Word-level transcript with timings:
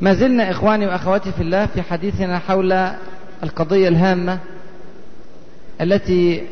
ما 0.00 0.14
زلنا 0.14 0.50
إخواني 0.50 0.86
وأخواتي 0.86 1.32
في 1.32 1.40
الله 1.42 1.66
في 1.66 1.82
حديثنا 1.82 2.38
حول 2.38 2.72
القضية 3.42 3.88
الهامة 3.88 4.38
التي 5.80 6.42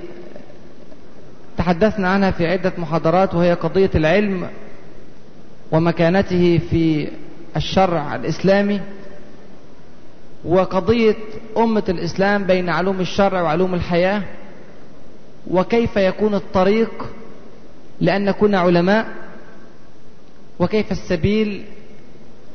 تحدثنا 1.59 2.09
عنها 2.09 2.31
في 2.31 2.47
عدة 2.47 2.73
محاضرات 2.79 3.35
وهي 3.35 3.55
قضية 3.55 3.91
العلم 3.95 4.49
ومكانته 5.73 6.61
في 6.71 7.09
الشرع 7.57 8.15
الإسلامي 8.17 8.81
وقضية 10.45 11.17
أمة 11.57 11.83
الإسلام 11.89 12.45
بين 12.45 12.69
علوم 12.69 13.01
الشرع 13.01 13.43
وعلوم 13.43 13.75
الحياة 13.75 14.23
وكيف 15.51 15.97
يكون 15.97 16.35
الطريق 16.35 17.07
لأن 18.01 18.25
نكون 18.25 18.55
علماء 18.55 19.07
وكيف 20.59 20.93
السبيل 20.93 21.65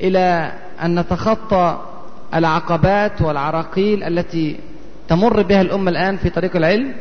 إلى 0.02 0.54
أن 0.84 1.00
نتخطى 1.00 1.80
العقبات 2.34 3.22
والعراقيل 3.22 4.04
التي 4.04 4.60
تمر 5.08 5.42
بها 5.42 5.62
الأمة 5.62 5.92
الآن 5.92 6.18
في 6.18 6.30
طريق 6.30 6.56
العلم. 6.56 6.94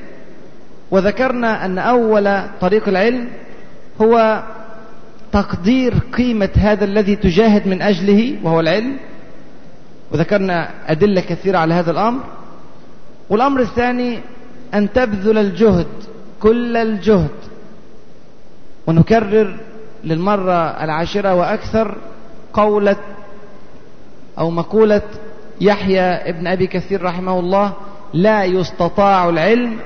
وذكرنا 0.91 1.65
أن 1.65 1.79
أول 1.79 2.43
طريق 2.61 2.89
العلم 2.89 3.29
هو 4.01 4.43
تقدير 5.33 5.95
قيمة 5.99 6.51
هذا 6.57 6.85
الذي 6.85 7.17
تجاهد 7.17 7.69
من 7.69 7.83
أجله 7.83 8.37
وهو 8.43 8.61
العلم. 8.61 8.97
وذكرنا 10.13 10.71
أدلة 10.87 11.21
كثيرة 11.21 11.59
على 11.59 11.75
هذا 11.75 11.91
الأمر. 11.91 12.21
والأمر 13.31 13.61
الثاني 13.61 14.19
أن 14.75 14.93
تبذل 14.93 15.39
الجهد 15.39 15.87
كل 16.41 16.77
الجهد. 16.77 17.31
ونكرر 18.87 19.57
للمرة 20.05 20.85
العاشرة 20.85 21.35
وأكثر 21.35 21.97
قولة 22.53 22.97
أو 24.39 24.51
مقولة 24.51 25.03
يحيى 25.61 26.01
ابن 26.01 26.47
أبي 26.47 26.67
كثير 26.67 27.03
رحمه 27.03 27.41
الله 27.41 27.73
لا 28.15 28.45
يستطاع 28.45 29.29
العلم 29.29 29.77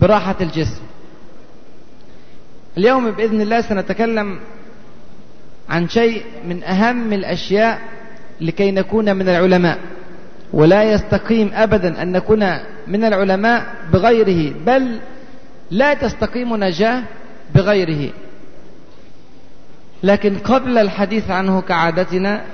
براحة 0.00 0.36
الجسم. 0.40 0.82
اليوم 2.78 3.10
بإذن 3.10 3.40
الله 3.40 3.60
سنتكلم 3.60 4.40
عن 5.68 5.88
شيء 5.88 6.24
من 6.48 6.62
أهم 6.62 7.12
الأشياء 7.12 7.80
لكي 8.40 8.70
نكون 8.70 9.16
من 9.16 9.28
العلماء. 9.28 9.78
ولا 10.52 10.82
يستقيم 10.82 11.50
أبدا 11.54 12.02
أن 12.02 12.12
نكون 12.12 12.58
من 12.86 13.04
العلماء 13.04 13.74
بغيره 13.92 14.54
بل 14.66 15.00
لا 15.70 15.94
تستقيم 15.94 16.56
نجاة 16.56 17.02
بغيره. 17.54 18.12
لكن 20.02 20.38
قبل 20.38 20.78
الحديث 20.78 21.30
عنه 21.30 21.60
كعادتنا 21.60 22.44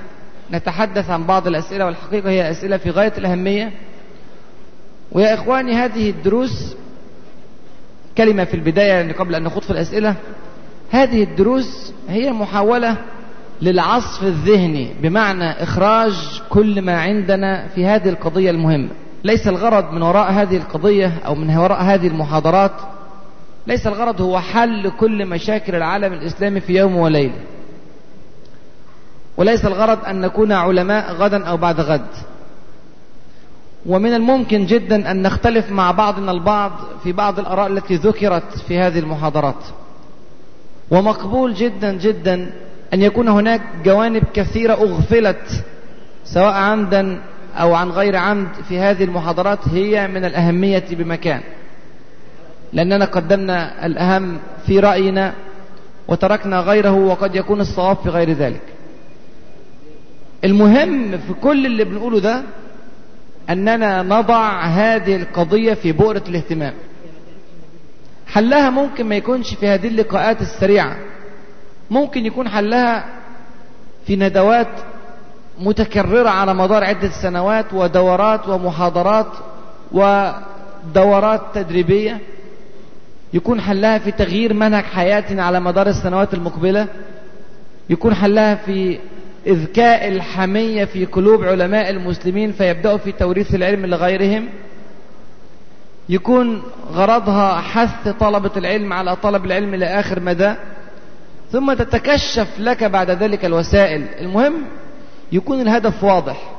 نتحدث 0.51 1.09
عن 1.09 1.23
بعض 1.23 1.47
الأسئلة 1.47 1.85
والحقيقة 1.85 2.29
هي 2.29 2.51
أسئلة 2.51 2.77
في 2.77 2.89
غاية 2.89 3.13
الأهمية. 3.17 3.71
ويا 5.11 5.33
إخواني 5.33 5.73
هذه 5.73 6.09
الدروس 6.09 6.75
كلمة 8.17 8.43
في 8.43 8.53
البداية 8.53 8.91
يعني 8.91 9.13
قبل 9.13 9.35
أن 9.35 9.43
نخوض 9.43 9.63
في 9.63 9.71
الأسئلة. 9.71 10.15
هذه 10.91 11.23
الدروس 11.23 11.93
هي 12.09 12.31
محاولة 12.31 12.97
للعصف 13.61 14.23
الذهني 14.23 14.93
بمعنى 15.01 15.63
إخراج 15.63 16.41
كل 16.49 16.81
ما 16.81 16.99
عندنا 17.01 17.67
في 17.67 17.85
هذه 17.85 18.09
القضية 18.09 18.51
المهمة. 18.51 18.89
ليس 19.23 19.47
الغرض 19.47 19.93
من 19.93 20.01
وراء 20.01 20.31
هذه 20.31 20.57
القضية 20.57 21.13
أو 21.25 21.35
من 21.35 21.57
وراء 21.57 21.81
هذه 21.81 22.07
المحاضرات 22.07 22.71
ليس 23.67 23.87
الغرض 23.87 24.21
هو 24.21 24.39
حل 24.39 24.89
كل 24.89 25.25
مشاكل 25.25 25.75
العالم 25.75 26.13
الإسلامي 26.13 26.59
في 26.59 26.73
يوم 26.77 26.95
وليلة. 26.95 27.33
وليس 29.37 29.65
الغرض 29.65 30.05
أن 30.05 30.21
نكون 30.21 30.51
علماء 30.51 31.13
غدا 31.13 31.45
أو 31.45 31.57
بعد 31.57 31.81
غد. 31.81 32.07
ومن 33.85 34.13
الممكن 34.13 34.65
جدا 34.65 35.11
أن 35.11 35.21
نختلف 35.21 35.71
مع 35.71 35.91
بعضنا 35.91 36.31
البعض 36.31 36.71
في 37.03 37.11
بعض 37.11 37.39
الأراء 37.39 37.67
التي 37.67 37.95
ذكرت 37.95 38.57
في 38.67 38.79
هذه 38.79 38.99
المحاضرات. 38.99 39.63
ومقبول 40.91 41.53
جدا 41.53 41.93
جدا 41.93 42.51
أن 42.93 43.01
يكون 43.01 43.27
هناك 43.27 43.61
جوانب 43.85 44.23
كثيرة 44.33 44.73
أغفلت 44.73 45.63
سواء 46.25 46.53
عمدا 46.53 47.21
أو 47.55 47.73
عن 47.75 47.89
غير 47.89 48.15
عمد 48.15 48.47
في 48.69 48.79
هذه 48.79 49.03
المحاضرات 49.03 49.67
هي 49.67 50.07
من 50.07 50.25
الأهمية 50.25 50.85
بمكان. 50.91 51.41
لأننا 52.73 53.05
قدمنا 53.05 53.85
الأهم 53.85 54.37
في 54.65 54.79
رأينا 54.79 55.33
وتركنا 56.07 56.59
غيره 56.59 56.91
وقد 56.91 57.35
يكون 57.35 57.61
الصواب 57.61 57.97
في 58.03 58.09
غير 58.09 58.31
ذلك. 58.31 58.76
المهم 60.43 61.17
في 61.17 61.33
كل 61.33 61.65
اللي 61.65 61.83
بنقوله 61.83 62.19
ده 62.19 62.43
أننا 63.49 64.03
نضع 64.03 64.61
هذه 64.61 65.15
القضية 65.15 65.73
في 65.73 65.91
بؤرة 65.91 66.23
الاهتمام. 66.27 66.73
حلها 68.27 68.69
ممكن 68.69 69.05
ما 69.05 69.15
يكونش 69.15 69.53
في 69.53 69.67
هذه 69.67 69.87
اللقاءات 69.87 70.41
السريعة. 70.41 70.97
ممكن 71.91 72.25
يكون 72.25 72.49
حلها 72.49 73.05
في 74.05 74.15
ندوات 74.15 74.67
متكررة 75.59 76.29
على 76.29 76.53
مدار 76.53 76.83
عدة 76.83 77.09
سنوات 77.09 77.73
ودورات 77.73 78.47
ومحاضرات 78.47 79.27
ودورات 79.91 81.41
تدريبية. 81.53 82.19
يكون 83.33 83.61
حلها 83.61 83.97
في 83.97 84.11
تغيير 84.11 84.53
منهج 84.53 84.83
حياتنا 84.83 85.43
على 85.45 85.59
مدار 85.59 85.87
السنوات 85.87 86.33
المقبلة. 86.33 86.87
يكون 87.89 88.13
حلها 88.13 88.55
في 88.55 88.99
إذكاء 89.47 90.07
الحمية 90.07 90.85
في 90.85 91.05
قلوب 91.05 91.43
علماء 91.43 91.89
المسلمين 91.89 92.51
فيبدأوا 92.51 92.97
في 92.97 93.11
توريث 93.11 93.55
العلم 93.55 93.85
لغيرهم. 93.85 94.49
يكون 96.09 96.63
غرضها 96.91 97.61
حث 97.61 98.07
طلبة 98.19 98.51
العلم 98.57 98.93
على 98.93 99.15
طلب 99.15 99.45
العلم 99.45 99.75
لآخر 99.75 100.19
مدى. 100.19 100.53
ثم 101.51 101.73
تتكشف 101.73 102.47
لك 102.59 102.83
بعد 102.83 103.11
ذلك 103.11 103.45
الوسائل. 103.45 104.05
المهم 104.19 104.53
يكون 105.31 105.61
الهدف 105.61 106.03
واضح. 106.03 106.51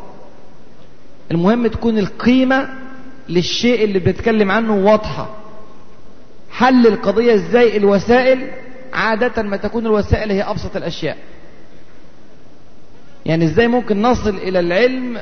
المهم 1.30 1.66
تكون 1.66 1.98
القيمة 1.98 2.68
للشيء 3.28 3.84
اللي 3.84 3.98
بنتكلم 3.98 4.50
عنه 4.50 4.74
واضحة. 4.76 5.36
حل 6.50 6.86
القضية 6.86 7.34
إزاي؟ 7.34 7.76
الوسائل 7.76 8.50
عادة 8.92 9.42
ما 9.42 9.56
تكون 9.56 9.86
الوسائل 9.86 10.30
هي 10.30 10.42
أبسط 10.42 10.76
الأشياء. 10.76 11.16
يعني 13.28 13.44
إزاي 13.44 13.68
ممكن 13.68 14.02
نصل 14.02 14.36
إلى 14.36 14.60
العلم؟ 14.60 15.18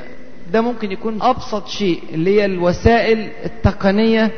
ده 0.53 0.61
ممكن 0.61 0.93
يكون 0.93 1.22
أبسط 1.22 1.69
شيء 1.69 2.03
اللي 2.12 2.41
هي 2.41 2.44
الوسائل 2.44 3.28
التقنية 3.44 4.31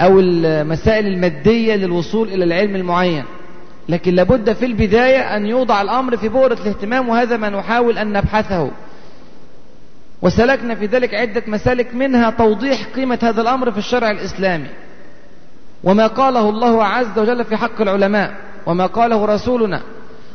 أو 0.00 0.20
المسائل 0.20 1.06
المادية 1.06 1.74
للوصول 1.74 2.28
إلى 2.28 2.44
العلم 2.44 2.76
المعين. 2.76 3.24
لكن 3.88 4.14
لابد 4.14 4.52
في 4.52 4.64
البداية 4.64 5.36
أن 5.36 5.46
يوضع 5.46 5.82
الأمر 5.82 6.16
في 6.16 6.28
بؤرة 6.28 6.54
الاهتمام 6.62 7.08
وهذا 7.08 7.36
ما 7.36 7.48
نحاول 7.50 7.98
أن 7.98 8.12
نبحثه. 8.12 8.70
وسلكنا 10.22 10.74
في 10.74 10.86
ذلك 10.86 11.14
عدة 11.14 11.42
مسالك 11.46 11.94
منها 11.94 12.30
توضيح 12.30 12.84
قيمة 12.96 13.18
هذا 13.22 13.42
الأمر 13.42 13.72
في 13.72 13.78
الشرع 13.78 14.10
الإسلامي. 14.10 14.68
وما 15.84 16.06
قاله 16.06 16.48
الله 16.48 16.84
عز 16.84 17.18
وجل 17.18 17.44
في 17.44 17.56
حق 17.56 17.80
العلماء 17.80 18.34
وما 18.66 18.86
قاله 18.86 19.24
رسولنا 19.24 19.82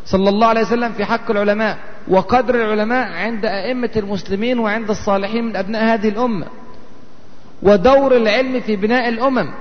صلى 0.06 0.30
الله 0.30 0.48
عليه 0.48 0.62
وسلم 0.62 0.92
في 0.92 1.06
حق 1.06 1.32
العلماء 1.32 1.78
وقدر 2.08 2.56
العلماء 2.56 3.12
عند 3.12 3.46
أئمة 3.46 3.90
المسلمين 3.96 4.60
وعند 4.60 4.90
الصالحين 4.90 5.44
من 5.44 5.56
أبناء 5.56 5.84
هذه 5.84 6.10
الأمة 6.10 6.46
ودور 7.64 8.18
العلم 8.18 8.60
في 8.60 8.76
بناء 8.76 9.10
الأمم. 9.10 9.54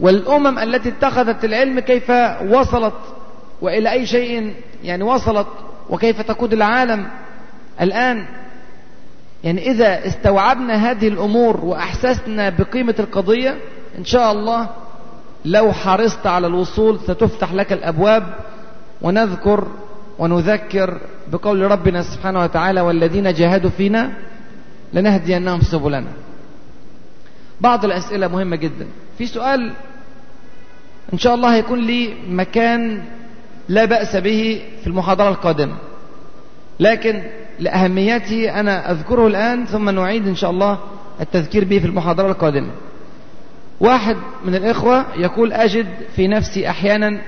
والأمم 0.00 0.58
التي 0.58 0.88
اتخذت 0.88 1.44
العلم 1.44 1.80
كيف 1.80 2.10
وصلت 2.50 2.94
وإلى 3.60 3.92
أي 3.92 4.06
شيء 4.06 4.54
يعني 4.84 5.02
وصلت 5.02 5.46
وكيف 5.90 6.20
تقود 6.20 6.52
العالم 6.52 7.08
الآن؟ 7.80 8.26
يعني 9.44 9.70
إذا 9.70 10.06
استوعبنا 10.06 10.90
هذه 10.90 11.08
الأمور 11.08 11.64
وأحسسنا 11.64 12.50
بقيمة 12.50 12.94
القضية 12.98 13.56
إن 13.98 14.04
شاء 14.04 14.32
الله 14.32 14.68
لو 15.44 15.72
حرصت 15.72 16.26
على 16.26 16.46
الوصول 16.46 17.00
ستفتح 17.00 17.52
لك 17.52 17.72
الأبواب 17.72 18.34
ونذكر 19.02 19.66
ونذكر 20.18 21.00
بقول 21.32 21.70
ربنا 21.70 22.02
سبحانه 22.02 22.40
وتعالى 22.40 22.80
والذين 22.80 23.32
جاهدوا 23.32 23.70
فينا 23.70 24.12
لنهدينهم 24.92 25.60
سبلنا. 25.60 26.12
بعض 27.60 27.84
الأسئلة 27.84 28.28
مهمة 28.28 28.56
جدا. 28.56 28.86
في 29.18 29.26
سؤال 29.26 29.72
إن 31.12 31.18
شاء 31.18 31.34
الله 31.34 31.54
هيكون 31.54 31.78
لي 31.80 32.14
مكان 32.28 33.02
لا 33.68 33.84
بأس 33.84 34.16
به 34.16 34.62
في 34.80 34.86
المحاضرة 34.86 35.28
القادمة. 35.28 35.76
لكن 36.80 37.22
لأهميته 37.58 38.60
أنا 38.60 38.90
أذكره 38.90 39.26
الآن 39.26 39.66
ثم 39.66 39.90
نعيد 39.90 40.28
إن 40.28 40.34
شاء 40.34 40.50
الله 40.50 40.78
التذكير 41.20 41.64
به 41.64 41.78
في 41.78 41.86
المحاضرة 41.86 42.28
القادمة. 42.28 42.70
واحد 43.80 44.16
من 44.44 44.54
الإخوة 44.54 45.06
يقول 45.16 45.52
أجد 45.52 45.86
في 46.16 46.28
نفسي 46.28 46.70
أحيانا 46.70 47.20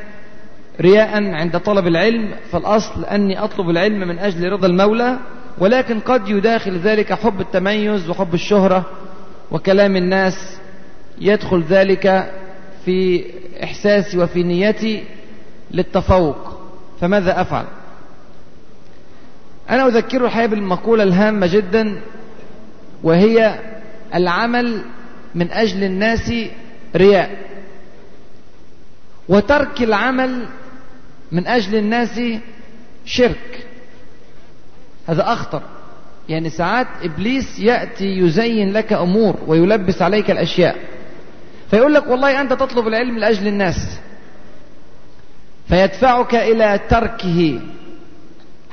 رياء 0.80 1.24
عند 1.34 1.58
طلب 1.60 1.86
العلم 1.86 2.34
فالأصل 2.50 3.04
أني 3.04 3.44
أطلب 3.44 3.70
العلم 3.70 4.08
من 4.08 4.18
أجل 4.18 4.52
رضا 4.52 4.66
المولى 4.66 5.18
ولكن 5.58 6.00
قد 6.00 6.28
يداخل 6.28 6.78
ذلك 6.78 7.12
حب 7.12 7.40
التميز 7.40 8.10
وحب 8.10 8.34
الشهرة 8.34 8.84
وكلام 9.50 9.96
الناس 9.96 10.56
يدخل 11.20 11.62
ذلك 11.62 12.32
في 12.84 13.24
إحساسي 13.64 14.18
وفي 14.18 14.42
نيتي 14.42 15.04
للتفوق. 15.70 16.60
فماذا 17.00 17.40
أفعل؟ 17.40 17.64
أنا 19.70 19.86
أذكره 19.86 20.26
الحقيقة 20.26 20.46
بالمقولة 20.46 21.02
الهامة 21.02 21.46
جدا 21.46 22.00
وهي 23.02 23.58
العمل 24.14 24.82
من 25.34 25.50
أجل 25.50 25.84
الناس 25.84 26.32
رياء. 26.96 27.38
وترك 29.28 29.82
العمل 29.82 30.46
من 31.32 31.46
أجل 31.46 31.74
الناس 31.74 32.20
شرك. 33.04 33.66
هذا 35.08 35.32
أخطر. 35.32 35.62
يعني 36.28 36.50
ساعات 36.50 36.86
إبليس 37.02 37.58
يأتي 37.58 38.18
يزين 38.18 38.72
لك 38.72 38.92
أمور 38.92 39.36
ويلبس 39.46 40.02
عليك 40.02 40.30
الأشياء. 40.30 40.76
فيقول 41.70 41.94
لك 41.94 42.06
والله 42.06 42.40
أنت 42.40 42.52
تطلب 42.52 42.88
العلم 42.88 43.18
لأجل 43.18 43.46
الناس. 43.46 44.00
فيدفعك 45.68 46.34
إلى 46.34 46.80
تركه 46.88 47.60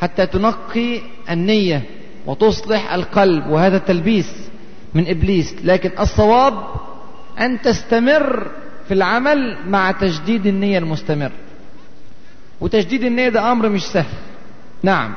حتى 0.02 0.26
تنقي 0.26 1.02
النية 1.30 1.82
وتصلح 2.26 2.94
القلب. 2.94 3.48
وهذا 3.48 3.78
تلبيس. 3.78 4.49
من 4.94 5.08
إبليس. 5.08 5.56
لكن 5.64 5.92
الصواب 6.00 6.64
أن 7.40 7.62
تستمر 7.62 8.52
في 8.88 8.94
العمل 8.94 9.58
مع 9.68 9.92
تجديد 9.92 10.46
النية 10.46 10.78
المستمر 10.78 11.32
وتجديد 12.62 13.04
النية 13.04 13.30
ده 13.30 13.52
أمر 13.52 13.70
مش 13.70 13.84
سهل. 13.84 14.14
نعم. 14.84 15.14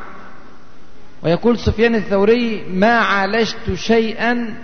ويقول 1.23 1.59
سفيان 1.59 1.95
الثوري 1.95 2.65
ما 2.69 2.99
عالجت 2.99 3.75
شيئا 3.75 4.55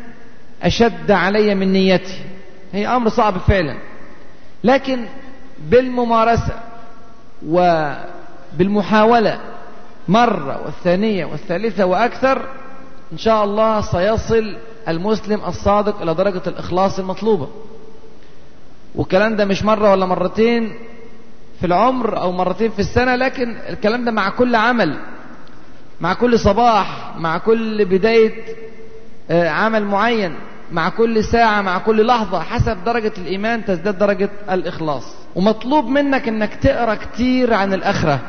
أشد 0.62 1.10
علي 1.10 1.54
من 1.54 1.72
نيتي. 1.72 2.20
هي 2.72 2.86
أمر 2.86 3.08
صعب 3.08 3.38
فعلا. 3.38 3.76
لكن 4.64 5.04
بالممارسة 5.70 6.60
وبالمحاولة 7.46 9.40
مرة 10.08 10.62
والثانية 10.64 11.24
والثالثة 11.24 11.84
وأكثر 11.84 12.48
إن 13.12 13.18
شاء 13.18 13.44
الله 13.44 13.80
سيصل 13.80 14.56
المسلم 14.88 15.40
الصادق 15.46 16.02
إلى 16.02 16.14
درجة 16.14 16.42
الإخلاص 16.46 16.98
المطلوبة. 16.98 17.48
والكلام 18.94 19.36
ده 19.36 19.44
مش 19.44 19.64
مرة 19.64 19.90
ولا 19.90 20.06
مرتين 20.06 20.72
في 21.60 21.66
العمر 21.66 22.20
أو 22.20 22.32
مرتين 22.32 22.70
في 22.70 22.78
السنة 22.78 23.16
لكن 23.16 23.56
الكلام 23.68 24.04
ده 24.04 24.10
مع 24.10 24.28
كل 24.28 24.54
عمل 24.54 24.98
مع 26.00 26.14
كل 26.14 26.38
صباح 26.38 27.14
مع 27.16 27.38
كل 27.38 27.84
بداية 27.84 28.44
عمل 29.30 29.84
معين 29.84 30.34
مع 30.72 30.88
كل 30.88 31.24
ساعة 31.24 31.62
مع 31.62 31.78
كل 31.78 32.06
لحظة 32.06 32.40
حسب 32.40 32.84
درجة 32.84 33.12
الإيمان 33.18 33.64
تزداد 33.64 33.98
درجة 33.98 34.30
الإخلاص. 34.50 35.14
ومطلوب 35.36 35.84
منك 35.84 36.28
أنك 36.28 36.54
تقرأ 36.54 36.94
كتير 36.94 37.54
عن 37.54 37.72
الآخرة 37.74 38.20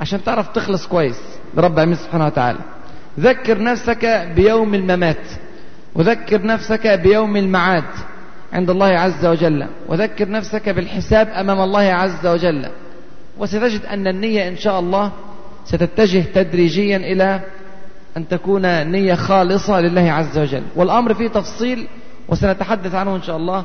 عشان 0.00 0.24
تعرف 0.24 0.48
تخلص 0.48 0.86
كويس. 0.86 1.20
لرب 1.54 1.72
العالمين 1.74 1.96
سبحانه 1.96 2.26
وتعالى. 2.26 2.58
ذكر 3.20 3.62
نفسك 3.62 4.32
بيوم 4.36 4.74
الممات 4.74 5.26
وذكر 5.94 6.46
نفسك 6.46 6.86
بيوم 6.86 7.36
المعاد 7.36 7.84
عند 8.52 8.70
الله 8.70 8.86
عز 8.86 9.26
وجل 9.26 9.66
وذكر 9.88 10.30
نفسك 10.30 10.68
بالحساب 10.68 11.28
أمام 11.28 11.60
الله 11.60 11.80
عز 11.80 12.26
وجل. 12.26 12.68
وستجد 13.38 13.84
أن 13.84 14.06
النية 14.06 14.48
إن 14.48 14.56
شاء 14.56 14.80
الله 14.80 15.12
ستتجه 15.64 16.24
تدريجيا 16.34 16.96
إلى 16.96 17.40
أن 18.16 18.28
تكون 18.28 18.86
نية 18.90 19.14
خالصة 19.14 19.80
لله 19.80 20.12
عز 20.12 20.38
وجل. 20.38 20.62
والأمر 20.76 21.14
فيه 21.14 21.28
تفصيل 21.28 21.86
وسنتحدث 22.28 22.94
عنه 22.94 23.16
إن 23.16 23.22
شاء 23.22 23.36
الله 23.36 23.64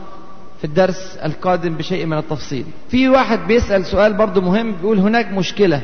في 0.59 0.63
الدرس 0.67 1.17
القادم 1.25 1.77
بشيء 1.77 2.05
من 2.05 2.17
التفصيل. 2.17 2.65
في 2.89 3.09
واحد 3.09 3.39
بيسأل 3.47 3.85
سؤال 3.85 4.13
برضو 4.13 4.41
مهم 4.41 4.71
بيقول 4.71 4.99
هناك 4.99 5.31
مشكلة. 5.31 5.81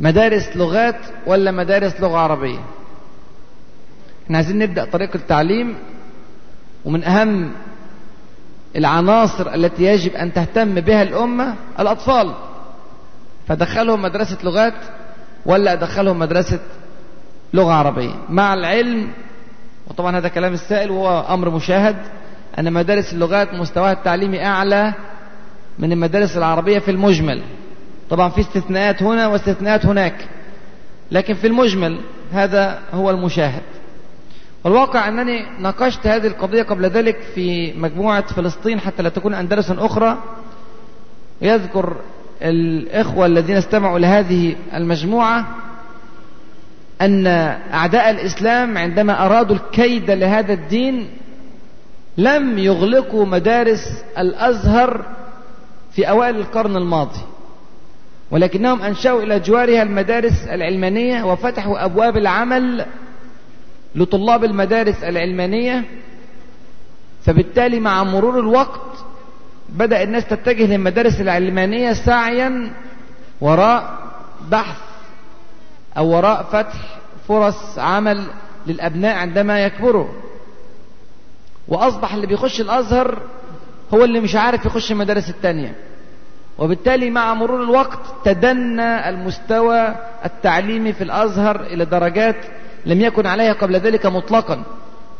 مدارس 0.00 0.56
لغات 0.56 1.00
ولا 1.26 1.50
مدارس 1.50 2.00
لغة 2.00 2.18
عربية؟ 2.18 2.58
إحنا 4.24 4.36
عايزين 4.36 4.58
نبدأ 4.58 4.84
طريق 4.84 5.10
التعليم 5.14 5.76
ومن 6.84 7.04
أهم 7.04 7.52
العناصر 8.76 9.54
التي 9.54 9.82
يجب 9.84 10.12
أن 10.14 10.32
تهتم 10.32 10.74
بها 10.74 11.02
الأمة 11.02 11.54
الأطفال. 11.80 12.34
فدخلهم 13.48 14.02
مدرسة 14.02 14.38
لغات 14.44 14.74
ولا 15.46 15.72
أدخلهم 15.72 16.18
مدرسة 16.18 16.60
لغة 17.54 17.72
عربية. 17.72 18.14
مع 18.28 18.54
العلم 18.54 19.10
وطبعا 19.86 20.18
هذا 20.18 20.28
كلام 20.28 20.52
السائل 20.52 20.90
وهو 20.90 21.34
أمر 21.34 21.50
مشاهد 21.50 21.96
أن 22.58 22.72
مدارس 22.72 23.12
اللغات 23.12 23.54
مستواها 23.54 23.92
التعليمي 23.92 24.46
أعلى 24.46 24.92
من 25.78 25.92
المدارس 25.92 26.36
العربية 26.36 26.78
في 26.78 26.90
المجمل. 26.90 27.42
طبعا 28.10 28.28
في 28.28 28.40
استثناءات 28.40 29.02
هنا 29.02 29.26
واستثناءات 29.26 29.86
هناك. 29.86 30.28
لكن 31.10 31.34
في 31.34 31.46
المجمل 31.46 32.00
هذا 32.32 32.78
هو 32.92 33.10
المشاهد. 33.10 33.62
والواقع 34.64 35.08
أنني 35.08 35.46
ناقشت 35.60 36.06
هذه 36.06 36.26
القضية 36.26 36.62
قبل 36.62 36.84
ذلك 36.86 37.18
في 37.34 37.72
مجموعة 37.72 38.34
فلسطين 38.34 38.80
حتى 38.80 39.02
لا 39.02 39.08
تكون 39.08 39.34
أندلس 39.34 39.70
أخرى. 39.70 40.18
يذكر 41.42 41.96
الإخوة 42.42 43.26
الذين 43.26 43.56
استمعوا 43.56 43.98
لهذه 43.98 44.56
المجموعة 44.74 45.46
أن 47.00 47.26
أعداء 47.72 48.10
الإسلام 48.10 48.78
عندما 48.78 49.26
أرادوا 49.26 49.56
الكيد 49.56 50.10
لهذا 50.10 50.52
الدين 50.52 51.08
لم 52.18 52.58
يغلقوا 52.58 53.26
مدارس 53.26 54.04
الأزهر 54.18 55.04
في 55.92 56.08
أوائل 56.08 56.36
القرن 56.36 56.76
الماضي. 56.76 57.20
ولكنهم 58.34 58.82
أنشأوا 58.82 59.22
إلى 59.22 59.40
جوارها 59.40 59.82
المدارس 59.82 60.46
العلمانية 60.48 61.24
وفتحوا 61.24 61.84
أبواب 61.84 62.16
العمل 62.16 62.86
لطلاب 63.94 64.44
المدارس 64.44 65.04
العلمانية. 65.04 65.84
فبالتالي 67.24 67.80
مع 67.80 68.04
مرور 68.04 68.40
الوقت 68.40 69.04
بدأ 69.68 70.02
الناس 70.02 70.26
تتجه 70.26 70.66
للمدارس 70.66 71.20
العلمانية 71.20 71.92
سعيا 71.92 72.72
وراء 73.40 73.98
بحث 74.50 74.80
أو 75.96 76.08
وراء 76.08 76.42
فتح 76.42 76.98
فرص 77.28 77.78
عمل 77.78 78.26
للأبناء 78.66 79.16
عندما 79.16 79.64
يكبروا. 79.64 80.08
وأصبح 81.68 82.14
اللي 82.14 82.26
بيخش 82.26 82.60
الأزهر 82.60 83.18
هو 83.94 84.04
اللي 84.04 84.20
مش 84.20 84.34
عارف 84.36 84.64
يخش 84.66 84.92
المدارس 84.92 85.30
التانية. 85.30 85.74
وبالتالي 86.58 87.10
مع 87.10 87.34
مرور 87.34 87.62
الوقت 87.62 87.98
تدنى 88.24 89.08
المستوى 89.08 89.94
التعليمي 90.24 90.92
في 90.92 91.04
الأزهر 91.04 91.60
إلى 91.60 91.84
درجات 91.84 92.36
لم 92.86 93.00
يكن 93.00 93.26
عليها 93.26 93.52
قبل 93.52 93.76
ذلك 93.76 94.06
مطلقا. 94.06 94.62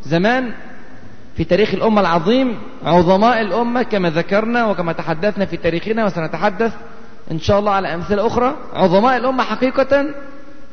زمان 0.03 0.53
في 1.37 1.45
تاريخ 1.45 1.75
الأمة 1.75 2.01
العظيم 2.01 2.59
عظماء 2.85 3.41
الأمة 3.41 3.83
كما 3.83 4.11
ذكرنا 4.11 4.67
وكما 4.67 4.93
تحدثنا 4.93 5.45
في 5.47 5.57
تاريخنا 5.57 6.05
وسنتحدث 6.05 6.73
إن 7.31 7.41
شاء 7.41 7.59
الله 7.59 7.73
على 7.73 7.95
أمثلة 7.95 8.27
أخرى. 8.27 8.57
عظماء 8.73 9.17
الأمة 9.17 9.45
حقيقة 9.45 10.07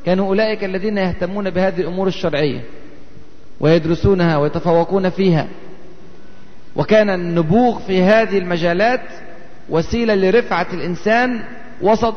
كانوا 0.05 0.27
أولئك 0.27 0.63
الذين 0.63 0.97
يهتمون 0.97 1.49
بهذه 1.49 1.81
الأمور 1.81 2.07
الشرعية 2.07 2.61
ويدرسونها 3.59 4.37
ويتفوقون 4.37 5.09
فيها. 5.09 5.47
وكان 6.75 7.09
النبوغ 7.09 7.79
في 7.79 8.03
هذه 8.03 8.37
المجالات 8.37 9.01
وسيلة 9.71 10.15
لرفعة 10.15 10.67
الإنسان 10.73 11.43
وسط 11.81 12.15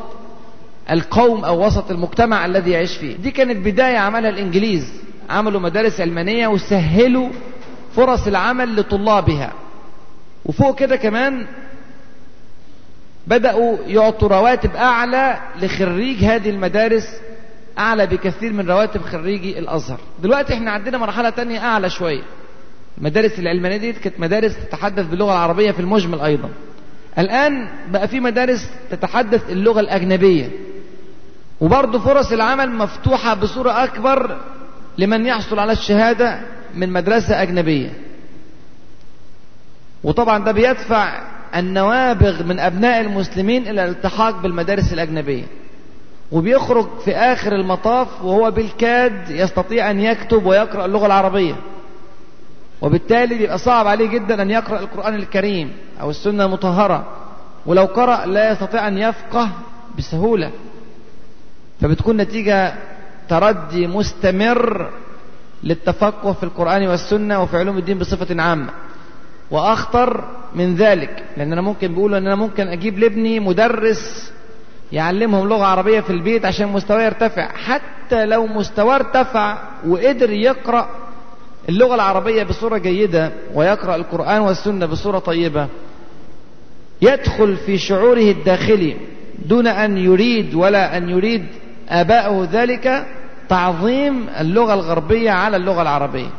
القوم 0.91 1.45
أو 1.45 1.65
وسط 1.65 1.91
المجتمع 1.91 2.45
الذي 2.45 2.71
يعيش 2.71 2.97
فيه. 2.97 3.17
دي 3.17 3.31
كانت 3.31 3.65
بداية 3.65 3.97
عملها 3.97 4.29
الإنجليز. 4.29 4.93
عملوا 5.29 5.61
مدارس 5.61 6.01
علمانية 6.01 6.47
وسهلوا 6.47 7.29
فرص 7.95 8.27
العمل 8.27 8.75
لطلابها. 8.75 9.53
وفوق 10.45 10.79
كده 10.79 10.95
كمان 10.95 11.47
بدأوا 13.27 13.77
يعطوا 13.87 14.27
رواتب 14.27 14.75
أعلى 14.75 15.37
لخريج 15.61 16.23
هذه 16.23 16.49
المدارس 16.49 17.07
أعلى 17.79 18.07
بكثير 18.07 18.53
من 18.53 18.67
رواتب 18.67 19.01
خريجي 19.01 19.59
الأزهر. 19.59 19.99
دلوقتي 20.23 20.53
إحنا 20.53 20.71
عندنا 20.71 20.97
مرحلة 20.97 21.29
تانية 21.29 21.59
أعلى 21.59 21.89
شوية. 21.89 22.21
المدارس 22.97 23.39
العلمانية 23.39 23.77
دي 23.77 23.93
كانت 23.93 24.19
مدارس 24.19 24.55
تتحدث 24.57 25.05
باللغة 25.05 25.31
العربية 25.31 25.71
في 25.71 25.79
المجمل 25.79 26.19
أيضا. 26.21 26.49
الآن 27.19 27.67
بقى 27.91 28.07
في 28.07 28.19
مدارس 28.19 28.69
تتحدث 28.91 29.49
اللغة 29.49 29.79
الأجنبية. 29.79 30.49
وبرضه 31.61 31.99
فرص 31.99 32.31
العمل 32.31 32.71
مفتوحة 32.71 33.33
بصورة 33.33 33.83
أكبر 33.83 34.37
لمن 34.97 35.25
يحصل 35.25 35.59
على 35.59 35.71
الشهادة 35.71 36.39
من 36.75 36.89
مدرسة 36.89 37.41
أجنبية. 37.41 37.89
وطبعا 40.03 40.43
ده 40.43 40.51
بيدفع 40.51 41.21
النوابغ 41.55 42.43
من 42.43 42.59
أبناء 42.59 43.01
المسلمين 43.01 43.67
إلى 43.67 43.83
الالتحاق 43.85 44.41
بالمدارس 44.41 44.93
الأجنبية. 44.93 45.43
وبيخرج 46.31 46.87
في 47.05 47.15
آخر 47.15 47.55
المطاف 47.55 48.07
وهو 48.23 48.51
بالكاد 48.51 49.29
يستطيع 49.29 49.91
أن 49.91 49.99
يكتب 49.99 50.45
ويقرأ 50.45 50.85
اللغة 50.85 51.05
العربية. 51.05 51.55
وبالتالي 52.81 53.35
بيبقى 53.37 53.57
صعب 53.57 53.87
عليه 53.87 54.07
جدا 54.09 54.41
أن 54.41 54.49
يقرأ 54.49 54.79
القرآن 54.79 55.15
الكريم 55.15 55.71
أو 56.01 56.09
السنة 56.09 56.45
المطهرة. 56.45 57.05
ولو 57.65 57.85
قرأ 57.85 58.25
لا 58.25 58.51
يستطيع 58.51 58.87
أن 58.87 58.97
يفقه 58.97 59.49
بسهولة. 59.97 60.51
فبتكون 61.81 62.17
نتيجة 62.17 62.73
تردي 63.29 63.87
مستمر 63.87 64.89
للتفقه 65.63 66.33
في 66.33 66.43
القرآن 66.43 66.87
والسنة 66.87 67.43
وفي 67.43 67.57
علوم 67.57 67.77
الدين 67.77 67.97
بصفة 67.97 68.41
عامة. 68.41 68.69
وأخطر 69.51 70.23
من 70.55 70.75
ذلك 70.75 71.23
لأن 71.37 71.51
أنا 71.51 71.61
ممكن 71.61 71.93
بقول 71.93 72.15
أن 72.15 72.25
أنا 72.25 72.35
ممكن 72.35 72.67
أجيب 72.67 72.99
لابني 72.99 73.39
مدرس 73.39 74.31
يعلمهم 74.91 75.47
لغة 75.47 75.65
عربية 75.65 75.99
في 76.01 76.09
البيت 76.09 76.45
عشان 76.45 76.67
مستواه 76.67 77.01
يرتفع. 77.01 77.47
حتى 77.47 78.25
لو 78.25 78.47
مستواه 78.47 78.95
ارتفع 78.95 79.57
وقدر 79.87 80.29
يقرأ 80.29 80.89
اللغة 81.69 81.95
العربية 81.95 82.43
بصورة 82.43 82.77
جيدة 82.77 83.31
ويقرأ 83.53 83.95
القرآن 83.95 84.41
والسنة 84.41 84.85
بصورة 84.85 85.19
طيبة. 85.19 85.67
يدخل 87.01 87.55
في 87.55 87.77
شعوره 87.77 88.31
الداخلي 88.31 88.95
دون 89.45 89.67
أن 89.67 89.97
يريد 89.97 90.53
ولا 90.55 90.97
أن 90.97 91.09
يريد 91.09 91.45
آباؤه 91.89 92.49
ذلك 92.51 93.05
تعظيم 93.49 94.25
اللغة 94.39 94.73
الغربية 94.73 95.31
على 95.31 95.57
اللغة 95.57 95.81
العربية. 95.81 96.29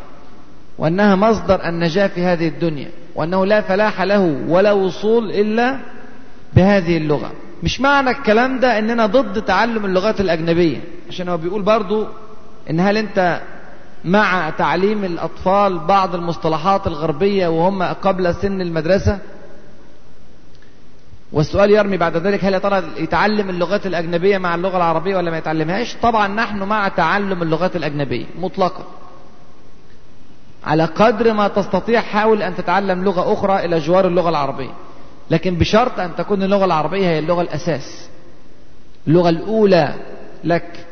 وأنها 0.78 1.16
مصدر 1.16 1.68
النجاة 1.68 2.06
في 2.06 2.22
هذه 2.22 2.48
الدنيا. 2.48 2.88
وأنه 3.14 3.46
لا 3.46 3.60
فلاح 3.60 4.02
له 4.02 4.44
ولا 4.48 4.72
وصول 4.72 5.30
إلا 5.30 5.78
بهذه 6.54 6.96
اللغة. 6.96 7.32
مش 7.62 7.80
معنى 7.80 8.10
الكلام 8.10 8.60
ده 8.60 8.78
أننا 8.78 9.06
ضد 9.06 9.42
تعلم 9.42 9.84
اللغات 9.84 10.20
الأجنبية. 10.20 10.80
عشان 11.08 11.28
هو 11.28 11.36
بيقول 11.36 11.62
برضو 11.62 12.06
إن 12.70 12.80
هل 12.80 12.96
أنت 12.96 13.40
مع 14.06 14.50
تعليم 14.50 15.04
الأطفال 15.04 15.78
بعض 15.78 16.14
المصطلحات 16.14 16.86
الغربية 16.86 17.48
وهم 17.48 17.82
قبل 17.82 18.34
سن 18.34 18.60
المدرسة؟ 18.60 19.18
والسؤال 21.32 21.70
يرمي 21.70 21.96
بعد 21.96 22.16
ذلك 22.16 22.44
هل 22.44 22.60
ترى 22.60 22.82
يتعلم 22.96 23.50
اللغات 23.50 23.86
الأجنبية 23.86 24.38
مع 24.38 24.54
اللغة 24.54 24.76
العربية 24.76 25.16
ولا 25.16 25.30
ما 25.30 25.38
يتعلمهاش؟ 25.38 25.96
طبعا 26.02 26.28
نحن 26.28 26.62
مع 26.62 26.88
تعلم 26.88 27.42
اللغات 27.42 27.76
الأجنبية 27.76 28.26
مطلقا. 28.38 28.84
على 30.64 30.84
قدر 30.84 31.32
ما 31.32 31.48
تستطيع 31.48 32.00
حاول 32.00 32.42
أن 32.42 32.56
تتعلم 32.56 33.04
لغة 33.04 33.32
أخرى 33.32 33.64
إلى 33.64 33.78
جوار 33.78 34.06
اللغة 34.06 34.28
العربية. 34.28 34.72
لكن 35.30 35.54
بشرط 35.54 36.00
أن 36.00 36.16
تكون 36.16 36.42
اللغة 36.42 36.64
العربية 36.64 37.06
هي 37.06 37.18
اللغة 37.18 37.42
الأساس. 37.42 38.08
اللغة 39.08 39.28
الأولى 39.28 39.94
لك. 40.44 40.85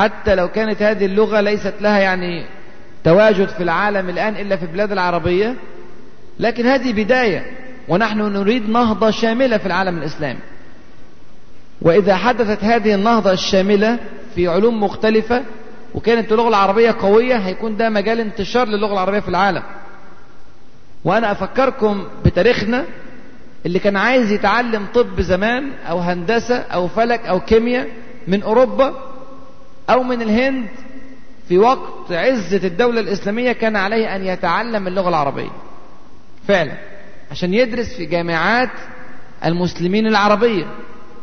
حتى 0.00 0.34
لو 0.34 0.48
كانت 0.48 0.82
هذه 0.82 1.06
اللغة 1.06 1.40
ليست 1.40 1.74
لها 1.80 1.98
يعني 1.98 2.44
تواجد 3.04 3.48
في 3.48 3.62
العالم 3.62 4.08
الآن 4.08 4.36
إلا 4.36 4.56
في 4.56 4.62
البلاد 4.62 4.92
العربية 4.92 5.54
لكن 6.38 6.66
هذه 6.66 6.92
بداية 6.92 7.46
ونحن 7.88 8.18
نريد 8.18 8.70
نهضة 8.70 9.10
شاملة 9.10 9.58
في 9.58 9.66
العالم 9.66 9.98
الإسلامي 9.98 10.38
وإذا 11.82 12.16
حدثت 12.16 12.64
هذه 12.64 12.94
النهضة 12.94 13.32
الشاملة 13.32 13.98
في 14.34 14.48
علوم 14.48 14.82
مختلفة 14.82 15.42
وكانت 15.94 16.32
اللغة 16.32 16.48
العربية 16.48 16.90
قوية 17.00 17.36
هيكون 17.36 17.76
ده 17.76 17.88
مجال 17.88 18.20
انتشار 18.20 18.68
للغة 18.68 18.92
العربية 18.92 19.20
في 19.20 19.28
العالم. 19.28 19.62
وأنا 21.04 21.32
أفكركم 21.32 22.04
بتاريخنا 22.24 22.84
اللي 23.66 23.78
كان 23.78 23.96
عايز 23.96 24.32
يتعلم 24.32 24.86
طب 24.94 25.20
زمان 25.20 25.70
أو 25.90 25.98
هندسة 25.98 26.56
أو 26.58 26.88
فلك 26.88 27.26
أو 27.26 27.40
كيمياء 27.40 27.88
من 28.28 28.42
أوروبا 28.42 29.09
أو 29.90 30.02
من 30.02 30.22
الهند 30.22 30.66
في 31.48 31.58
وقت 31.58 32.12
عزة 32.12 32.66
الدولة 32.66 33.00
الإسلامية 33.00 33.52
كان 33.52 33.76
عليه 33.76 34.16
أن 34.16 34.24
يتعلم 34.24 34.86
اللغة 34.86 35.08
العربية. 35.08 35.50
فعلا. 36.48 36.72
عشان 37.30 37.54
يدرس 37.54 37.94
في 37.96 38.06
جامعات 38.06 38.70
المسلمين 39.44 40.06
العربية. 40.06 40.64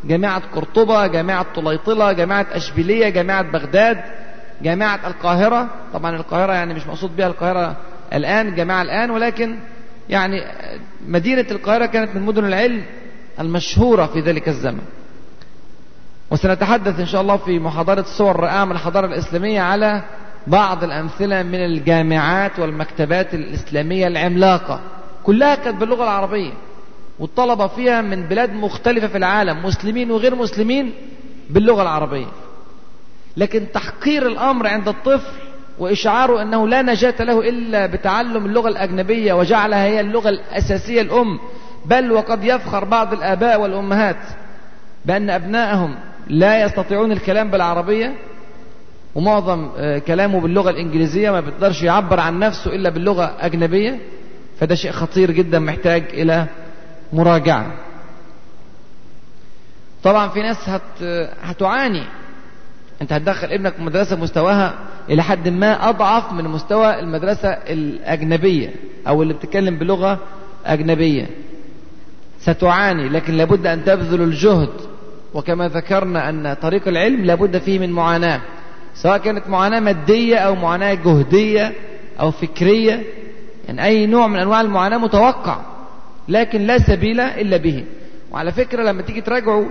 جامعة 0.04 0.42
قرطبة 0.56 1.08
جامعة 1.08 1.46
طليطلة 1.56 2.12
جامعة 2.12 2.46
أشبيلية 2.52 3.10
جامعة 3.10 3.42
بغداد 3.42 4.02
جامعة 4.62 5.08
القاهرة. 5.08 5.68
طبعا 5.94 6.16
القاهرة 6.16 6.54
يعني 6.54 6.74
مش 6.74 6.88
مقصود 6.88 7.16
بها 7.16 7.28
القاهرة 7.28 7.78
الآن 8.14 8.56
جامعة 8.56 8.82
الآن 8.82 9.12
ولكن 9.12 9.60
يعني 10.10 10.44
مدينة 11.08 11.46
القاهرة 11.52 11.86
كانت 11.86 12.16
من 12.16 12.22
مدن 12.22 12.46
العلم 12.46 12.84
المشهورة 13.40 14.06
في 14.06 14.20
ذلك 14.20 14.48
الزمن. 14.48 14.82
وسنتحدث 16.32 17.00
إن 17.00 17.06
شاء 17.06 17.22
الله 17.22 17.38
في 17.38 17.60
محاضرة 17.60 18.06
صور 18.18 18.42
من 18.42 18.72
الحضارة 18.72 19.06
الإسلامية 19.06 19.62
على 19.62 20.02
بعض 20.48 20.84
الأمثلة 20.84 21.44
من 21.44 21.66
الجامعات 21.66 22.60
والمكتبات 22.60 23.34
الإسلامية 23.34 24.08
العملاقة. 24.08 24.80
كلها 25.24 25.56
كانت 25.56 25.78
باللغة 25.78 26.04
العربية 26.04 26.52
والطلبة 27.20 27.68
فيها 27.68 28.02
من 28.02 28.24
بلاد 28.24 28.54
مختلفة 28.54 29.08
في 29.08 29.18
العالم 29.18 29.66
مسلمين 29.66 30.12
وغير 30.12 30.36
مسلمين 30.36 30.94
باللغة 31.50 31.82
العربية. 31.82 32.28
لكن 33.38 33.66
تحقير 33.74 34.28
الأمر 34.28 34.68
عند 34.68 34.88
الطفل 34.88 35.32
وإشعاره 35.80 36.42
أنه 36.42 36.68
لا 36.68 36.82
نجاة 36.82 37.24
له 37.24 37.50
إلا 37.50 37.86
بتعلم 37.86 38.46
اللغة 38.46 38.68
الأجنبية 38.70 39.34
وجعلها 39.34 39.84
هي 39.86 40.00
اللغة 40.00 40.30
الأساسية 40.30 41.02
الأم 41.02 41.40
بل 41.86 42.12
وقد 42.12 42.44
يفخر 42.44 42.86
بعض 42.86 43.14
الآباء 43.14 43.62
والأمهات 43.62 44.18
بأن 45.06 45.30
أبنائهم 45.30 45.96
لا 46.30 46.62
يستطيعون 46.66 47.12
الكلام 47.12 47.52
بالعربية 47.52 48.16
ومعظم 49.16 49.70
كلامه 50.08 50.42
باللغة 50.42 50.70
الإنجليزية 50.70 51.32
ما 51.32 51.40
بيقدرش 51.40 51.84
يعبر 51.84 52.20
عن 52.20 52.40
نفسه 52.40 52.76
إلا 52.76 52.90
باللغة 52.90 53.36
أجنبية 53.40 54.00
فده 54.60 54.76
شيء 54.76 54.92
خطير 54.92 55.32
جدا 55.32 55.60
محتاج 55.60 56.04
إلى 56.14 56.46
مراجعة. 57.14 57.74
طبعا 60.04 60.28
في 60.30 60.42
ناس 60.42 60.70
هت... 60.70 61.04
هتعاني. 61.42 62.04
أنت 63.02 63.14
هتدخل 63.14 63.48
ابنك 63.48 63.80
مدرسة 63.80 64.16
مستواها 64.16 64.74
إلى 65.10 65.24
حد 65.24 65.48
ما 65.50 65.90
أضعف 65.90 66.34
من 66.34 66.44
مستوى 66.44 67.00
المدرسة 67.00 67.50
الأجنبية 67.50 68.74
أو 69.08 69.24
اللي 69.24 69.34
بتتكلم 69.34 69.78
بلغة 69.78 70.20
أجنبية. 70.66 71.28
ستعاني 72.40 73.10
لكن 73.10 73.34
لابد 73.34 73.68
أن 73.68 73.86
تبذل 73.86 74.22
الجهد. 74.22 74.70
وكما 75.34 75.68
ذكرنا 75.68 76.30
أن 76.30 76.54
طريق 76.54 76.88
العلم 76.88 77.26
لابد 77.26 77.58
فيه 77.58 77.80
من 77.80 77.92
معاناة 77.92 78.42
سواء 78.96 79.18
كانت 79.18 79.48
معاناة 79.48 79.80
مادية 79.80 80.38
أو 80.38 80.56
معاناة 80.56 80.94
جهدية 80.94 81.74
أو 82.20 82.32
فكرية 82.32 83.04
يعني 83.68 83.84
أي 83.84 84.06
نوع 84.06 84.28
من 84.28 84.40
أنواع 84.40 84.62
المعاناة 84.62 84.98
متوقع 84.98 85.60
لكن 86.28 86.62
لا 86.62 86.78
سبيل 86.78 87.20
إلا 87.20 87.58
به. 87.58 87.86
وعلى 88.32 88.52
فكرة 88.52 88.84
لما 88.84 89.02
تيجي 89.02 89.22
تراجعوا 89.22 89.66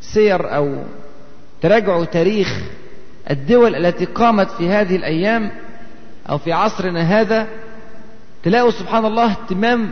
سير 0.00 0.56
أو 0.56 0.76
تراجعوا 1.62 2.04
تاريخ 2.04 2.60
الدول 3.30 3.86
التي 3.86 4.04
قامت 4.04 4.50
في 4.50 4.68
هذه 4.68 4.96
الأيام 4.96 5.50
أو 6.30 6.38
في 6.38 6.52
عصرنا 6.52 7.00
هذا 7.00 7.46
تلاقوا 8.44 8.70
سبحان 8.70 9.04
الله 9.04 9.30
اهتمام 9.30 9.90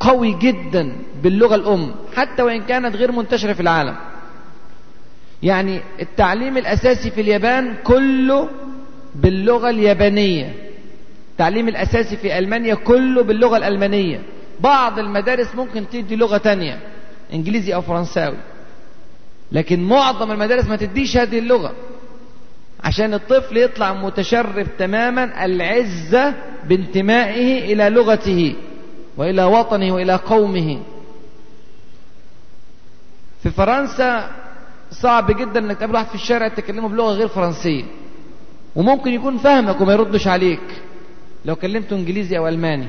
قوي 0.00 0.38
جدا 0.38 0.92
باللغة 1.22 1.54
الأم 1.54 1.94
حتى 2.16 2.42
وإن 2.42 2.62
كانت 2.62 2.96
غير 2.96 3.12
منتشرة 3.12 3.52
في 3.52 3.60
العالم. 3.60 3.96
يعني 5.42 5.80
التعليم 6.00 6.56
الأساسي 6.56 7.10
في 7.10 7.20
اليابان 7.20 7.74
كله 7.84 8.48
باللغة 9.14 9.70
اليابانية. 9.70 10.54
التعليم 11.32 11.68
الأساسي 11.68 12.16
في 12.16 12.38
ألمانيا 12.38 12.74
كله 12.74 13.22
باللغة 13.22 13.56
الألمانية. 13.56 14.22
بعض 14.60 14.98
المدارس 14.98 15.54
ممكن 15.54 15.84
تدي 15.92 16.16
لغة 16.16 16.36
تانية 16.36 16.78
إنجليزي 17.32 17.74
أو 17.74 17.80
فرنساوي. 17.82 18.36
لكن 19.52 19.80
معظم 19.80 20.32
المدارس 20.32 20.66
ما 20.66 20.76
تديش 20.76 21.16
هذه 21.16 21.38
اللغة 21.38 21.72
عشان 22.84 23.14
الطفل 23.14 23.56
يطلع 23.56 23.92
متشرب 23.94 24.66
تماما 24.78 25.44
العزة 25.44 26.34
بانتمائه 26.68 27.72
إلى 27.72 27.88
لغته. 27.88 28.54
وإلى 29.16 29.44
وطنه 29.44 29.94
وإلى 29.94 30.14
قومه. 30.16 30.80
في 33.42 33.50
فرنسا 33.50 34.30
صعب 34.90 35.30
جدا 35.30 35.60
إنك 35.60 35.76
تقابل 35.76 35.94
واحد 35.94 36.06
في 36.06 36.14
الشارع 36.14 36.48
تكلمه 36.48 36.88
بلغة 36.88 37.12
غير 37.12 37.28
فرنسية. 37.28 37.84
وممكن 38.76 39.12
يكون 39.12 39.38
فاهمك 39.38 39.80
وما 39.80 39.92
يردش 39.92 40.28
عليك 40.28 40.82
لو 41.44 41.56
كلمته 41.56 41.96
إنجليزي 41.96 42.38
أو 42.38 42.48
ألماني 42.48 42.88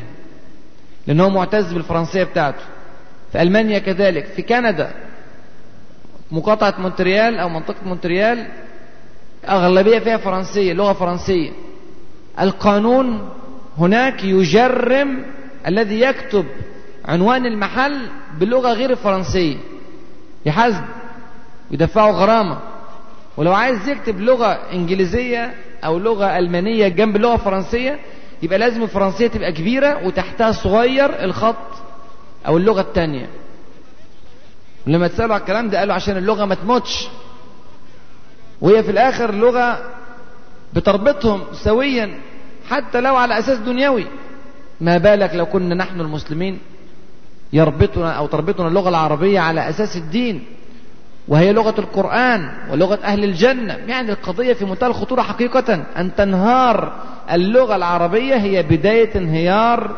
لأن 1.08 1.20
هو 1.20 1.30
معتز 1.30 1.74
بالفرنسية 1.74 2.24
بتاعته. 2.24 2.64
في 3.32 3.42
ألمانيا 3.42 3.80
كذلك. 3.80 4.26
في 4.26 4.42
كندا 4.42 4.92
مقاطعة 6.32 6.74
مونتريال 6.80 7.38
أو 7.38 7.50
منطقة 7.50 7.86
مونتريال 7.86 8.48
أغلبية 9.50 10.00
فيها 10.00 10.18
فرنسية 10.18 10.74
لغة 10.74 10.94
فرنسية. 10.94 11.52
القانون 12.42 13.30
هناك 13.78 14.24
يجرم 14.24 15.26
الذي 15.68 16.00
يكتب 16.02 16.46
عنوان 17.06 17.46
المحل 17.46 18.08
باللغة 18.40 18.70
غير 18.74 18.90
الفرنسيه 18.92 19.58
يحاسب 20.46 20.84
ويدفعه 21.72 22.12
غرامة. 22.12 22.60
ولو 23.38 23.54
عايز 23.54 23.88
يكتب 23.90 24.20
لغة 24.20 24.60
إنجليزية 24.74 25.54
أو 25.86 26.00
لغة 26.00 26.38
ألمانية 26.38 26.88
جنب 26.88 27.16
اللغة 27.16 27.34
الفرنسيه 27.34 28.00
يبقى 28.44 28.60
لازم 28.60 28.84
الفرنسية 28.84 29.28
تبقى 29.28 29.52
كبيرة 29.52 30.06
وتحتها 30.08 30.52
صغير 30.52 31.24
الخط 31.24 31.56
أو 32.48 32.58
اللغة 32.58 32.82
الثانية 32.82 33.30
لما 34.88 35.08
تسالوا 35.08 35.34
على 35.34 35.42
الكلام 35.42 35.70
ده 35.70 35.80
قالوا 35.80 35.94
عشان 35.96 36.18
اللغة 36.18 36.46
ما 36.46 36.56
تموتش. 36.56 37.08
وهي 38.62 38.84
في 38.84 38.92
الآخر 38.92 39.34
لغة 39.34 39.92
بتربطهم 40.74 41.42
سويا 41.54 42.20
حتى 42.70 43.02
لو 43.02 43.16
على 43.16 43.40
أساس 43.40 43.58
دنيوي. 43.58 44.06
ما 44.82 44.98
بالك 44.98 45.36
لو 45.36 45.46
كنا 45.46 45.76
نحن 45.76 46.02
المسلمين 46.02 46.60
يربطنا 47.54 48.12
أو 48.12 48.28
تربطنا 48.28 48.68
اللغة 48.68 48.90
العربية 48.90 49.40
على 49.40 49.70
أساس 49.70 49.98
الدين 49.98 50.44
وهي 51.28 51.54
لغة 51.54 51.80
القرآن 51.80 52.50
ولغة 52.72 53.00
أهل 53.04 53.24
الجنة؟ 53.24 53.74
يعني 53.88 54.12
القضية 54.12 54.54
في 54.54 54.66
منتهى 54.66 54.88
الخطورة 54.88 55.22
حقيقة 55.22 55.84
أن 55.98 56.16
تنهار 56.18 56.94
اللغة 57.32 57.76
العربية 57.76 58.36
هي 58.36 58.64
بداية 58.64 59.10
انهيار 59.16 59.96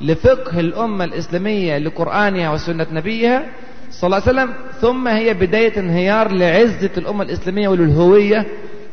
لفقه 0.00 0.60
الأمة 0.60 1.04
الإسلامية 1.04 1.78
لقرآنها 1.78 2.50
وسنة 2.50 2.86
نبيها 2.92 3.46
صلى 3.90 4.06
الله 4.08 4.22
عليه 4.26 4.40
وسلم 4.40 4.54
ثم 4.80 5.08
هي 5.08 5.34
بداية 5.34 5.80
انهيار 5.80 6.32
لعزة 6.32 6.90
الأمة 6.96 7.22
الإسلامية 7.22 7.68
وللهوية 7.68 8.46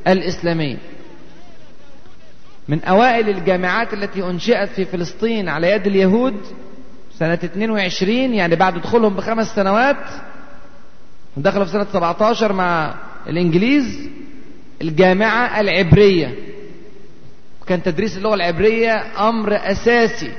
الإسلامية. 0.07 0.77
من 2.67 2.83
أوائل 2.83 3.29
الجامعات 3.29 3.93
التي 3.93 4.23
أنشئت 4.23 4.69
في 4.69 4.85
فلسطين 4.85 5.49
على 5.49 5.71
يد 5.71 5.87
اليهود 5.87 6.35
سنة 7.19 7.33
22 7.33 8.33
يعني 8.33 8.55
بعد 8.55 8.81
دخولهم 8.81 9.15
بخمس 9.15 9.47
سنوات 9.47 10.05
دخلوا 11.37 11.65
في 11.65 11.71
سنة 11.71 11.87
17 11.93 12.53
مع 12.53 12.95
الإنجليز 13.27 14.09
الجامعة 14.81 15.59
العبرية. 15.59 16.35
وكان 17.61 17.83
تدريس 17.83 18.17
اللغة 18.17 18.33
العبرية 18.33 19.03
أمر 19.29 19.55
أساسي 19.55 20.31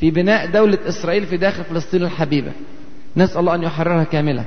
في 0.00 0.10
بناء 0.10 0.46
دولة 0.46 0.78
إسرائيل 0.88 1.26
في 1.26 1.36
داخل 1.36 1.64
فلسطين 1.64 2.02
الحبيبة. 2.02 2.52
نسأل 3.16 3.40
الله 3.40 3.54
أن 3.54 3.62
يحررها 3.62 4.04
كاملة. 4.04 4.44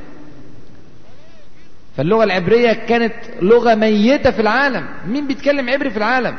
فاللغة 1.97 2.23
العبرية 2.23 2.73
كانت 2.73 3.15
لغة 3.41 3.75
ميتة 3.75 4.31
في 4.31 4.41
العالم. 4.41 4.87
مين 5.07 5.27
بيتكلم 5.27 5.69
عبري 5.69 5.89
في 5.89 5.97
العالم؟ 5.97 6.37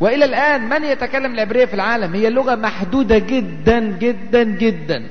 وإلى 0.00 0.24
الآن 0.24 0.68
من 0.68 0.84
يتكلم 0.84 1.34
العبرية 1.34 1.64
في 1.64 1.74
العالم؟ 1.74 2.14
هي 2.14 2.30
لغة 2.30 2.54
محدودة 2.54 3.18
جدا 3.18 3.80
جدا 3.80 4.42
جدا. 4.42 5.06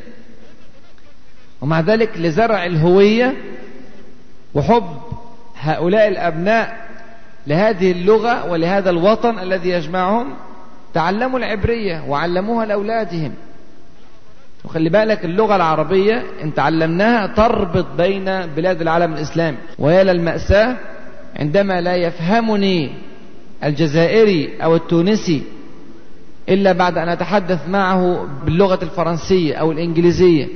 ومع 1.61 1.79
ذلك 1.79 2.17
لزرع 2.17 2.65
الهوية 2.65 3.33
وحب 4.53 4.97
هؤلاء 5.59 6.07
الأبناء 6.07 6.87
لهذه 7.47 7.91
اللغة 7.91 8.51
ولهذا 8.51 8.89
الوطن 8.89 9.39
الذي 9.39 9.69
يجمعهم 9.69 10.33
تعلموا 10.93 11.39
العبرية 11.39 12.03
وعلموها 12.07 12.65
لأولادهم. 12.65 13.33
وخلي 14.65 14.89
بالك 14.89 15.25
اللغة 15.25 15.55
العربية 15.55 16.23
إن 16.43 16.53
تعلمناها 16.53 17.27
تربط 17.27 17.85
بين 17.97 18.25
بلاد 18.45 18.81
العالم 18.81 19.13
الإسلامي. 19.13 19.57
ويا 19.79 20.03
للمأساة 20.03 20.75
عندما 21.39 21.81
لا 21.81 21.95
يفهمني 21.95 23.06
الجزائري 23.63 24.63
أو 24.63 24.75
التونسي 24.75 25.43
إلا 26.49 26.71
بعد 26.71 26.97
أن 26.97 27.09
أتحدث 27.09 27.69
معه 27.69 28.27
باللغة 28.45 28.79
الفرنسية 28.83 29.55
أو 29.55 29.71
الإنجليزية. 29.71 30.47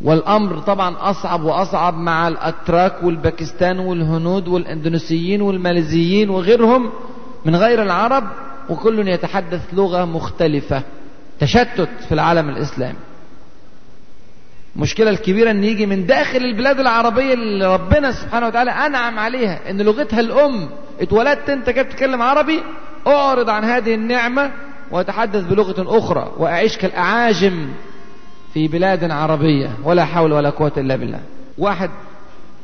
والأمر 0.00 0.58
طبعا 0.58 1.10
أصعب 1.10 1.42
وأصعب 1.42 1.94
مع 1.94 2.28
الأتراك 2.28 3.02
والباكستان 3.02 3.78
والهنود 3.78 4.48
والإندونيسيين 4.48 5.42
والماليزيين 5.42 6.30
وغيرهم 6.30 6.90
من 7.44 7.56
غير 7.56 7.82
العرب 7.82 8.24
وكل 8.68 9.08
يتحدث 9.08 9.60
لغة 9.72 10.04
مختلفة. 10.04 10.82
تشتت 11.40 11.88
في 12.08 12.12
العالم 12.14 12.48
الإسلامي. 12.48 12.98
المشكلة 14.76 15.10
الكبيرة 15.10 15.50
إن 15.50 15.64
يجي 15.64 15.86
من 15.86 16.06
داخل 16.06 16.38
البلاد 16.38 16.80
العربية 16.80 17.34
اللي 17.34 17.74
ربنا 17.74 18.12
سبحانه 18.12 18.46
وتعالى 18.46 18.70
أنعم 18.70 19.18
عليها 19.18 19.70
إن 19.70 19.82
لغتها 19.82 20.20
الأم 20.20 20.68
اتولدت 21.00 21.50
انت 21.50 21.70
كده 21.70 21.82
بتتكلم 21.82 22.22
عربي 22.22 22.62
اعرض 23.06 23.50
عن 23.50 23.64
هذه 23.64 23.94
النعمة 23.94 24.50
وتحدث 24.90 25.44
بلغة 25.44 25.98
أخرى 25.98 26.32
وأعيش 26.36 26.78
كالأعاجم 26.78 27.68
في 28.54 28.68
بلاد 28.68 29.10
عربية 29.10 29.70
ولا 29.84 30.04
حول 30.04 30.32
ولا 30.32 30.50
قوة 30.50 30.72
إلا 30.76 30.96
بالله. 30.96 31.20
واحد 31.58 31.90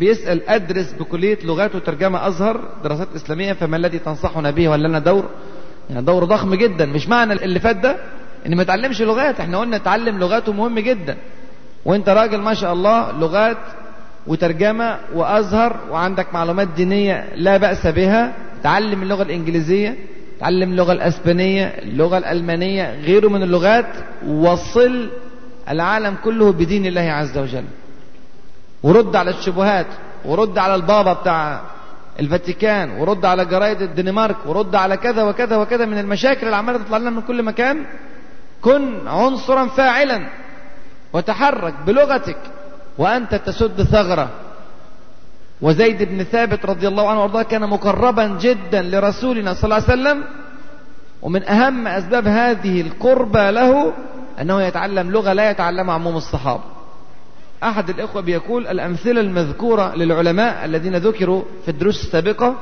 بيسأل 0.01 0.49
أدرس 0.49 0.93
بكلية 0.93 1.39
لغات 1.45 1.75
وترجمة 1.75 2.27
أزهر 2.29 2.61
دراسات 2.85 3.09
إسلامية 3.17 3.53
فما 3.53 3.77
الذي 3.77 3.99
تنصحنا 3.99 4.51
به 4.51 4.69
ولا 4.69 4.89
لنا 4.89 4.99
دور؟ 4.99 5.25
يعني 5.91 6.03
دور 6.05 6.25
ضخم 6.25 6.55
جدا. 6.55 6.87
مش 6.87 7.09
معنى 7.09 7.33
اللي 7.33 7.61
فات 7.61 7.77
ده 7.77 7.97
إن 8.47 8.57
ما 8.57 8.65
تعلمش 8.65 9.03
لغات 9.03 9.41
إحنا 9.41 9.59
قلنا 9.59 9.79
تعلم 9.79 10.19
لغات 10.19 10.49
مهم 10.49 10.79
جدا. 10.79 11.17
وأنت 11.85 12.09
راجل 12.09 12.41
ما 12.41 12.55
شاء 12.55 12.73
الله 12.73 13.13
لغات 13.13 13.57
وترجمة 14.27 14.99
وأزهر 15.15 15.77
وعندك 15.91 16.35
معلومات 16.35 16.69
دينية 16.69 17.29
لا 17.35 17.57
بأس 17.57 17.87
بها. 17.87 18.33
تعلم 18.63 19.03
اللغة 19.03 19.23
الإنجليزية 19.23 19.97
تعلم 20.41 20.71
اللغة 20.71 20.93
الأسبانية 20.93 21.65
اللغة 21.65 22.19
الألمانية 22.19 23.01
غيره 23.01 23.29
من 23.29 23.43
اللغات. 23.43 23.87
وصل 24.29 25.11
العالم 25.69 26.17
كله 26.25 26.53
بدين 26.53 26.87
الله 26.87 27.01
عز 27.01 27.39
وجل. 27.39 27.65
ورد 28.83 29.17
على 29.17 29.31
الشبهات 29.31 29.87
ورد 30.25 30.59
على 30.59 30.75
البابا 30.75 31.13
بتاع 31.13 31.61
الفاتيكان 32.21 32.91
ورد 32.91 33.25
على 33.25 33.45
جرايد 33.45 33.83
الدنمارك 33.83 34.37
ورد 34.47 34.75
على 34.75 34.97
كذا 34.97 35.23
وكذا 35.23 35.57
وكذا 35.57 35.85
من 35.85 35.99
المشاكل 35.99 36.47
اللي 36.47 36.57
عمالة 36.57 36.79
تطلع 36.79 36.99
لنا 36.99 37.11
من 37.11 37.23
كل 37.23 37.43
مكان. 37.43 37.85
كن 38.63 39.09
عنصرا 39.09 39.67
فاعلا. 39.67 40.27
وتحرك 41.13 41.75
بلغتك. 41.87 42.37
وأنت 42.99 43.35
تسد 43.35 43.83
ثغرة. 43.83 44.31
وزيد 45.63 46.03
بن 46.03 46.25
ثابت 46.25 46.67
رضي 46.67 46.89
الله 46.89 47.11
عنه 47.11 47.21
وأرضاه 47.21 47.43
كان 47.43 47.69
مقربا 47.69 48.27
جدا 48.27 48.83
لرسولنا 48.83 49.55
صلى 49.55 49.65
الله 49.65 49.75
عليه 49.75 49.85
وسلم. 49.85 50.25
ومن 51.23 51.49
أهم 51.49 51.87
أسباب 51.87 52.27
هذه 52.27 52.81
القربة 52.81 53.51
له 53.51 53.93
أنه 54.41 54.63
يتعلم 54.63 55.11
لغة 55.11 55.33
لا 55.33 55.51
يتعلمها 55.51 55.95
عموم 55.95 56.17
الصحابة. 56.17 56.63
أحد 57.63 57.91
الإخوة 57.91 58.23
بيقول 58.23 58.67
الأمثلة 58.67 59.21
المذكورة 59.21 59.95
للعلماء 59.95 60.65
الذين 60.65 60.97
ذكروا 60.97 61.43
في 61.65 61.71
الدروس 61.71 62.05
السابقة 62.05 62.55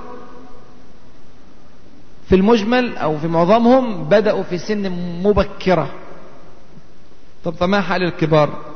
في 2.28 2.34
المجمل 2.34 2.96
أو 2.96 3.18
في 3.18 3.28
معظمهم 3.28 4.04
بدأوا 4.04 4.42
في 4.42 4.58
سن 4.58 4.90
مبكرة. 5.22 5.88
طب 7.44 7.54
فما 7.54 7.80
حال 7.80 8.02
الكبار؟ 8.02 8.73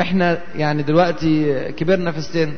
إحنا 0.00 0.38
يعني 0.54 0.82
دلوقتي 0.82 1.62
كبرنا 1.72 2.12
في 2.12 2.18
السن 2.18 2.52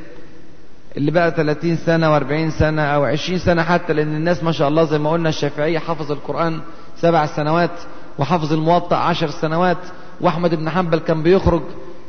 اللي 0.96 1.10
بقى 1.10 1.30
30 1.30 1.76
سنة 1.76 2.18
و40 2.18 2.48
سنة 2.58 2.82
أو 2.82 3.04
20 3.04 3.38
سنة 3.38 3.62
حتى 3.62 3.92
لأن 3.92 4.16
الناس 4.16 4.44
ما 4.44 4.52
شاء 4.52 4.68
الله 4.68 4.84
زي 4.84 4.98
ما 4.98 5.10
قلنا 5.10 5.28
الشافعية 5.28 5.78
حفظ 5.78 6.12
القرآن 6.12 6.60
سبع 6.96 7.26
سنوات 7.26 7.70
وحفظ 8.18 8.52
الموطأ 8.52 8.96
عشر 8.96 9.30
سنوات 9.30 9.78
وأحمد 10.20 10.54
بن 10.54 10.70
حنبل 10.70 10.98
كان 10.98 11.22
بيخرج 11.22 11.62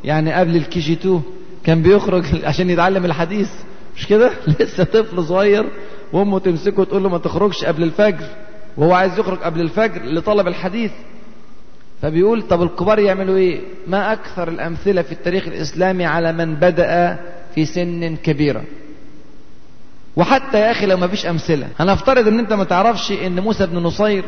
يعني 0.04 0.32
قبل 0.32 0.56
الكي 0.56 0.80
جي 0.80 0.92
2 0.92 1.22
كان 1.64 1.82
بيخرج 1.82 2.24
عشان 2.44 2.70
يتعلم 2.70 3.04
الحديث. 3.04 3.50
مش 3.96 4.06
كده؟ 4.06 4.30
لسه 4.60 4.84
طفل 4.84 5.24
صغير 5.24 5.64
وأمه 6.12 6.38
تمسكه 6.38 6.80
وتقول 6.80 7.02
له 7.02 7.08
ما 7.08 7.18
تخرجش 7.18 7.64
قبل 7.64 7.82
الفجر 7.82 8.26
وهو 8.76 8.92
عايز 8.92 9.18
يخرج 9.18 9.38
قبل 9.38 9.60
الفجر 9.60 10.04
لطلب 10.04 10.48
الحديث. 10.48 10.92
فبيقول 12.02 12.42
طب 12.42 12.62
الكبار 12.62 12.98
يعملوا 12.98 13.36
إيه؟ 13.36 13.60
ما 13.86 14.12
أكثر 14.12 14.48
الأمثلة 14.48 15.02
في 15.02 15.12
التاريخ 15.12 15.46
الإسلامي 15.48 16.04
على 16.06 16.32
من 16.32 16.54
بدأ 16.54 17.18
في 17.54 17.64
سن 17.64 18.16
كبيرة. 18.16 18.62
وحتى 20.16 20.58
يا 20.60 20.70
أخي 20.70 20.86
لو 20.86 20.96
ما 20.96 21.06
فيش 21.08 21.26
أمثلة. 21.26 21.68
هنفترض 21.80 22.28
إن 22.28 22.38
أنت 22.38 22.52
ما 22.52 22.64
تعرفش 22.64 23.12
إن 23.12 23.40
موسى 23.40 23.66
بن 23.66 23.78
نصير 23.78 24.24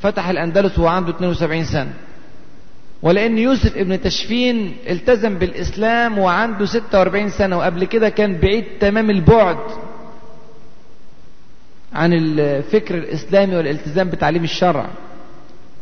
فتح 0.00 0.28
الأندلس 0.28 0.78
وهو 0.78 0.86
عنده 0.88 1.10
72 1.10 1.64
سنة. 1.64 1.90
ولأن 3.02 3.38
يوسف 3.38 3.76
ابن 3.76 4.00
تشفين 4.00 4.76
التزم 4.90 5.34
بالإسلام 5.38 6.18
وعنده 6.18 6.64
46 6.66 7.28
سنة 7.30 7.58
وقبل 7.58 7.84
كده 7.84 8.08
كان 8.08 8.36
بعيد 8.38 8.64
تمام 8.80 9.10
البعد 9.10 9.58
عن 11.92 12.12
الفكر 12.12 12.94
الإسلامي 12.94 13.56
والالتزام 13.56 14.08
بتعليم 14.10 14.44
الشرع. 14.44 14.86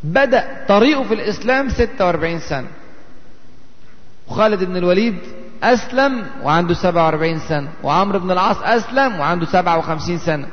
بدأ 0.04 0.64
طريقه 0.68 1.02
في 1.02 1.14
الإسلام 1.14 1.68
46 1.68 2.38
سنة. 2.38 2.66
وخالد 4.28 4.64
بن 4.64 4.76
الوليد 4.76 5.18
أسلم 5.62 6.26
وعنده 6.42 6.74
47 6.74 7.38
سنة. 7.38 7.68
وعمرو 7.82 8.18
بن 8.18 8.30
العاص 8.30 8.56
أسلم 8.62 9.20
وعنده 9.20 9.46
57 9.46 10.18
سنة. 10.18 10.46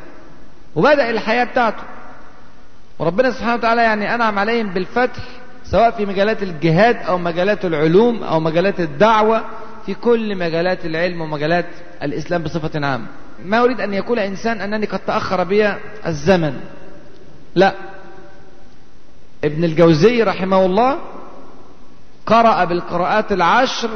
وبدأ 0.76 1.10
الحياة 1.10 1.44
بتاعته. 1.44 1.84
وربنا 3.00 3.32
سبحانه 3.32 3.54
وتعالى 3.54 3.82
يعني 3.82 4.16
أنعم 4.16 4.40
عليهم 4.40 4.70
بالفتح 4.70 5.24
سواء 5.64 5.92
في 5.92 6.06
مجالات 6.06 6.44
الجهاد 6.44 6.96
أو 6.96 7.18
مجالات 7.18 7.66
العلوم 7.66 8.24
أو 8.24 8.40
مجالات 8.40 8.80
الدعوة 8.80 9.44
في 9.86 9.94
كل 9.94 10.36
مجالات 10.36 10.86
العلم 10.86 11.22
ومجالات 11.22 11.66
الإسلام 12.04 12.44
بصفة 12.44 12.86
عامة. 12.86 13.06
ما 13.46 13.64
أريد 13.64 13.82
أن 13.82 13.94
يقول 13.94 14.20
إنسان 14.20 14.62
أنني 14.62 14.86
قد 14.86 15.00
تأخر 15.00 15.44
بي 15.44 15.74
الزمن. 16.06 16.60
لا. 17.56 17.74
ابن 19.44 19.64
الجوزي 19.64 20.24
رحمه 20.24 20.66
الله 20.66 21.00
قرأ 22.26 22.64
بالقراءات 22.64 23.32
العشر 23.32 23.90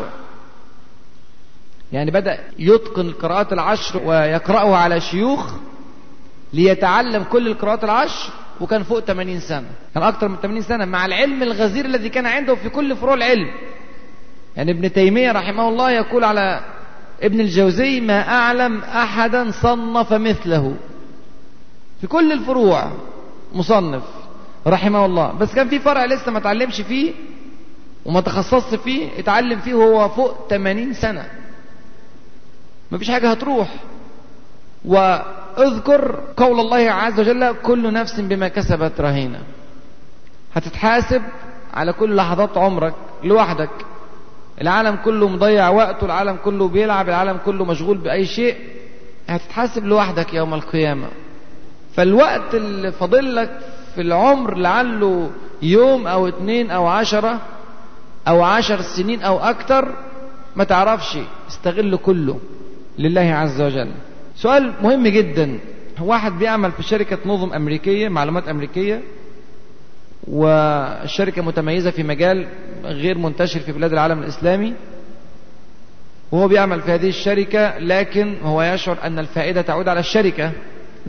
يعني 1.91 2.11
بدأ 2.11 2.39
يتقن 2.59 3.05
القراءات 3.05 3.53
العشر 3.53 4.01
ويقرأه 4.05 4.75
على 4.75 5.01
شيوخ 5.01 5.53
ليتعلم 6.53 7.23
كل 7.23 7.47
القراءات 7.47 7.83
العشر 7.83 8.33
وكان 8.61 8.83
فوق 8.83 8.99
80 8.99 9.39
سنة. 9.39 9.69
كان 9.93 10.03
أكثر 10.03 10.27
من 10.27 10.35
80 10.35 10.61
سنة 10.61 10.85
مع 10.85 11.05
العلم 11.05 11.43
الغزير 11.43 11.85
الذي 11.85 12.09
كان 12.09 12.25
عنده 12.25 12.55
في 12.55 12.69
كل 12.69 12.95
فروع 12.95 13.13
العلم. 13.13 13.47
يعني 14.57 14.71
ابن 14.71 14.93
تيمية 14.93 15.31
رحمه 15.31 15.69
الله 15.69 15.91
يقول 15.91 16.23
على 16.23 16.61
ابن 17.23 17.39
الجوزي 17.41 18.01
ما 18.01 18.29
أعلم 18.29 18.79
أحدا 18.81 19.51
صنف 19.51 20.13
مثله. 20.13 20.75
في 22.01 22.07
كل 22.07 22.31
الفروع 22.31 22.91
مصنف. 23.53 24.03
رحمه 24.67 25.05
الله. 25.05 25.31
بس 25.31 25.53
كان 25.55 25.69
في 25.69 25.79
فرع 25.79 26.05
لسه 26.05 26.31
ما 26.31 26.39
تعلمش 26.39 26.81
فيه 26.81 27.13
وما 28.05 28.21
تخصصش 28.21 28.75
فيه 28.75 29.09
اتعلم 29.19 29.59
فيه 29.59 29.73
وهو 29.73 30.09
فوق 30.09 30.47
80 30.49 30.93
سنة. 30.93 31.25
ما 32.91 32.97
فيش 32.97 33.11
حاجة 33.11 33.31
هتروح. 33.31 33.73
واذكر 34.85 36.19
قول 36.37 36.59
الله 36.59 36.91
عز 36.91 37.19
وجل 37.19 37.55
كل 37.63 37.93
نفس 37.93 38.19
بما 38.19 38.47
كسبت 38.47 39.01
رهينة. 39.01 39.39
هتتحاسب 40.53 41.21
على 41.73 41.93
كل 41.93 42.15
لحظات 42.15 42.57
عمرك 42.57 42.93
لوحدك. 43.23 43.69
العالم 44.61 44.95
كله 44.95 45.27
مضيع 45.27 45.69
وقته 45.69 46.05
العالم 46.05 46.37
كله 46.45 46.67
بيلعب 46.67 47.09
العالم 47.09 47.37
كله 47.45 47.65
مشغول 47.65 47.97
بأي 47.97 48.25
شيء. 48.25 48.55
هتتحاسب 49.27 49.85
لوحدك 49.85 50.33
يوم 50.33 50.53
القيامة. 50.53 51.07
فالوقت 51.95 52.55
اللي 52.55 52.91
فاضل 52.91 53.35
لك 53.35 53.59
في 53.97 54.03
العمر 54.03 54.57
لعله 54.57 55.31
يوم 55.61 56.07
أو 56.07 56.27
اتنين 56.27 56.71
أو 56.71 56.87
عشرة 56.87 57.41
أو 58.27 58.43
عشر 58.43 58.81
سنين 58.81 59.21
أو 59.21 59.39
أكتر 59.39 59.95
ما 60.55 60.63
تعرفش 60.63 61.17
استغل 61.49 61.95
كله 61.95 62.39
لله 62.99 63.21
عز 63.21 63.61
وجل. 63.61 63.91
سؤال 64.35 64.73
مهم 64.81 65.07
جدا. 65.07 65.59
واحد 66.01 66.31
بيعمل 66.31 66.71
في 66.71 66.83
شركة 66.83 67.17
نظم 67.25 67.53
أمريكية 67.53 68.09
معلومات 68.09 68.47
أمريكية 68.47 69.01
والشركة 70.27 71.41
متميزة 71.41 71.91
في 71.91 72.03
مجال 72.03 72.47
غير 72.83 73.17
منتشر 73.17 73.59
في 73.59 73.71
بلاد 73.71 73.93
العالم 73.93 74.19
الإسلامي. 74.19 74.73
وهو 76.31 76.47
بيعمل 76.47 76.81
في 76.81 76.91
هذه 76.91 77.09
الشركة 77.09 77.77
لكن 77.77 78.35
هو 78.43 78.61
يشعر 78.61 78.97
أن 79.03 79.19
الفائدة 79.19 79.61
تعود 79.61 79.87
على 79.87 79.99
الشركة. 79.99 80.51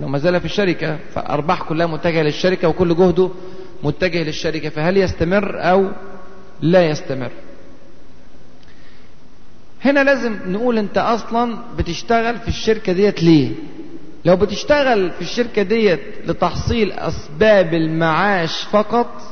لو 0.01 0.09
ما 0.09 0.19
زال 0.19 0.41
في 0.41 0.47
الشركة 0.47 0.99
فأرباح 1.15 1.63
كلها 1.63 1.87
متجهة 1.87 2.23
للشركة 2.23 2.69
وكل 2.69 2.97
جهده 2.97 3.31
متجه 3.83 4.23
للشركة 4.23 4.69
فهل 4.69 4.97
يستمر 4.97 5.61
أو 5.71 5.89
لا 6.61 6.87
يستمر؟ 6.87 7.31
هنا 9.85 10.05
لازم 10.05 10.37
نقول 10.47 10.79
أنت 10.79 10.99
أصلا 10.99 11.59
بتشتغل 11.79 12.39
في 12.39 12.49
الشركة 12.49 12.93
ديت 12.93 13.23
ليه؟ 13.23 13.51
لو 14.25 14.37
بتشتغل 14.37 15.11
في 15.11 15.21
الشركة 15.21 15.63
ديت 15.63 16.01
لتحصيل 16.27 16.93
أسباب 16.93 17.75
المعاش 17.75 18.63
فقط 18.65 19.23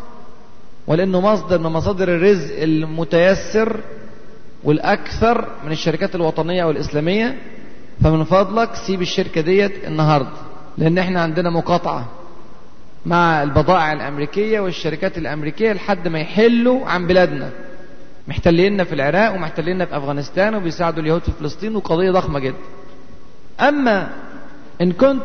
ولأنه 0.86 1.20
مصدر 1.20 1.58
من 1.58 1.66
مصادر 1.70 2.08
الرزق 2.08 2.62
المتيسر 2.62 3.80
والأكثر 4.64 5.48
من 5.64 5.72
الشركات 5.72 6.14
الوطنية 6.14 6.64
والإسلامية 6.64 7.36
فمن 8.02 8.24
فضلك 8.24 8.74
سيب 8.74 9.02
الشركة 9.02 9.40
ديت 9.40 9.84
النهاردة. 9.86 10.45
لأن 10.78 10.98
إحنا 10.98 11.20
عندنا 11.22 11.50
مقاطعة 11.50 12.08
مع 13.06 13.42
البضائع 13.42 13.92
الأمريكية 13.92 14.60
والشركات 14.60 15.18
الأمريكية 15.18 15.72
لحد 15.72 16.08
ما 16.08 16.20
يحلوا 16.20 16.86
عن 16.86 17.06
بلادنا. 17.06 17.50
محتليننا 18.28 18.84
في 18.84 18.94
العراق 18.94 19.34
ومحتليننا 19.34 19.84
في 19.86 19.96
أفغانستان 19.96 20.54
وبيساعدوا 20.54 21.02
اليهود 21.02 21.22
في 21.22 21.32
فلسطين 21.40 21.76
وقضية 21.76 22.10
ضخمة 22.10 22.38
جدا. 22.38 22.56
أما 23.60 24.10
إن 24.80 24.92
كنت 24.92 25.22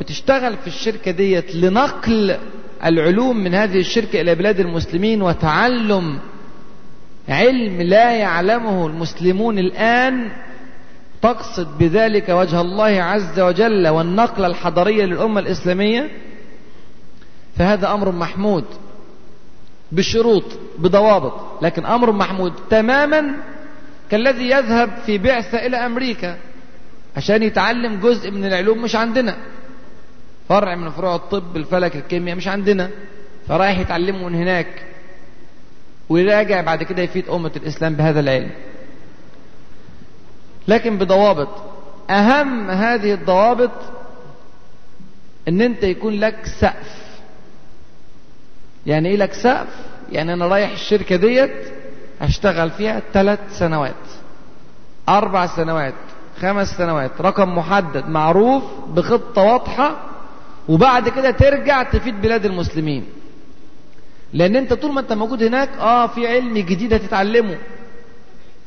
بتشتغل 0.00 0.56
في 0.56 0.66
الشركة 0.66 1.10
ديت 1.10 1.54
لنقل 1.56 2.36
العلوم 2.84 3.36
من 3.36 3.54
هذه 3.54 3.78
الشركة 3.78 4.20
إلى 4.20 4.34
بلاد 4.34 4.60
المسلمين 4.60 5.22
وتعلم 5.22 6.18
علم 7.28 7.82
لا 7.82 8.16
يعلمه 8.16 8.86
المسلمون 8.86 9.58
الآن 9.58 10.30
تقصد 11.22 11.78
بذلك 11.78 12.28
وجه 12.28 12.60
الله 12.60 13.02
عز 13.02 13.40
وجل 13.40 13.88
والنقلة 13.88 14.46
الحضارية 14.46 15.04
للأمة 15.04 15.40
الإسلامية؟ 15.40 16.10
فهذا 17.56 17.92
أمر 17.92 18.12
محمود 18.12 18.64
بشروط 19.92 20.44
بضوابط 20.78 21.62
لكن 21.62 21.86
أمر 21.86 22.12
محمود 22.12 22.52
تماما 22.70 23.34
كالذي 24.10 24.50
يذهب 24.50 24.90
في 25.06 25.18
بعثة 25.18 25.66
إلى 25.66 25.76
أمريكا 25.76 26.36
عشان 27.16 27.42
يتعلم 27.42 28.00
جزء 28.00 28.30
من 28.30 28.44
العلوم 28.44 28.82
مش 28.82 28.96
عندنا. 28.96 29.36
فرع 30.48 30.74
من 30.76 30.90
فروع 30.90 31.14
الطب 31.14 31.56
الفلك 31.56 31.96
الكيمياء 31.96 32.36
مش 32.36 32.48
عندنا. 32.48 32.90
فرايح 33.48 33.78
يتعلمه 33.78 34.28
من 34.28 34.34
هناك. 34.34 34.66
ويراجع 36.08 36.60
بعد 36.60 36.82
كده 36.82 37.02
يفيد 37.02 37.28
أمة 37.28 37.50
الإسلام 37.56 37.94
بهذا 37.94 38.20
العلم. 38.20 38.50
لكن 40.68 40.98
بضوابط. 40.98 41.48
أهم 42.10 42.70
هذه 42.70 43.14
الضوابط 43.14 43.70
أن 45.48 45.60
أنت 45.60 45.82
يكون 45.82 46.20
لك 46.20 46.46
سقف. 46.60 47.02
يعني 48.86 49.08
إيه 49.08 49.16
لك 49.16 49.32
سقف؟ 49.32 49.68
يعني 50.12 50.32
أنا 50.32 50.46
رايح 50.46 50.70
الشركة 50.70 51.16
ديت 51.16 51.72
هشتغل 52.20 52.70
فيها 52.70 53.02
ثلاث 53.12 53.38
سنوات. 53.58 53.94
أربع 55.08 55.46
سنوات. 55.46 55.94
خمس 56.40 56.68
سنوات. 56.68 57.10
رقم 57.20 57.58
محدد. 57.58 58.08
معروف 58.08 58.62
بخطة 58.88 59.42
واضحة. 59.42 59.96
وبعد 60.68 61.08
كده 61.08 61.30
ترجع 61.30 61.82
تفيد 61.82 62.20
بلاد 62.22 62.44
المسلمين. 62.44 63.04
لأن 64.32 64.56
أنت 64.56 64.72
طول 64.72 64.92
ما 64.92 65.00
أنت 65.00 65.12
موجود 65.12 65.42
هناك 65.42 65.68
آه 65.80 66.06
في 66.06 66.28
علم 66.28 66.58
جديد 66.58 66.94
هتتعلمه. 66.94 67.58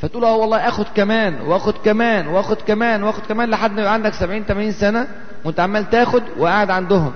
فتقول 0.01 0.25
آه 0.25 0.35
والله 0.35 0.57
اخد 0.57 0.85
كمان 0.95 1.41
واخد 1.41 1.73
كمان 1.85 2.27
واخد 2.27 2.57
كمان 2.67 3.03
واخد 3.03 3.21
كمان 3.25 3.49
لحد 3.49 3.71
ما 3.71 3.81
يبقى 3.81 3.93
عندك 3.93 4.13
70 4.13 4.43
80 4.43 4.71
سنة 4.71 5.07
وأنت 5.45 5.59
عمال 5.59 5.89
تاخد 5.89 6.23
وقاعد 6.37 6.69
عندهم. 6.69 7.13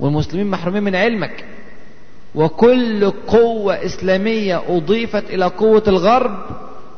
والمسلمين 0.00 0.46
محرومين 0.46 0.82
من 0.82 0.96
علمك. 0.96 1.44
وكل 2.34 3.10
قوة 3.10 3.84
إسلامية 3.84 4.62
أضيفت 4.68 5.24
إلى 5.30 5.44
قوة 5.44 5.82
الغرب 5.88 6.38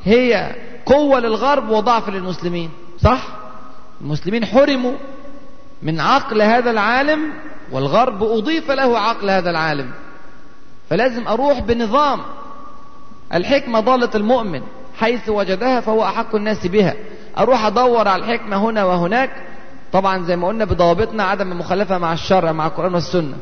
هي 0.05 0.55
قوة 0.87 1.21
للغرب 1.21 1.71
وضعف 1.71 2.09
للمسلمين. 2.09 2.71
صح؟ 3.03 3.29
المسلمين 4.01 4.45
حرموا 4.45 4.95
من 5.83 6.01
عقل 6.01 6.42
هذا 6.42 6.71
العالم 6.71 7.21
والغرب 7.73 8.23
أضيف 8.23 8.71
له 8.71 8.99
عقل 8.99 9.31
هذا 9.31 9.51
العالم. 9.51 9.90
فلازم 10.90 11.29
أروح 11.29 11.61
بنظام 11.61 12.21
الحكمة 13.35 13.81
ضالة 13.81 14.11
المؤمن 14.15 14.62
حيث 14.97 15.29
وجدها 15.29 15.81
فهو 15.81 16.05
أحق 16.05 16.35
الناس 16.35 16.67
بها. 16.67 16.95
أروح 17.39 17.65
أدور 17.65 18.09
على 18.09 18.25
الحكمة 18.25 18.57
هنا 18.57 18.85
وهناك. 18.85 19.31
طبعا 19.93 20.25
زي 20.25 20.37
ما 20.37 20.49
قلنا 20.49 20.65
بضوابطنا 20.65 21.25
عدم 21.25 21.53
المخالفة 21.53 21.99
مع 21.99 22.12
الشرع 22.12 22.53
مع 22.53 22.67
القرآن 22.67 22.95
والسنة. 22.95 23.37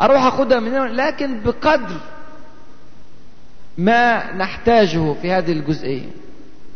أروح 0.00 0.24
أخدها 0.24 0.60
من 0.60 0.68
هنا 0.74 1.02
لكن 1.02 1.40
بقدر 1.40 1.96
ما 3.78 4.32
نحتاجه 4.34 5.12
في 5.12 5.32
هذه 5.32 5.52
الجزئية. 5.52 6.08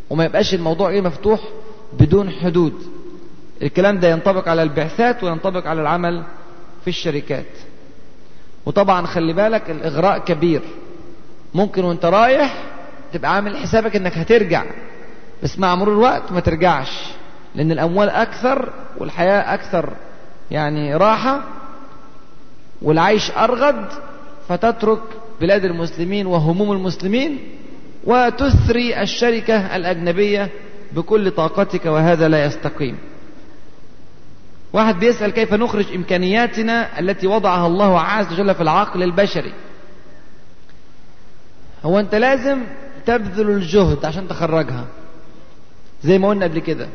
وما 0.09 0.25
يبقاش 0.25 0.53
الموضوع 0.53 0.89
إيه 0.89 1.01
مفتوح 1.01 1.39
بدون 1.99 2.29
حدود. 2.29 2.73
الكلام 3.61 3.99
ده 3.99 4.09
ينطبق 4.09 4.47
على 4.49 4.63
البعثات 4.63 5.23
وينطبق 5.23 5.67
على 5.67 5.81
العمل 5.81 6.23
في 6.81 6.87
الشركات. 6.87 7.45
وطبعا 8.65 9.05
خلي 9.05 9.33
بالك 9.33 9.69
الإغراء 9.69 10.17
كبير. 10.19 10.61
ممكن 11.53 11.83
وانت 11.83 12.05
رايح 12.05 12.63
تبقى 13.13 13.35
عامل 13.35 13.57
حسابك 13.57 13.95
انك 13.95 14.17
هترجع. 14.17 14.63
بس 15.43 15.59
مع 15.59 15.75
مرور 15.75 15.93
الوقت 15.93 16.31
ما 16.31 16.39
ترجعش 16.39 17.03
لأن 17.55 17.71
الأموال 17.71 18.09
أكثر 18.09 18.69
والحياة 18.97 19.53
أكثر. 19.53 19.93
يعني 20.51 20.95
راحة 20.95 21.43
والعيش 22.81 23.31
أرغد 23.31 23.85
فتترك 24.49 25.01
بلاد 25.41 25.65
المسلمين 25.65 26.25
وهموم 26.25 26.71
المسلمين 26.71 27.39
وتثري 28.03 29.01
الشركة 29.01 29.75
الأجنبية 29.75 30.49
بكل 30.91 31.31
طاقتك 31.31 31.85
وهذا 31.85 32.27
لا 32.27 32.45
يستقيم. 32.45 32.97
واحد 34.73 34.99
بيسأل 34.99 35.31
كيف 35.31 35.53
نخرج 35.53 35.85
إمكانياتنا 35.95 36.99
التي 36.99 37.27
وضعها 37.27 37.67
الله 37.67 37.99
عز 37.99 38.33
وجل 38.33 38.55
في 38.55 38.61
العقل 38.61 39.03
البشري. 39.03 39.53
هو 41.85 41.99
أنت 41.99 42.15
لازم 42.15 42.59
تبذل 43.05 43.49
الجهد 43.49 44.05
عشان 44.05 44.27
تخرجها. 44.27 44.85
زي 46.03 46.17
ما 46.19 46.29
قلنا 46.29 46.45
قبل 46.45 46.59
كده. 46.59 46.87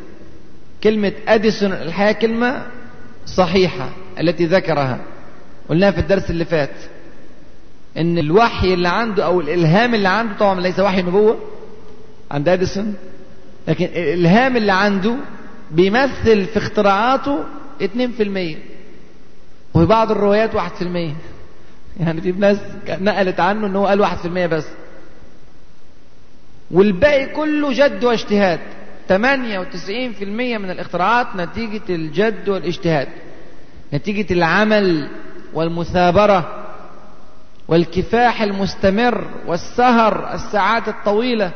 كلمة 0.85 1.13
أديسون 1.29 1.73
الحياة 1.73 2.13
كلمة 2.13 2.67
صحيحة 3.27 3.91
التي 4.21 4.47
ذكرها. 4.47 4.99
قلناها 5.69 5.91
في 5.91 5.99
الدرس 6.01 6.31
اللي 6.31 6.45
فات. 6.45 6.75
إن 7.97 8.19
الوحي 8.19 8.75
اللي 8.75 8.89
عنده 8.89 9.25
أو 9.27 9.41
الإلهام 9.41 9.95
اللي 9.95 10.09
عنده 10.09 10.35
طبعا 10.39 10.61
ليس 10.61 10.81
وحي 10.81 11.03
نبوه 11.03 11.39
عند 12.31 12.49
أديسون 12.49 12.95
لكن 13.69 13.85
الإلهام 13.85 14.57
اللي 14.57 14.73
عنده 14.73 15.15
بيمثل 15.71 16.45
في 16.45 16.57
اختراعاته 16.57 17.39
2% 17.81 17.85
وفي 19.75 19.87
بعض 19.87 20.11
الروايات 20.11 20.51
1% 20.55 20.59
يعني 22.01 22.21
في 22.21 22.33
ناس 22.33 22.59
نقلت 22.89 23.41
عنه 23.41 23.67
إن 23.67 23.77
هو 23.77 23.87
قال 23.87 24.07
1% 24.07 24.27
بس. 24.47 24.67
والباقي 26.71 27.27
كله 27.27 27.73
جد 27.73 28.05
واجتهاد. 28.05 28.61
98% 29.09 29.13
من 30.59 30.71
الاختراعات 30.71 31.27
نتيجة 31.37 31.83
الجد 31.89 32.49
والاجتهاد. 32.49 33.09
نتيجة 33.95 34.33
العمل 34.33 35.09
والمثابرة 35.55 36.63
والكفاح 37.69 38.43
المستمر 38.43 39.27
والسهر 39.47 40.35
الساعات 40.35 40.89
الطويلة. 40.89 41.53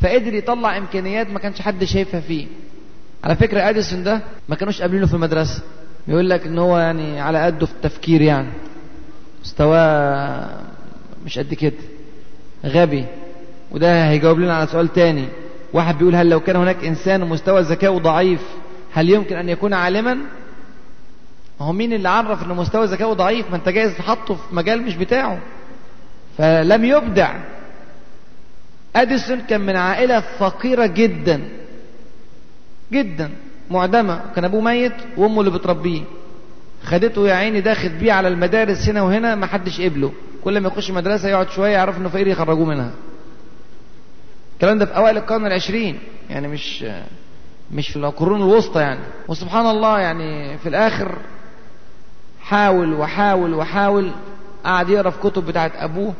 فقدر 0.00 0.34
يطلع 0.34 0.76
إمكانيات 0.78 1.30
ما 1.30 1.38
كانش 1.38 1.60
حد 1.60 1.84
شايفها 1.84 2.20
فيه. 2.20 2.46
على 3.24 3.36
فكرة 3.36 3.68
أديسون 3.68 4.02
ده 4.04 4.20
ما 4.48 4.56
كانوش 4.56 4.80
قابلينه 4.82 5.06
في 5.06 5.14
المدرسة. 5.14 5.62
بيقول 6.08 6.30
لك 6.30 6.46
إن 6.46 6.58
هو 6.58 6.78
يعني 6.78 7.20
على 7.20 7.42
قده 7.42 7.66
في 7.66 7.72
التفكير 7.72 8.22
يعني. 8.22 8.48
مستواه 9.46 10.48
مش 11.24 11.38
قد 11.38 11.54
كده. 11.54 11.72
غبي. 12.64 13.04
وده 13.70 14.08
هيجاوب 14.10 14.38
لنا 14.38 14.56
على 14.56 14.66
سؤال 14.66 14.92
تاني. 14.92 15.28
واحد 15.72 15.98
بيقول 15.98 16.14
هل 16.16 16.28
لو 16.30 16.40
كان 16.40 16.56
هناك 16.56 16.84
إنسان 16.84 17.20
مستوى 17.28 17.60
ذكائه 17.60 17.98
ضعيف 17.98 18.40
هل 18.92 19.10
يمكن 19.10 19.36
أن 19.36 19.48
يكون 19.48 19.74
عالما؟ 19.74 20.18
هو 21.60 21.72
مين 21.72 21.92
اللي 21.92 22.08
عرف 22.08 22.42
إن 22.42 22.48
مستوى 22.48 22.86
ذكائه 22.86 23.12
ضعيف؟ 23.12 23.50
ما 23.50 23.56
أنت 23.56 23.68
جايز 23.68 23.96
تحطه 23.96 24.34
في 24.34 24.54
مجال 24.54 24.82
مش 24.82 24.96
بتاعه. 24.96 25.38
فلم 26.38 26.84
يبدع. 26.84 27.34
أديسون 28.96 29.40
كان 29.40 29.60
من 29.60 29.76
عائلة 29.76 30.20
فقيرة 30.20 30.86
جدا. 30.86 31.48
جدا. 32.92 33.30
معدمة. 33.70 34.20
كان 34.34 34.44
أبوه 34.44 34.60
ميت 34.60 34.92
وأمه 35.16 35.40
اللي 35.40 35.50
بتربيه. 35.50 36.02
خدته 36.86 37.28
يا 37.28 37.34
عيني 37.34 37.60
داخل 37.60 37.88
بيه 37.88 38.12
على 38.12 38.28
المدارس 38.28 38.88
هنا 38.88 39.02
وهنا 39.02 39.34
ما 39.34 39.46
حدش 39.46 39.80
قبله. 39.80 40.12
كل 40.44 40.60
ما 40.60 40.68
يخش 40.68 40.90
مدرسة 40.90 41.28
يقعد 41.28 41.50
شوية 41.50 41.70
يعرف 41.72 41.98
إنه 41.98 42.08
فقير 42.08 42.26
يخرجوه 42.26 42.64
منها. 42.64 42.90
الكلام 44.54 44.78
ده 44.78 44.86
في 44.86 44.96
أوائل 44.96 45.16
القرن 45.16 45.46
العشرين 45.46 45.98
يعني 46.30 46.48
مش 46.48 46.84
مش 47.72 47.88
في 47.88 47.96
القرون 47.96 48.42
الوسطى 48.42 48.80
يعني. 48.80 49.00
وسبحان 49.28 49.66
الله 49.66 49.98
يعني 50.00 50.58
في 50.58 50.68
الآخر 50.68 51.18
حاول 52.40 52.92
وحاول 52.94 53.54
وحاول 53.54 54.10
قعد 54.64 54.88
يقرأ 54.88 55.10
في 55.10 55.18
كتب 55.20 55.46
بتاعت 55.46 55.72
أبوه. 55.76 56.14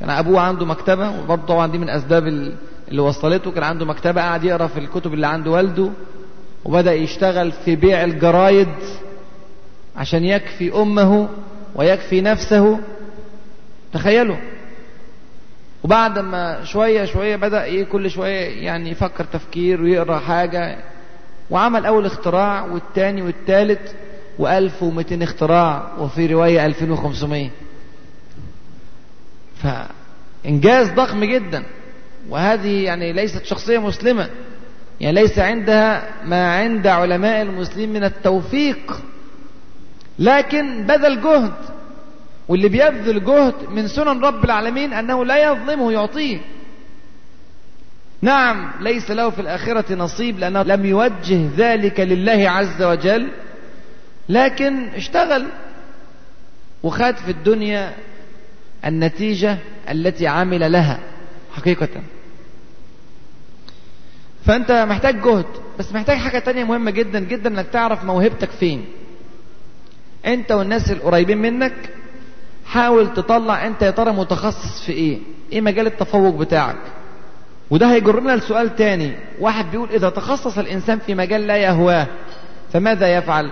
كان 0.00 0.10
أبوه 0.10 0.40
عنده 0.40 0.66
مكتبة 0.66 1.10
وبرضه 1.20 1.46
طبعا 1.46 1.66
دي 1.66 1.78
من 1.78 1.88
أسباب 1.90 2.26
اللي 2.88 3.00
وصلته. 3.02 3.50
كان 3.50 3.62
عنده 3.62 3.86
مكتبة 3.86 4.20
قعد 4.22 4.44
يقرأ 4.44 4.66
في 4.66 4.78
الكتب 4.80 5.14
اللي 5.14 5.26
عند 5.26 5.46
والده. 5.46 5.90
وبدأ 6.64 6.92
يشتغل 6.94 7.52
في 7.52 7.76
بيع 7.76 8.04
الجرايد. 8.04 8.68
عشان 9.96 10.24
يكفي 10.24 10.74
أمه 10.74 11.28
ويكفي 11.74 12.20
نفسه. 12.20 12.78
تخيلوا. 13.92 14.36
وبعد 15.84 16.18
ما 16.18 16.64
شوية 16.64 17.04
شوية 17.04 17.36
بدأ 17.36 17.64
إيه 17.64 17.84
كل 17.84 18.10
شوية 18.10 18.64
يعني 18.64 18.90
يفكر 18.90 19.24
تفكير 19.24 19.82
ويقرأ 19.82 20.18
حاجة. 20.18 20.78
وعمل 21.50 21.86
أول 21.86 22.06
اختراع 22.06 22.64
والتاني 22.64 23.22
والتالت 23.22 23.94
و1200 24.38 25.22
اختراع 25.22 25.92
وفي 25.98 26.26
رواية 26.26 26.66
2500 26.66 27.50
فإنجاز 29.62 30.90
ضخم 30.90 31.24
جدا. 31.24 31.64
وهذه 32.28 32.84
يعني 32.84 33.12
ليست 33.12 33.44
شخصية 33.44 33.78
مسلمة. 33.78 34.30
يعني 35.00 35.20
ليس 35.20 35.38
عندها 35.38 36.08
ما 36.24 36.52
عند 36.56 36.86
علماء 36.86 37.42
المسلمين 37.42 37.92
من 37.92 38.04
التوفيق. 38.04 39.00
لكن 40.18 40.86
بذل 40.86 41.22
جهد 41.22 41.52
واللي 42.48 42.68
بيبذل 42.68 43.24
جهد 43.24 43.54
من 43.70 43.88
سنن 43.88 44.24
رب 44.24 44.44
العالمين 44.44 44.92
أنه 44.92 45.24
لا 45.24 45.50
يظلمه 45.50 45.92
يعطيه. 45.92 46.38
نعم 48.22 48.70
ليس 48.80 49.10
له 49.10 49.30
في 49.30 49.40
الآخرة 49.40 49.94
نصيب 49.94 50.38
لأنه 50.38 50.62
لم 50.62 50.86
يوجه 50.86 51.48
ذلك 51.56 52.00
لله 52.00 52.50
عز 52.50 52.82
وجل 52.82 53.28
لكن 54.28 54.88
اشتغل 54.88 55.46
وخد 56.82 57.16
في 57.16 57.30
الدنيا 57.30 57.92
النتيجة 58.86 59.58
التي 59.90 60.26
عمل 60.26 60.72
لها 60.72 61.00
حقيقة. 61.52 61.88
فأنت 64.44 64.86
محتاج 64.88 65.22
جهد 65.22 65.46
بس 65.78 65.92
محتاج 65.92 66.16
حاجة 66.16 66.38
تانية 66.38 66.64
مهمة 66.64 66.90
جدا 66.90 67.20
جدا 67.20 67.50
إنك 67.50 67.66
تعرف 67.66 68.04
موهبتك 68.04 68.50
فين. 68.50 68.84
انت 70.26 70.52
والناس 70.52 70.90
القريبين 70.90 71.38
منك 71.38 71.72
حاول 72.66 73.14
تطلع 73.14 73.66
انت 73.66 73.82
يا 73.82 73.90
ترى 73.90 74.12
متخصص 74.12 74.84
في 74.86 74.92
إيه؟ 74.92 75.18
إيه 75.52 75.60
مجال 75.60 75.86
التفوق 75.86 76.34
بتاعك؟ 76.34 76.76
وده 77.70 77.92
هيجرنا 77.92 78.36
لسؤال 78.36 78.76
تاني. 78.76 79.12
واحد 79.40 79.70
بيقول 79.70 79.88
إذا 79.90 80.08
تخصص 80.10 80.58
الإنسان 80.58 80.98
في 80.98 81.14
مجال 81.14 81.46
لا 81.46 81.56
يهواه 81.56 82.06
فماذا 82.72 83.16
يفعل؟ 83.16 83.50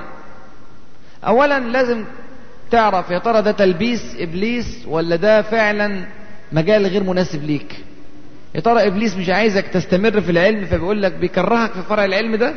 اولا 1.27 1.59
لازم 1.61 2.05
تعرف 2.71 3.11
يا 3.11 3.19
ترى 3.19 3.43
ده 3.43 3.53
تلبيس 3.53 4.17
إبليس 4.19 4.85
ولا 4.89 5.17
ده 5.17 5.43
فعلا 5.43 6.05
مجال 6.53 6.87
غير 6.87 7.03
مناسب 7.03 7.45
ليك؟ 7.45 7.77
يا 8.55 8.61
ترى 8.61 8.87
إبليس 8.87 9.17
مش 9.17 9.29
عايزك 9.29 9.67
تستمر 9.69 10.21
في 10.21 10.31
العلم 10.31 10.67
فبيقول 10.67 11.03
لك 11.03 11.13
بيكرهك 11.13 11.73
في 11.73 11.83
فرع 11.83 12.05
العلم 12.05 12.37
ده؟ 12.37 12.55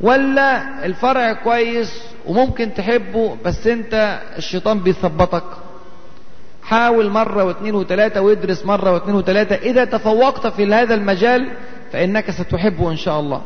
ولا 0.00 0.84
الفرع 0.86 1.32
كويس 1.32 2.02
وممكن 2.26 2.74
تحبه 2.74 3.36
بس 3.44 3.66
انت 3.66 4.20
الشيطان 4.36 4.80
بيثبطك. 4.80 5.44
حاول 6.62 7.10
مرة 7.10 7.44
واثنين 7.44 7.74
وثلاثة 7.74 8.20
وادرس 8.20 8.66
مرة 8.66 8.92
واثنين 8.92 9.14
وثلاثة. 9.14 9.54
إذا 9.54 9.84
تفوقت 9.84 10.46
في 10.46 10.74
هذا 10.74 10.94
المجال 10.94 11.50
فإنك 11.92 12.30
ستحبه 12.30 12.90
إن 12.90 12.96
شاء 12.96 13.20
الله. 13.20 13.42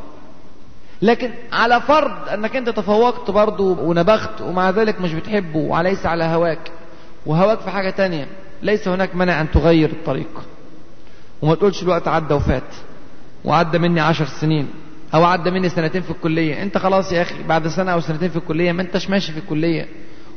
لكن 1.02 1.30
على 1.52 1.80
فرض 1.80 2.28
أنك 2.28 2.56
أنت 2.56 2.68
تفوقت 2.68 3.30
برضه 3.30 3.80
ونبخت 3.80 4.40
ومع 4.40 4.70
ذلك 4.70 5.00
مش 5.00 5.14
بتحبه 5.14 5.58
وليس 5.58 6.06
على 6.06 6.24
هواك. 6.24 6.70
وهواك 7.26 7.60
في 7.60 7.70
حاجة 7.70 7.90
تانية. 7.90 8.26
ليس 8.62 8.88
هناك 8.88 9.16
مانع 9.16 9.40
أن 9.40 9.50
تغير 9.50 9.90
الطريق. 9.90 10.42
وما 11.42 11.54
تقولش 11.54 11.82
الوقت 11.82 12.08
عدى 12.08 12.34
وفات 12.34 12.74
وعدى 13.44 13.78
مني 13.78 14.00
عشر 14.00 14.24
سنين. 14.24 14.83
أو 15.14 15.24
عدى 15.24 15.50
مني 15.50 15.68
سنتين 15.68 16.02
في 16.02 16.10
الكلية. 16.10 16.62
أنت 16.62 16.78
خلاص 16.78 17.12
يا 17.12 17.22
أخي 17.22 17.34
بعد 17.48 17.68
سنة 17.68 17.92
أو 17.92 18.00
سنتين 18.00 18.28
في 18.28 18.36
الكلية 18.36 18.72
ما 18.72 18.82
أنتش 18.82 19.10
ماشي 19.10 19.32
في 19.32 19.38
الكلية 19.38 19.86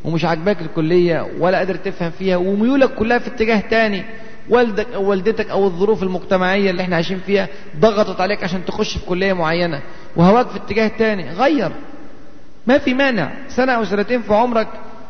ومش 0.04 0.26
عاجباك 0.26 0.62
الكلية 0.62 1.28
ولا 1.40 1.58
قادر 1.58 1.76
تفهم 1.76 2.12
فيها 2.12 2.38
وميولك 2.38 2.94
كلها 2.96 3.18
في 3.18 3.28
اتجاه 3.28 3.60
تاني. 3.60 4.04
والدك 4.50 4.88
أو 4.96 5.10
والدتك 5.10 5.50
أو 5.50 5.66
الظروف 5.66 6.04
المجتمعية 6.04 6.70
اللي 6.72 6.82
إحنا 6.82 6.96
عايشين 6.96 7.20
فيها 7.26 7.48
ضغطت 7.80 8.22
عليك 8.22 8.44
عشان 8.44 8.66
تخش 8.66 8.98
في 8.98 9.06
كلية 9.06 9.34
معينة 9.34 9.82
وهواك 10.16 10.48
في 10.48 10.58
اتجاه 10.58 10.88
تاني. 10.88 11.30
غير. 11.32 11.72
ما 12.68 12.78
في 12.78 12.94
مانع. 12.94 13.32
سنة 13.50 13.72
أو 13.72 13.84
سنتين 13.86 14.22
في 14.22 14.34
عمرك 14.34 14.68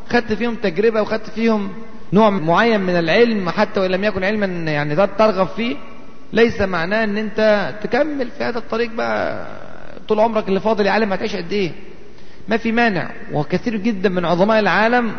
خدت 0.10 0.34
فيهم 0.34 0.56
تجربة 0.56 1.02
وخدت 1.02 1.30
فيهم 1.30 1.70
نوع 2.14 2.30
معين 2.30 2.82
من 2.82 3.00
العلم 3.00 3.50
حتى 3.50 3.80
وإن 3.80 3.92
لم 3.92 4.04
يكن 4.04 4.24
علما 4.24 4.46
يعني 4.72 4.96
ترغب 4.96 5.48
فيه 5.48 5.76
ليس 6.34 6.62
معناه 6.62 7.04
إن 7.04 7.18
أنت 7.18 7.74
تكمل 7.84 8.32
في 8.32 8.44
هذا 8.44 8.58
الطريق 8.58 8.92
بقى 8.92 9.48
طول 10.08 10.20
عمرك 10.20 10.48
اللي 10.48 10.60
فاضل 10.60 10.86
يا 10.86 10.92
عالم 10.92 11.14
هتعيش 11.14 11.36
قد 11.36 11.52
إيه؟ 11.52 11.72
ما 12.48 12.58
في 12.58 12.72
مانع. 12.72 13.10
وكثير 13.34 13.76
جدا 13.78 14.10
من 14.10 14.26
عظماء 14.26 14.60
العالم 14.60 15.12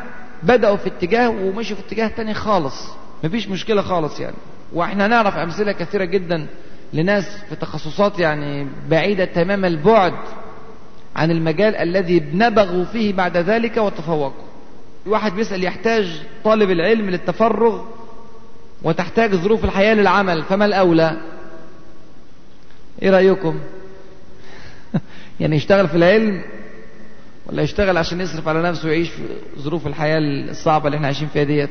بدأوا 0.43 0.77
في 0.77 0.87
اتجاه 0.89 1.29
ومشوا 1.31 1.77
في 1.77 1.83
اتجاه 1.87 2.09
تاني 2.09 2.35
خالص. 2.35 2.89
مفيش 3.25 3.49
مشكلة 3.49 3.83
خالص 3.83 4.21
يعني. 4.21 4.37
وإحنا 4.73 5.07
نعرف 5.07 5.37
أمثلة 5.37 5.73
كثيرة 5.73 6.05
جدا 6.05 6.47
لناس 6.93 7.25
في 7.49 7.57
تخصصات 7.57 8.19
يعني 8.19 8.67
بعيدة 8.89 9.25
تمام 9.25 9.65
البعد 9.65 10.13
عن 11.17 11.31
المجال 11.31 11.77
الذي 11.77 12.23
نبغوا 12.35 12.85
فيه 12.85 13.13
بعد 13.13 13.37
ذلك 13.37 13.77
وتفوقوا. 13.77 14.43
واحد 15.07 15.33
بيسأل 15.33 15.65
يحتاج 15.65 16.23
طالب 16.45 16.71
العلم 16.71 17.11
للتفرغ 17.11 17.85
وتحتاج 18.83 19.35
ظروف 19.35 19.65
الحياة 19.65 19.95
للعمل 19.95 20.43
فما 20.43 20.65
الأولى؟ 20.65 21.17
إيه 23.03 23.11
رأيكم؟ 23.11 23.59
يعني 25.41 25.57
يشتغل 25.57 25.89
في 25.89 25.97
العلم 25.97 26.43
ولا 27.47 27.63
يشتغل 27.63 27.97
عشان 27.97 28.21
يصرف 28.21 28.49
على 28.49 28.63
نفسه 28.63 28.89
ويعيش 28.89 29.09
في 29.09 29.23
ظروف 29.59 29.87
الحياة 29.87 30.19
الصعبة 30.19 30.87
اللي 30.87 30.97
إحنا 30.97 31.07
عايشين 31.07 31.29
فيها 31.29 31.45
ديت؟ 31.45 31.71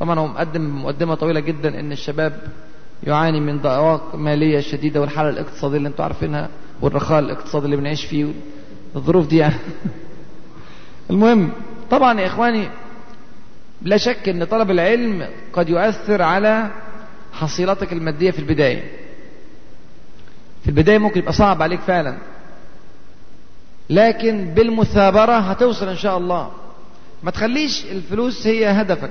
طبعا 0.00 0.18
هو 0.18 0.26
مقدم 0.26 0.82
مقدمة 0.84 1.14
طويلة 1.14 1.40
جدا 1.40 1.80
إن 1.80 1.92
الشباب 1.92 2.40
يعاني 3.06 3.40
من 3.40 3.58
ضائقات 3.58 4.14
مالية 4.14 4.60
شديدة 4.60 5.00
والحالة 5.00 5.28
الاقتصادية 5.28 5.76
اللي 5.76 5.88
أنتوا 5.88 6.04
عارفينها 6.04 6.48
والرخاء 6.80 7.18
الاقتصادي 7.18 7.64
اللي 7.64 7.76
بنعيش 7.76 8.04
فيه 8.04 8.26
الظروف 8.96 9.26
دي 9.26 9.36
يعني. 9.36 9.54
المهم 11.10 11.50
طبعا 11.90 12.20
يا 12.20 12.26
إخواني 12.26 12.68
لا 13.82 13.96
شك 13.96 14.28
إن 14.28 14.44
طلب 14.44 14.70
العلم 14.70 15.28
قد 15.52 15.68
يؤثر 15.68 16.22
على 16.22 16.70
حصيلتك 17.32 17.92
المادية 17.92 18.30
في 18.30 18.38
البداية. 18.38 18.82
في 20.62 20.68
البداية 20.68 20.98
ممكن 20.98 21.20
يبقى 21.20 21.32
صعب 21.32 21.62
عليك 21.62 21.80
فعلا. 21.80 22.16
لكن 23.90 24.54
بالمثابرة 24.54 25.38
هتوصل 25.38 25.88
إن 25.88 25.96
شاء 25.96 26.18
الله. 26.18 26.52
ما 27.22 27.30
تخليش 27.30 27.84
الفلوس 27.84 28.46
هي 28.46 28.66
هدفك. 28.66 29.10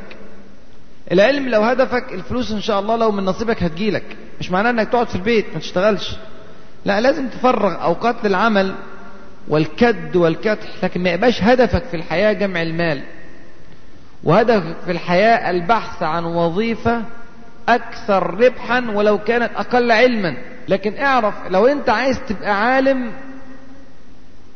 العلم 1.12 1.50
لو 1.50 1.62
هدفك 1.62 2.14
الفلوس 2.14 2.52
إن 2.52 2.62
شاء 2.62 2.80
الله 2.80 2.96
لو 2.96 3.12
من 3.12 3.26
نصيبك 3.26 3.64
هتجيلك. 3.64 4.18
مش 4.40 4.52
معناه 4.52 4.70
إنك 4.70 4.90
تقعد 4.90 5.08
في 5.08 5.16
البيت 5.16 5.46
ما 5.54 5.60
تشتغلش. 5.60 6.16
لا 6.86 7.02
لازم 7.02 7.28
تفرغ 7.28 7.84
أوقات 7.84 8.16
للعمل 8.26 8.76
والكد 9.48 10.16
والكدح 10.16 10.84
لكن 10.84 11.04
ما 11.04 11.10
يبقاش 11.10 11.44
هدفك 11.44 11.84
في 11.84 11.98
الحياة 11.98 12.34
جمع 12.34 12.62
المال. 12.62 13.02
وهدفك 14.26 14.76
في 14.86 14.92
الحياة 14.92 15.50
البحث 15.52 16.04
عن 16.04 16.26
وظيفة 16.26 17.02
أكثر 17.70 18.34
ربحا 18.34 18.92
ولو 18.94 19.18
كانت 19.18 19.52
أقل 19.56 19.92
علما. 19.92 20.38
لكن 20.68 20.98
اعرف 20.98 21.34
لو 21.50 21.68
أنت 21.68 21.90
عايز 21.90 22.20
تبقى 22.30 22.66
عالم 22.66 23.12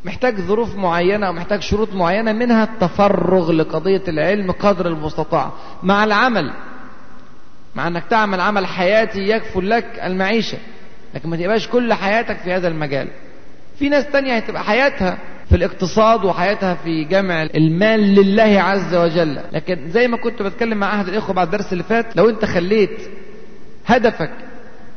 محتاج 0.06 0.42
ظروف 0.42 0.76
معينة 0.76 1.28
أو 1.28 1.34
محتاج 1.34 1.62
شروط 1.62 1.94
معينة 1.94 2.32
منها 2.32 2.64
التفرغ 2.64 3.52
لقضية 3.52 4.02
العلم 4.08 4.52
قدر 4.52 4.88
المستطاع. 4.88 5.52
مع 5.84 6.04
العمل 6.04 6.54
مع 7.76 7.88
أنك 7.88 8.04
تعمل 8.10 8.42
عمل 8.42 8.66
حياتي 8.66 9.20
يكفل 9.30 9.70
لك 9.70 10.00
المعيشة 10.04 10.58
لكن 11.16 11.30
ما 11.30 11.38
تبقاش 11.38 11.68
كل 11.68 11.94
حياتك 11.94 12.38
في 12.38 12.54
هذا 12.54 12.68
المجال. 12.68 13.08
في 13.80 13.90
ناس 13.90 14.06
تانية 14.08 14.36
هتبقى 14.38 14.64
حياتها 14.64 15.18
في 15.50 15.56
الاقتصاد 15.56 16.26
وحياتها 16.26 16.74
في 16.74 17.04
جمع 17.04 17.44
المال 17.44 18.00
لله 18.16 18.62
عز 18.62 18.96
وجل. 18.96 19.40
لكن 19.52 19.90
زي 19.92 20.08
ما 20.08 20.18
كنت 20.18 20.42
بتكلم 20.42 20.78
مع 20.78 20.96
أحد 20.96 21.08
الإخوة 21.08 21.36
بعد 21.36 21.48
الدرس 21.54 21.74
اللي 21.74 21.84
فات 21.84 22.16
لو 22.16 22.30
أنت 22.30 22.46
خليت 22.46 23.00
هدفك 23.86 24.32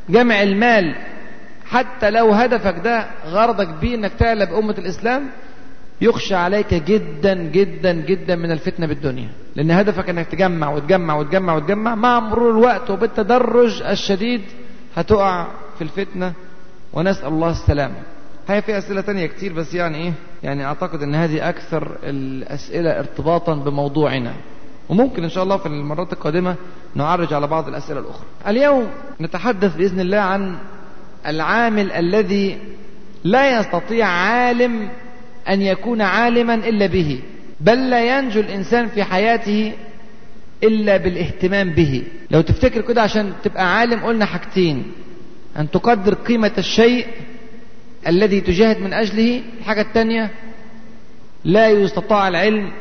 جمع 0.08 0.42
المال 0.42 0.94
حتى 1.66 2.10
لو 2.10 2.32
هدفك 2.32 2.74
ده 2.84 3.06
غرضك 3.26 3.68
بيه 3.68 3.94
إنك 3.94 4.12
تعلى 4.18 4.46
بأمة 4.46 4.74
الإسلام 4.78 5.26
يخشى 6.00 6.34
عليك 6.34 6.74
جدا 6.74 7.34
جدا 7.34 7.92
جدا 7.92 8.36
من 8.36 8.50
الفتنة 8.50 8.86
بالدنيا. 8.86 9.28
لأن 9.56 9.70
هدفك 9.70 10.08
إنك 10.08 10.26
تجمع 10.26 10.70
وتجمع 10.70 11.14
وتجمع 11.14 11.54
وتجمع. 11.54 11.94
مع 11.94 12.20
مرور 12.20 12.50
الوقت 12.50 12.90
وبالتدرج 12.90 13.82
الشديد 13.82 14.40
هتقع 14.96 15.46
في 15.78 15.84
الفتنة. 15.84 16.32
ونسأل 16.92 17.28
الله 17.28 17.50
السلامة. 17.50 17.94
هي 18.48 18.62
في 18.62 18.78
أسئلة 18.78 19.00
تانية 19.00 19.26
كتير 19.26 19.52
بس 19.52 19.74
يعني 19.74 19.96
إيه؟ 19.98 20.12
يعني 20.42 20.64
أعتقد 20.64 21.02
أن 21.02 21.14
هذه 21.14 21.48
أكثر 21.48 21.96
الأسئلة 22.02 22.98
ارتباطا 22.98 23.54
بموضوعنا. 23.54 24.34
وممكن 24.88 25.22
إن 25.22 25.28
شاء 25.28 25.44
الله 25.44 25.56
في 25.56 25.66
المرات 25.66 26.12
القادمة 26.12 26.54
نعرج 26.94 27.34
على 27.34 27.46
بعض 27.46 27.68
الأسئلة 27.68 28.00
الأخرى. 28.00 28.26
اليوم 28.46 28.86
نتحدث 29.20 29.76
بإذن 29.76 30.00
الله 30.00 30.18
عن 30.18 30.58
العامل 31.26 31.92
الذي 31.92 32.58
لا 33.24 33.58
يستطيع 33.60 34.06
عالم 34.06 34.88
أن 35.48 35.62
يكون 35.62 36.00
عالما 36.02 36.54
إلا 36.54 36.86
به 36.86 37.20
بل 37.60 37.90
لا 37.90 38.18
ينجو 38.18 38.40
الإنسان 38.40 38.88
في 38.88 39.04
حياته 39.04 39.72
إلا 40.62 40.96
بالاهتمام 40.96 41.70
به. 41.70 42.02
لو 42.30 42.40
تفتكر 42.40 42.80
كده 42.80 43.02
عشان 43.02 43.32
تبقى 43.44 43.76
عالم 43.78 44.00
قلنا 44.04 44.24
حاجتين. 44.24 44.92
أن 45.58 45.70
تقدر 45.70 46.14
قيمة 46.14 46.52
الشيء 46.58 47.06
الذي 48.06 48.40
تجاهد 48.40 48.78
من 48.80 48.92
أجله 48.92 49.42
الحاجة 49.58 49.80
الثانية 49.80 50.30
لا 51.44 51.68
يستطاع 51.68 52.28
العلم 52.28 52.72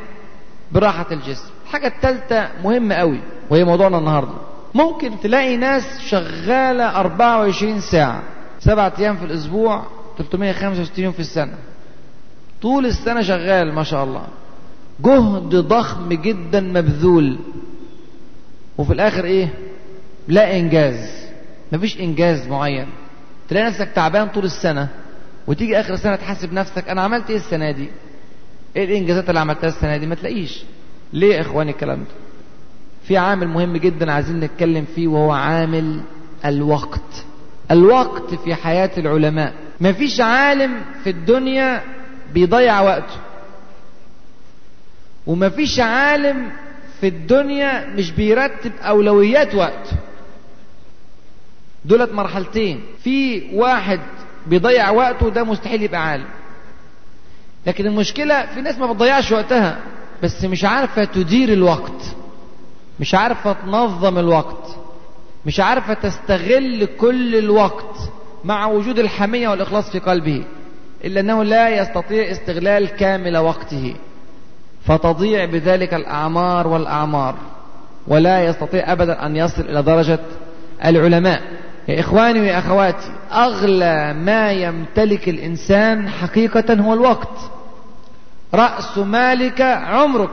براحة 0.72 1.06
الجسم. 1.12 1.50
الحاجة 1.64 1.86
الثالثة 1.86 2.48
مهمة 2.64 2.94
قوي 2.94 3.20
وهي 3.50 3.64
موضوعنا 3.64 3.98
النهاردة. 3.98 4.34
ممكن 4.74 5.20
تلاقي 5.20 5.56
ناس 5.56 6.00
شغالة 6.00 7.00
24 7.00 7.80
ساعة 7.80 8.22
سبعة 8.60 8.92
أيام 8.98 9.16
في 9.16 9.24
الأسبوع 9.24 9.84
365 10.18 11.04
يوم 11.04 11.12
في 11.12 11.20
السنة. 11.20 11.54
طول 12.62 12.86
السنة 12.86 13.22
شغال 13.22 13.74
ما 13.74 13.82
شاء 13.82 14.04
الله. 14.04 14.26
جهد 15.00 15.56
ضخم 15.56 16.08
جدا 16.12 16.60
مبذول. 16.60 17.38
وفي 18.78 18.92
الآخر 18.92 19.24
إيه؟ 19.24 19.48
لا 20.28 20.56
إنجاز. 20.56 21.26
مفيش 21.72 22.00
إنجاز 22.00 22.48
معين. 22.48 22.86
تلاقي 23.48 23.66
نفسك 23.66 23.88
تعبان 23.94 24.28
طول 24.28 24.44
السنة. 24.44 24.88
وتيجي 25.46 25.80
آخر 25.80 25.94
السنة 25.94 26.16
تحاسب 26.16 26.52
نفسك 26.52 26.88
أنا 26.88 27.02
عملت 27.02 27.30
إيه 27.30 27.36
السنة 27.36 27.70
دي؟ 27.70 27.88
إيه 28.76 28.84
الإنجازات 28.84 29.28
اللي 29.28 29.40
عملتها 29.40 29.68
السنة 29.68 29.96
دي؟ 29.96 30.06
ما 30.06 30.14
تلاقيش. 30.14 30.62
ليه 31.12 31.34
يا 31.34 31.40
إخواني 31.40 31.70
الكلام 31.70 31.98
ده؟ 31.98 32.10
في 33.08 33.16
عامل 33.16 33.48
مهم 33.48 33.76
جدا 33.76 34.12
عايزين 34.12 34.40
نتكلم 34.40 34.84
فيه 34.94 35.08
وهو 35.08 35.32
عامل 35.32 36.00
الوقت. 36.44 37.24
الوقت 37.70 38.34
في 38.34 38.54
حياة 38.54 38.90
العلماء. 38.98 39.54
ما 39.80 39.92
فيش 39.92 40.20
عالم 40.20 40.80
في 41.04 41.10
الدنيا 41.10 41.82
بيضيع 42.34 42.80
وقته. 42.80 43.16
وما 45.26 45.48
فيش 45.48 45.80
عالم 45.80 46.50
في 47.00 47.08
الدنيا 47.08 47.86
مش 47.94 48.10
بيرتب 48.10 48.72
أولويات 48.82 49.54
وقته. 49.54 49.96
دولت 51.84 52.12
مرحلتين. 52.12 52.80
في 53.04 53.42
واحد 53.54 54.00
بيضيع 54.46 54.90
وقته 54.90 55.28
ده 55.30 55.44
مستحيل 55.44 55.82
يبقى 55.82 56.08
عالم. 56.08 56.26
لكن 57.66 57.86
المشكلة 57.86 58.46
في 58.46 58.60
ناس 58.60 58.78
ما 58.78 58.92
بتضيعش 58.92 59.32
وقتها 59.32 59.78
بس 60.22 60.44
مش 60.44 60.64
عارفة 60.64 61.04
تدير 61.04 61.52
الوقت 61.52 62.02
مش 63.00 63.14
عارفة 63.14 63.52
تنظم 63.52 64.18
الوقت 64.18 64.76
مش 65.46 65.60
عارفة 65.60 65.94
تستغل 65.94 66.88
كل 67.00 67.36
الوقت 67.36 67.96
مع 68.44 68.66
وجود 68.66 68.98
الحمية 68.98 69.48
والإخلاص 69.48 69.90
في 69.90 69.98
قلبه 69.98 70.44
إلا 71.04 71.20
أنه 71.20 71.42
لا 71.44 71.68
يستطيع 71.68 72.30
استغلال 72.30 72.86
كامل 72.88 73.36
وقته. 73.36 73.94
فتضيع 74.84 75.44
بذلك 75.44 75.94
الأعمار 75.94 76.66
والأعمار 76.68 77.34
ولا 78.06 78.44
يستطيع 78.44 78.92
أبدا 78.92 79.26
أن 79.26 79.36
يصل 79.36 79.62
إلى 79.62 79.82
درجة 79.82 80.18
العلماء. 80.84 81.42
يا 81.88 82.00
إخواني 82.00 82.40
ويا 82.40 82.58
أخواتي 82.58 83.12
أغلى 83.32 84.14
ما 84.14 84.52
يمتلك 84.52 85.28
الإنسان 85.28 86.08
حقيقة 86.08 86.74
هو 86.74 86.94
الوقت. 86.94 87.50
رأس 88.54 88.98
مالك 88.98 89.60
عمرك. 89.60 90.30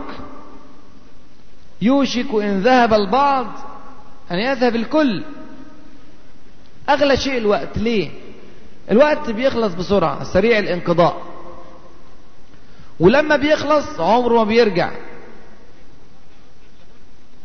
يوشك 1.81 2.33
إن 2.33 2.59
ذهب 2.59 2.93
البعض 2.93 3.47
أن 4.31 4.37
يذهب 4.37 4.75
الكل. 4.75 5.23
أغلى 6.89 7.17
شيء 7.17 7.37
الوقت 7.37 7.77
ليه؟ 7.77 8.09
الوقت 8.91 9.29
بيخلص 9.29 9.73
بسرعة 9.73 10.23
سريع 10.23 10.59
الانقضاء. 10.59 11.21
ولما 12.99 13.35
بيخلص 13.35 13.99
عمره 13.99 14.37
ما 14.37 14.43
بيرجع. 14.43 14.91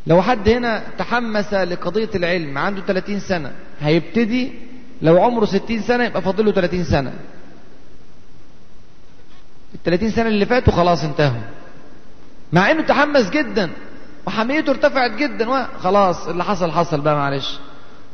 لو 0.06 0.22
حد 0.22 0.48
هنا 0.48 0.82
تحمس 0.98 1.54
لقضية 1.54 2.10
العلم 2.14 2.58
عنده 2.58 2.82
30 2.82 3.20
سنة 3.20 3.52
هيبتدي 3.80 4.52
لو 5.02 5.22
عمره 5.24 5.44
60 5.44 5.80
سنة 5.82 6.04
يبقى 6.04 6.22
فاضله 6.22 6.52
30 6.52 6.84
سنة. 6.84 7.12
ال 9.74 9.82
30 9.84 10.10
سنة 10.10 10.28
اللي 10.28 10.46
فاتوا 10.46 10.72
خلاص 10.72 11.04
انتهوا. 11.04 11.42
مع 12.52 12.70
إنه 12.70 12.82
تحمس 12.82 13.30
جدا 13.30 13.70
وحميته 14.26 14.70
ارتفعت 14.70 15.10
جدا 15.10 15.50
وخلاص 15.50 16.26
اللي 16.28 16.44
حصل 16.44 16.70
حصل 16.72 17.00
بقى 17.00 17.14
معلش. 17.16 17.58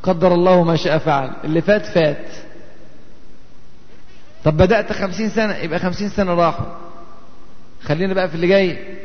قدر 0.03 0.35
الله 0.35 0.65
ما 0.65 0.77
شاء 0.77 0.99
فعل. 0.99 1.31
اللي 1.45 1.61
فات 1.63 1.87
فات. 1.87 2.27
طب 4.45 4.57
بدأت 4.57 4.93
خمسين 4.93 5.29
سنة 5.29 5.57
يبقى 5.57 5.79
خمسين 5.79 6.09
سنة 6.09 6.35
راحوا. 6.35 6.67
خلينا 7.83 8.15
بقى 8.15 8.29
في 8.29 8.35
اللي 8.35 8.47
جاي. 8.47 9.00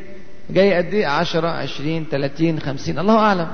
جاي 0.49 0.73
قد 0.73 0.93
إيه؟ 0.93 1.07
عشرة 1.07 1.47
عشرين 1.47 2.09
تلاتين 2.09 2.59
خمسين. 2.59 2.99
الله 2.99 3.17
أعلم. 3.19 3.47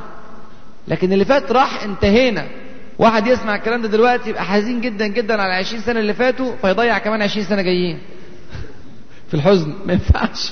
لكن 0.87 1.13
اللي 1.13 1.25
فات 1.25 1.51
راح 1.51 1.83
انتهينا. 1.83 2.47
واحد 2.99 3.27
يسمع 3.27 3.55
الكلام 3.55 3.81
ده 3.81 3.87
دلوقتي 3.87 4.29
يبقى 4.29 4.43
حزين 4.45 4.81
جدا 4.81 5.07
جدا 5.07 5.41
على 5.41 5.53
20 5.53 5.81
سنة 5.81 5.99
اللي 5.99 6.13
فاتوا 6.13 6.55
فيضيع 6.61 6.97
كمان 6.97 7.21
20 7.21 7.45
سنة 7.45 7.61
جايين. 7.61 7.99
في 9.29 9.33
الحزن. 9.33 9.73
ما 9.85 9.93
ينفعش. 9.93 10.51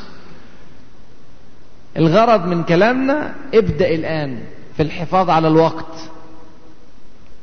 الغرض 1.98 2.46
من 2.46 2.64
كلامنا 2.64 3.36
ابدأ 3.54 3.90
الآن 3.96 4.40
في 4.78 4.84
الحفاظ 4.84 5.30
على 5.30 5.48
الوقت. 5.48 6.10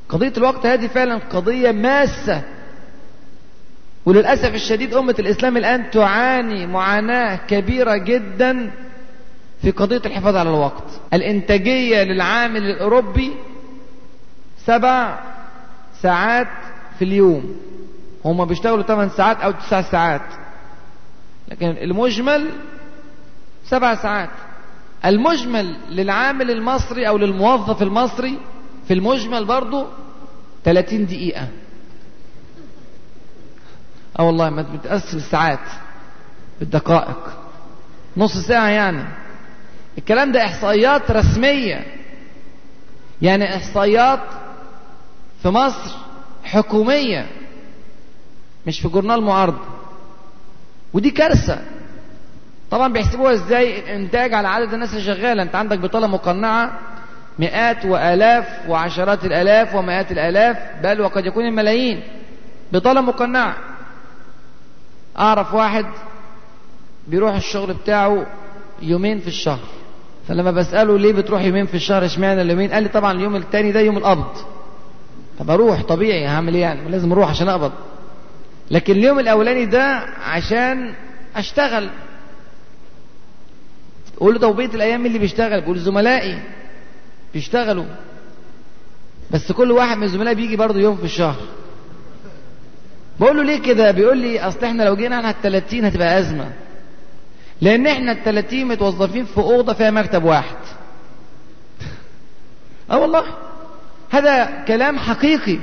قضية 0.08 0.32
الوقت 0.36 0.66
هذه 0.66 0.86
فعلا 0.86 1.20
قضية 1.30 1.70
ماسة. 1.72 2.42
وللأسف 4.06 4.54
الشديد 4.54 4.94
أمة 4.94 5.14
الإسلام 5.18 5.56
الآن 5.56 5.90
تعاني 5.90 6.66
معاناة 6.66 7.36
كبيرة 7.48 7.96
جدا. 7.96 8.70
في 9.66 9.72
قضية 9.72 10.02
الحفاظ 10.06 10.36
على 10.36 10.48
الوقت. 10.48 11.00
الإنتاجية 11.12 12.02
للعامل 12.02 12.62
الأوروبي 12.62 13.32
سبع 14.64 15.18
ساعات 16.02 16.48
في 16.98 17.04
اليوم. 17.04 17.56
هم 18.24 18.44
بيشتغلوا 18.44 18.82
8 18.82 19.10
ساعات 19.10 19.36
أو 19.36 19.50
9 19.50 19.82
ساعات. 19.82 20.20
لكن 21.48 21.66
المجمل 21.66 22.50
سبع 23.64 23.94
ساعات. 23.94 24.30
المجمل 25.04 25.76
للعامل 25.90 26.50
المصري 26.50 27.08
أو 27.08 27.18
للموظف 27.18 27.82
المصري 27.82 28.38
في 28.88 28.94
المجمل 28.94 29.44
برضو 29.44 29.86
30 30.64 31.06
دقيقة. 31.06 31.48
آه 34.18 34.22
والله 34.22 34.50
ما 34.50 34.62
بتقسم 34.62 35.16
الساعات 35.16 35.68
بالدقائق 36.60 37.38
نص 38.16 38.36
ساعة 38.36 38.68
يعني. 38.68 39.25
الكلام 39.98 40.32
ده 40.32 40.44
إحصائيات 40.44 41.10
رسمية. 41.10 41.86
يعني 43.22 43.56
إحصائيات 43.56 44.20
في 45.42 45.48
مصر 45.48 45.94
حكومية 46.44 47.26
مش 48.66 48.80
في 48.80 48.88
جورنال 48.88 49.22
معارضة. 49.22 49.64
ودي 50.92 51.10
كارثة. 51.10 51.58
طبعا 52.70 52.92
بيحسبوها 52.92 53.32
إزاي؟ 53.32 53.78
الإنتاج 53.78 54.34
على 54.34 54.48
عدد 54.48 54.74
الناس 54.74 54.90
اللي 54.90 55.04
شغالة. 55.04 55.42
أنت 55.42 55.54
عندك 55.54 55.78
بطالة 55.78 56.06
مقنعة 56.06 56.78
مئات 57.38 57.84
وآلاف 57.84 58.68
وعشرات 58.68 59.24
الآلاف 59.24 59.74
ومئات 59.74 60.12
الآلاف 60.12 60.56
بل 60.82 61.00
وقد 61.00 61.26
يكون 61.26 61.44
الملايين. 61.46 62.02
بطالة 62.72 63.00
مقنعة. 63.00 63.56
أعرف 65.18 65.54
واحد 65.54 65.86
بيروح 67.08 67.34
الشغل 67.34 67.74
بتاعه 67.74 68.26
يومين 68.82 69.20
في 69.20 69.26
الشهر. 69.28 69.75
فلما 70.28 70.50
بسأله 70.50 70.98
ليه 70.98 71.12
بتروح 71.12 71.42
يومين 71.42 71.66
في 71.66 71.74
الشهر 71.74 72.04
اشمعنى 72.04 72.42
اليومين؟ 72.42 72.72
قال 72.72 72.82
لي 72.82 72.88
طبعا 72.88 73.12
اليوم 73.12 73.36
الثاني 73.36 73.72
ده 73.72 73.80
يوم 73.80 73.96
القبض. 73.98 74.36
طب 75.38 75.50
أروح؟ 75.50 75.82
طبيعي 75.82 76.26
هعمل 76.26 76.54
إيه 76.54 76.60
يعني؟ 76.62 76.88
لازم 76.90 77.12
أروح 77.12 77.30
عشان 77.30 77.48
أقبض. 77.48 77.72
لكن 78.70 78.92
اليوم 78.92 79.18
الأولاني 79.18 79.66
ده 79.66 79.84
عشان 80.24 80.94
أشتغل. 81.36 81.90
قول 84.20 84.34
له 84.34 84.40
طب 84.40 84.60
الأيام 84.60 85.06
اللي 85.06 85.18
بيشتغل. 85.18 85.60
بيقول 85.60 85.78
زملائي 85.78 86.38
بيشتغلوا. 87.34 87.84
بس 89.30 89.52
كل 89.52 89.70
واحد 89.72 89.96
من 89.96 90.02
الزملاء 90.02 90.34
بيجي 90.34 90.56
برضه 90.56 90.80
يوم 90.80 90.96
في 90.96 91.04
الشهر. 91.04 91.40
بقول 93.20 93.36
له 93.36 93.42
ليه 93.42 93.62
كده؟ 93.62 93.90
بيقول 93.90 94.18
لي 94.18 94.40
أصل 94.40 94.64
إحنا 94.64 94.82
لو 94.82 94.96
جينا 94.96 95.16
على 95.16 95.30
ال 95.30 95.42
30 95.42 95.84
هتبقى 95.84 96.18
أزمة. 96.18 96.52
لأن 97.60 97.86
إحنا 97.86 98.12
ال 98.12 98.24
30 98.24 98.64
متوظفين 98.64 99.24
في 99.24 99.38
أوضة 99.38 99.72
فيها 99.72 99.90
مكتب 99.90 100.24
واحد. 100.24 100.56
آه 102.90 102.98
والله. 102.98 103.24
هذا 104.10 104.64
كلام 104.68 104.98
حقيقي. 104.98 105.58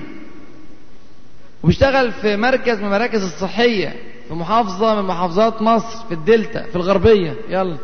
وبيشتغل 1.64 2.12
في 2.12 2.38
مركز 2.38 2.78
من 2.80 2.86
المراكز 2.86 3.24
الصحية 3.24 3.96
في 4.28 4.34
محافظة 4.34 4.96
من 5.02 5.08
محافظات 5.08 5.62
مصر 5.62 6.08
في 6.08 6.14
الدلتا 6.14 6.64
في 6.64 6.76
الغربية. 6.76 7.36
يلا. 7.50 7.78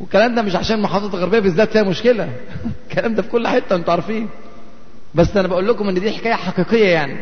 والكلام 0.00 0.34
ده 0.34 0.42
مش 0.42 0.56
عشان 0.56 0.82
محافظة 0.82 1.18
الغربية 1.18 1.38
بالذات 1.38 1.72
فيها 1.72 1.82
مشكلة. 1.82 2.32
الكلام 2.88 3.14
ده 3.14 3.22
في 3.22 3.28
كل 3.28 3.48
حتة 3.48 3.76
أنتوا 3.76 3.92
عارفين. 3.92 4.28
بس 5.14 5.36
أنا 5.36 5.48
بقول 5.48 5.68
لكم 5.68 5.88
إن 5.88 5.94
دي 5.94 6.12
حكاية 6.12 6.34
حقيقية 6.34 6.88
يعني. 6.88 7.20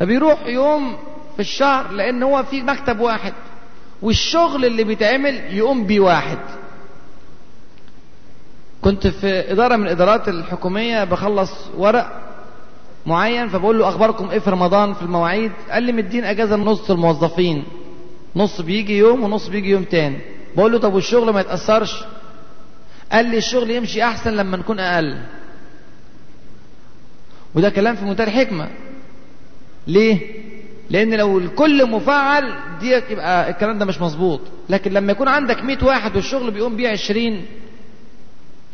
فبيروح 0.00 0.46
يوم 0.46 0.96
في 1.36 1.40
الشهر 1.40 1.90
لأن 1.92 2.22
هو 2.22 2.42
في 2.42 2.62
مكتب 2.62 3.00
واحد 3.00 3.32
والشغل 4.02 4.64
اللي 4.64 4.84
بيتعمل 4.84 5.34
يقوم 5.34 5.86
بيه 5.86 6.00
واحد. 6.00 6.38
كنت 8.82 9.06
في 9.06 9.52
إدارة 9.52 9.76
من 9.76 9.82
الإدارات 9.86 10.28
الحكومية 10.28 11.04
بخلص 11.04 11.50
ورق 11.76 12.22
معين 13.06 13.48
فبقول 13.48 13.78
له 13.78 13.88
أخباركم 13.88 14.30
إيه 14.30 14.38
في 14.38 14.50
رمضان 14.50 14.94
في 14.94 15.02
المواعيد؟ 15.02 15.52
قال 15.70 15.82
لي 15.82 15.92
مدين 15.92 16.24
أجازة 16.24 16.56
نص 16.56 16.90
الموظفين. 16.90 17.64
نص 18.36 18.60
بيجي 18.60 18.98
يوم 18.98 19.24
ونص 19.24 19.48
بيجي 19.48 19.70
يوم 19.70 19.84
تاني. 19.84 20.18
بقول 20.56 20.72
له 20.72 20.78
طب 20.78 20.94
والشغل 20.94 21.30
ما 21.30 21.40
يتأثرش؟ 21.40 22.04
قال 23.12 23.26
لي 23.26 23.38
الشغل 23.38 23.70
يمشي 23.70 24.04
أحسن 24.04 24.30
لما 24.30 24.56
نكون 24.56 24.80
أقل. 24.80 25.22
وده 27.54 27.70
كلام 27.70 27.96
في 27.96 28.04
منتهى 28.04 28.24
الحكمة. 28.26 28.68
ليه؟ 29.86 30.41
لأن 30.92 31.14
لو 31.14 31.38
الكل 31.38 31.90
مفعل 31.90 32.54
دي 32.80 32.90
يبقى 33.10 33.50
الكلام 33.50 33.78
ده 33.78 33.84
مش 33.84 34.00
مظبوط. 34.00 34.40
لكن 34.68 34.92
لما 34.92 35.12
يكون 35.12 35.28
عندك 35.28 35.62
100 35.64 35.78
واحد 35.84 36.16
والشغل 36.16 36.50
بيقوم 36.50 36.76
بيه 36.76 36.88
20 36.88 37.44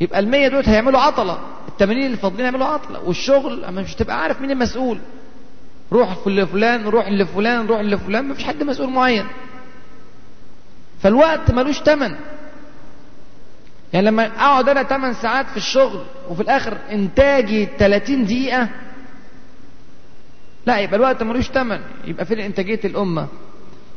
يبقى 0.00 0.18
ال 0.18 0.28
100 0.28 0.48
دول 0.48 0.62
هيعملوا 0.66 1.00
عطلة. 1.00 1.38
ال 1.68 1.76
80 1.78 2.06
اللي 2.06 2.16
فاضلين 2.16 2.40
هيعملوا 2.40 2.66
عطلة. 2.66 3.00
والشغل 3.00 3.64
أما 3.64 3.82
مش 3.82 3.94
تبقى 3.94 4.22
عارف 4.22 4.40
مين 4.40 4.50
المسؤول. 4.50 4.98
روح 5.92 6.16
لفلان 6.26 6.84
روح 6.88 7.08
لفلان 7.08 7.66
روح 7.66 7.80
لفلان 7.80 8.28
مفيش 8.28 8.44
حد 8.44 8.62
مسؤول 8.62 8.90
معين. 8.90 9.24
فالوقت 11.02 11.50
ملوش 11.50 11.80
تمن. 11.80 12.14
يعني 13.92 14.06
لما 14.06 14.26
أقعد 14.26 14.68
أنا 14.68 14.82
8 14.82 15.12
ساعات 15.14 15.46
في 15.46 15.56
الشغل 15.56 16.02
وفي 16.30 16.40
الآخر 16.42 16.78
إنتاجي 16.92 17.68
30 17.78 18.24
دقيقة 18.24 18.68
لا 20.68 20.78
يبقى 20.78 20.96
الوقت 20.96 21.22
ملوش 21.22 21.48
تمن 21.48 21.80
يبقى 22.04 22.24
فين 22.24 22.40
انتاجية 22.40 22.80
الأمة. 22.84 23.26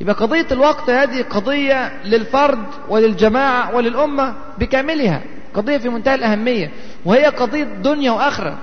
يبقى 0.01 0.15
قضية 0.15 0.47
الوقت 0.51 0.89
هذه 0.89 1.22
قضية 1.22 2.03
للفرد 2.03 2.65
وللجماعة 2.89 3.76
وللأمة 3.76 4.36
بكاملها 4.57 5.22
قضية 5.53 5.78
في 5.78 5.89
منتهى 5.89 6.15
الأهمية 6.15 6.72
وهي 7.05 7.26
قضية 7.26 7.63
دنيا 7.63 8.11
وآخرة. 8.11 8.57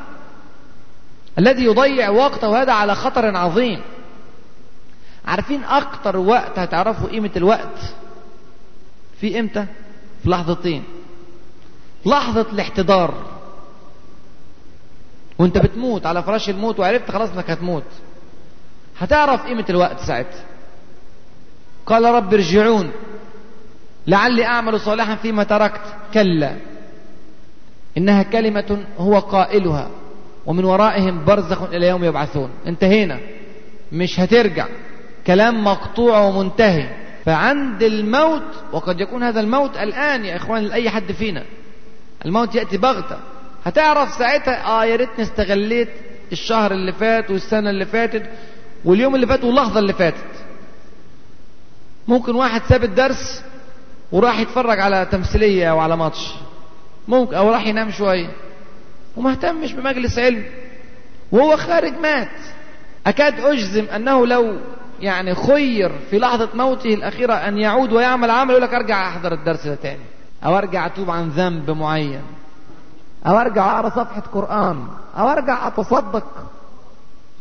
الذي 1.38 1.64
يضيع 1.64 2.10
وقته 2.10 2.62
هذا 2.62 2.72
على 2.72 2.94
خطر 2.94 3.36
عظيم. 3.36 3.80
عارفين 5.26 5.64
أكتر 5.64 6.16
وقت 6.16 6.58
هتعرفوا 6.58 7.08
قيمة 7.08 7.30
الوقت؟ 7.36 7.94
في 9.20 9.40
إمتى؟ 9.40 9.66
في 10.22 10.30
لحظتين. 10.30 10.82
لحظة 12.06 12.46
الاحتضار. 12.52 13.14
وانت 15.38 15.58
بتموت 15.58 16.06
على 16.06 16.22
فراش 16.22 16.50
الموت 16.50 16.80
وعرفت 16.80 17.10
خلاص 17.10 17.30
انك 17.30 17.50
هتموت. 17.50 17.84
هتعرف 18.98 19.46
قيمة 19.46 19.64
الوقت 19.70 20.00
ساعتها. 20.00 20.44
قال 21.86 22.04
رب 22.04 22.34
ارجعون. 22.34 22.90
لعلي 24.06 24.44
أعمل 24.44 24.80
صالحا 24.80 25.14
فيما 25.14 25.44
تركت. 25.44 25.80
كلا. 26.14 26.56
إنها 27.98 28.22
كلمة 28.22 28.84
هو 28.98 29.18
قائلها. 29.18 29.90
ومن 30.46 30.64
ورائهم 30.64 31.24
برزخ 31.24 31.62
إلى 31.62 31.86
يوم 31.86 32.04
يبعثون. 32.04 32.50
انتهينا. 32.66 33.18
مش 33.92 34.20
هترجع. 34.20 34.66
كلام 35.26 35.64
مقطوع 35.64 36.18
ومنتهي. 36.20 36.88
فعند 37.24 37.82
الموت 37.82 38.42
وقد 38.72 39.00
يكون 39.00 39.22
هذا 39.22 39.40
الموت 39.40 39.76
الآن 39.76 40.24
يا 40.24 40.36
إخوان 40.36 40.62
لأي 40.64 40.90
حد 40.90 41.12
فينا. 41.12 41.44
الموت 42.26 42.54
يأتي 42.54 42.76
بغتة. 42.76 43.18
هتعرف 43.68 44.12
ساعتها 44.12 44.66
آه 44.66 44.84
يا 44.84 44.96
ريتني 44.96 45.24
استغليت 45.24 45.88
الشهر 46.32 46.72
اللي 46.72 46.92
فات 46.92 47.30
والسنة 47.30 47.70
اللي 47.70 47.84
فاتت 47.86 48.30
واليوم 48.84 49.14
اللي 49.14 49.26
فات 49.26 49.44
واللحظة 49.44 49.78
اللي 49.80 49.92
فاتت. 49.92 50.24
ممكن 52.08 52.34
واحد 52.34 52.62
ساب 52.68 52.84
الدرس 52.84 53.42
وراح 54.12 54.38
يتفرج 54.40 54.80
على 54.80 55.06
تمثيلية 55.12 55.70
أو 55.70 55.78
على 55.78 55.96
ماتش. 55.96 56.30
ممكن 57.08 57.34
أو 57.34 57.50
راح 57.50 57.66
ينام 57.66 57.90
شوية 57.90 58.30
وما 59.16 59.30
اهتمش 59.30 59.72
بمجلس 59.72 60.18
علم. 60.18 60.44
وهو 61.32 61.56
خارج 61.56 61.92
مات. 62.02 62.28
أكاد 63.06 63.40
أجزم 63.40 63.84
أنه 63.84 64.26
لو 64.26 64.56
يعني 65.00 65.34
خير 65.34 65.92
في 66.10 66.18
لحظة 66.18 66.48
موته 66.54 66.94
الأخيرة 66.94 67.34
أن 67.34 67.58
يعود 67.58 67.92
ويعمل 67.92 68.30
عمل 68.30 68.50
يقول 68.50 68.62
لك 68.62 68.74
أرجع 68.74 69.08
أحضر 69.08 69.32
الدرس 69.32 69.66
ده 69.66 69.74
تاني 69.74 70.04
أو 70.44 70.58
أرجع 70.58 70.86
أتوب 70.86 71.10
عن 71.10 71.28
ذنب 71.28 71.70
معين. 71.70 72.22
أو 73.28 73.38
أرجع 73.38 73.78
أقرأ 73.78 73.88
صفحة 73.88 74.22
قرآن 74.32 74.84
أو 75.18 75.28
أرجع 75.28 75.66
أتصدق 75.68 76.24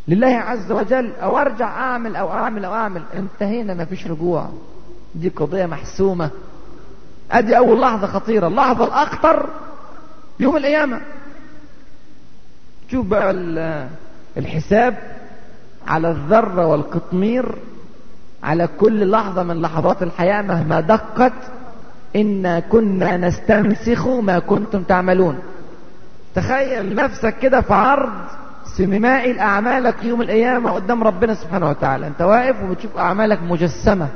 لله 0.07 0.27
عز 0.35 0.71
وجل 0.71 1.11
أو 1.23 1.37
أرجع 1.37 1.67
أعمل 1.67 2.15
أو 2.15 2.31
أعمل 2.31 2.65
أو 2.65 2.73
أعمل 2.73 3.03
انتهينا 3.15 3.73
ما 3.73 3.85
فيش 3.85 4.07
رجوع. 4.07 4.49
دي 5.15 5.29
قضية 5.29 5.65
محسومة. 5.65 6.29
أدي 7.31 7.57
أول 7.57 7.81
لحظة 7.81 8.07
خطيرة 8.07 8.47
اللحظة 8.47 8.85
الأخطر 8.85 9.49
يوم 10.39 10.57
القيامة. 10.57 11.01
شوف 12.91 13.05
بقى 13.05 13.31
الحساب 14.37 14.95
على 15.87 16.11
الذرة 16.11 16.65
والقطمير 16.65 17.55
على 18.43 18.67
كل 18.79 19.11
لحظة 19.11 19.43
من 19.43 19.61
لحظات 19.61 20.03
الحياة 20.03 20.41
مهما 20.41 20.79
دقت 20.81 21.33
إنا 22.15 22.59
كنا 22.59 23.17
نستنسخ 23.17 24.07
ما 24.07 24.39
كنتم 24.39 24.83
تعملون. 24.83 25.39
تخيل 26.37 26.95
نفسك 26.95 27.39
كده 27.41 27.61
في 27.61 27.73
عرض 27.73 28.13
سينمائي 28.77 29.33
لأعمالك 29.33 30.03
يوم 30.03 30.21
القيامة 30.21 30.71
قدام 30.71 31.03
ربنا 31.03 31.33
سبحانه 31.33 31.69
وتعالى. 31.69 32.07
أنت 32.07 32.21
واقف 32.21 32.63
وبتشوف 32.63 32.97
أعمالك 32.97 33.39
مجسمة. 33.43 34.07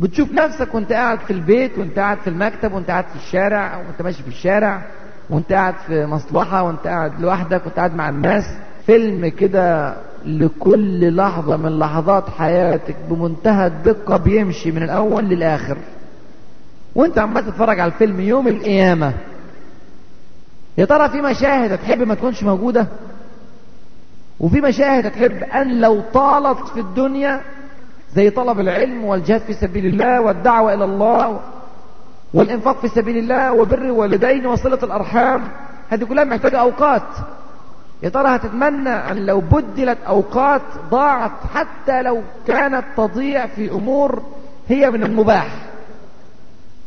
بتشوف 0.00 0.32
نفسك 0.32 0.74
وأنت 0.74 0.92
قاعد 0.92 1.18
في 1.18 1.32
البيت 1.32 1.78
وأنت 1.78 1.98
قاعد 1.98 2.18
في 2.18 2.30
المكتب 2.30 2.72
وأنت 2.72 2.90
قاعد 2.90 3.04
في 3.04 3.16
الشارع 3.16 3.76
وأنت 3.76 4.02
ماشي 4.02 4.22
في 4.22 4.28
الشارع 4.28 4.82
وأنت 5.30 5.52
قاعد 5.52 5.74
في 5.86 6.06
مصلحة 6.06 6.62
وأنت 6.62 6.86
قاعد 6.86 7.20
لوحدك 7.20 7.62
وأنت 7.66 7.76
قاعد 7.76 7.94
مع 7.94 8.08
الناس. 8.08 8.44
فيلم 8.86 9.28
كده 9.28 9.94
لكل 10.24 11.16
لحظة 11.16 11.56
من 11.56 11.78
لحظات 11.78 12.30
حياتك 12.30 12.96
بمنتهى 13.10 13.66
الدقة 13.66 14.16
بيمشي 14.16 14.70
من 14.70 14.82
الأول 14.82 15.24
للآخر. 15.24 15.76
وأنت 16.94 17.18
عمال 17.18 17.46
تتفرج 17.46 17.80
على 17.80 17.92
الفيلم 17.92 18.20
يوم 18.20 18.48
القيامة. 18.48 19.12
يا 20.78 20.84
ترى 20.84 21.08
في 21.08 21.20
مشاهد 21.20 21.72
هتحب 21.72 22.02
ما 22.02 22.14
تكونش 22.14 22.42
موجودة؟ 22.42 22.86
وفي 24.40 24.60
مشاهد 24.60 25.06
هتحب 25.06 25.42
أن 25.42 25.80
لو 25.80 26.00
طالت 26.14 26.68
في 26.68 26.80
الدنيا 26.80 27.40
زي 28.14 28.30
طلب 28.30 28.60
العلم 28.60 29.04
والجهاد 29.04 29.40
في 29.40 29.52
سبيل 29.52 29.86
الله 29.86 30.20
والدعوة 30.20 30.74
إلى 30.74 30.84
الله 30.84 31.40
والإنفاق 32.34 32.80
في 32.80 32.88
سبيل 32.88 33.16
الله 33.18 33.52
وبر 33.52 33.78
الوالدين 33.78 34.46
وصلة 34.46 34.78
الأرحام 34.82 35.42
هذه 35.90 36.04
كلها 36.04 36.24
محتاجة 36.24 36.60
أوقات. 36.60 37.02
يا 38.02 38.08
ترى 38.08 38.36
هتتمنى 38.36 38.88
أن 38.90 39.26
لو 39.26 39.40
بدلت 39.40 39.98
أوقات 40.08 40.62
ضاعت 40.90 41.30
حتى 41.54 42.02
لو 42.02 42.22
كانت 42.46 42.84
تضيع 42.96 43.46
في 43.46 43.70
أمور 43.70 44.22
هي 44.68 44.90
من 44.90 45.02
المباح؟ 45.02 45.46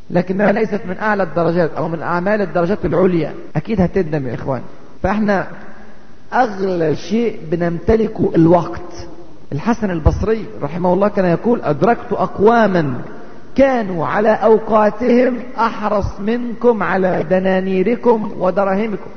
لكنها 0.10 0.52
ليست 0.52 0.82
من 0.86 0.98
أعلى 0.98 1.24
الدرجات 1.24 1.72
أو 1.72 1.88
من 1.88 2.02
أعمال 2.02 2.42
الدرجات 2.42 2.86
العليا. 2.86 3.34
أكيد 3.56 3.82
هتندم 3.82 4.28
يا 4.28 4.34
إخوان. 4.34 4.62
فإحنا 5.04 5.48
أغلى 6.34 6.96
شيء 6.96 7.40
بنمتلكه 7.52 8.32
الوقت. 8.36 9.08
الحسن 9.52 9.92
البصري 9.92 10.46
رحمه 10.62 10.94
الله 10.94 11.08
كان 11.08 11.26
يقول 11.26 11.62
أدركت 11.62 12.14
أقواما 12.14 13.02
كانوا 13.56 14.08
على 14.08 14.30
أوقاتهم 14.30 15.40
أحرص 15.58 16.20
منكم 16.20 16.84
على 16.84 17.24
دنانيركم 17.30 18.32
ودراهمكم. 18.40 19.10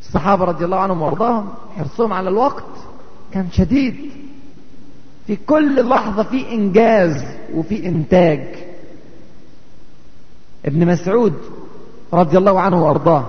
الصحابة 0.00 0.44
رضي 0.44 0.64
الله 0.64 0.78
عنهم 0.78 1.02
وأرضاهم 1.02 1.48
حرصهم 1.76 2.12
على 2.12 2.28
الوقت 2.28 2.64
كان 3.32 3.46
شديد. 3.52 4.10
في 5.26 5.36
كل 5.46 5.88
لحظة 5.88 6.22
في 6.22 6.52
إنجاز 6.52 7.24
وفي 7.54 7.86
إنتاج. 7.86 8.40
ابن 10.66 10.86
مسعود 10.86 11.34
رضي 12.12 12.38
الله 12.38 12.60
عنه 12.60 12.86
وأرضاه 12.86 13.26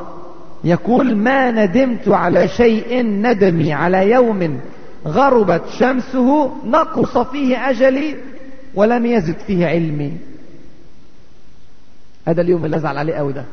يقول 0.64 1.16
ما 1.16 1.52
ندمت 1.52 2.08
على 2.08 2.48
شيء 2.48 3.04
ندمي 3.04 3.74
على 3.74 4.12
يوم 4.12 4.60
غربت 5.08 5.62
شمسه 5.80 6.52
نقص 6.66 7.18
فيه 7.18 7.70
أجلي 7.70 8.16
ولم 8.76 9.06
يزد 9.06 9.38
فيه 9.48 9.68
علمي. 9.68 10.14
هذا 12.28 12.42
اليوم 12.42 12.66
اللي 12.66 12.78
أزعل 12.78 12.98
عليه 12.98 13.14
قوي 13.14 13.34
ده. 13.34 13.46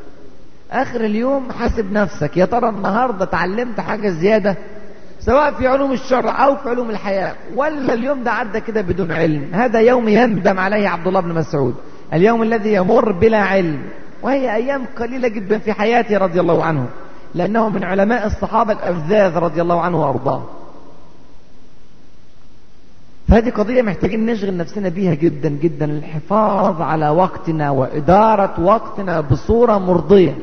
آخر 0.70 1.00
اليوم 1.04 1.52
حاسب 1.52 1.92
نفسك 1.92 2.36
يا 2.36 2.44
ترى 2.44 2.68
النهارده 2.68 3.24
اتعلمت 3.24 3.80
حاجة 3.80 4.08
زيادة 4.08 4.56
سواء 5.28 5.52
في 5.52 5.66
علوم 5.66 5.92
الشرع 5.92 6.44
أو 6.44 6.56
في 6.56 6.68
علوم 6.68 6.90
الحياة. 6.90 7.34
ولا 7.56 7.94
اليوم 7.94 8.22
ده 8.22 8.32
عدى 8.32 8.60
كده 8.60 8.80
بدون 8.80 9.12
علم. 9.12 9.48
هذا 9.52 9.80
يوم 9.80 10.08
يندم 10.08 10.58
عليه 10.58 10.88
عبد 10.88 11.06
الله 11.06 11.20
بن 11.20 11.34
مسعود. 11.34 11.74
اليوم 12.12 12.42
الذي 12.42 12.72
يمر 12.72 13.12
بلا 13.12 13.38
علم. 13.42 13.82
وهي 14.22 14.54
أيام 14.54 14.84
قليلة 14.98 15.28
جدا 15.28 15.58
في 15.58 15.72
حياته 15.72 16.18
رضي 16.18 16.40
الله 16.40 16.64
عنه. 16.64 16.86
لأنه 17.34 17.68
من 17.68 17.84
علماء 17.84 18.26
الصحابة 18.26 18.72
الافذاذ 18.72 19.36
رضي 19.36 19.62
الله 19.62 19.80
عنه 19.80 20.00
وأرضاه. 20.00 20.42
فهذه 23.28 23.50
قضية 23.50 23.82
محتاجين 23.82 24.26
نشغل 24.26 24.56
نفسنا 24.56 24.88
بيها 24.88 25.14
جدا 25.14 25.48
جدا. 25.48 25.84
الحفاظ 25.84 26.82
على 26.82 27.08
وقتنا 27.08 27.70
وإدارة 27.70 28.60
وقتنا 28.60 29.20
بصورة 29.20 29.78
مرضية. 29.78 30.34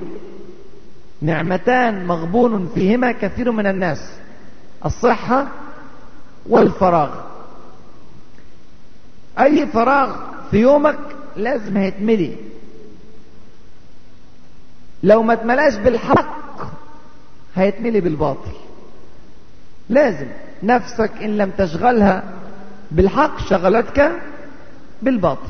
نعمتان 1.22 2.06
مغبون 2.06 2.70
فيهما 2.76 3.12
كثير 3.12 3.52
من 3.52 3.68
الناس. 3.68 4.00
الصحة 4.86 5.48
والفراغ. 6.50 7.10
أي 9.40 9.68
فراغ 9.68 10.16
في 10.52 10.58
يومك 10.58 11.00
لازم 11.36 11.78
هيتملي 11.78 12.36
لو 15.04 15.24
ما 15.24 15.34
اتملاش 15.34 15.76
بالحق 15.76 16.62
هيتملي 17.56 18.02
بالباطل. 18.02 18.52
لازم 19.90 20.28
نفسك 20.64 21.12
إن 21.22 21.38
لم 21.38 21.52
تشغلها 21.52 22.24
بالحق 22.92 23.40
شغلتك 23.40 24.12
بالباطل. 25.02 25.50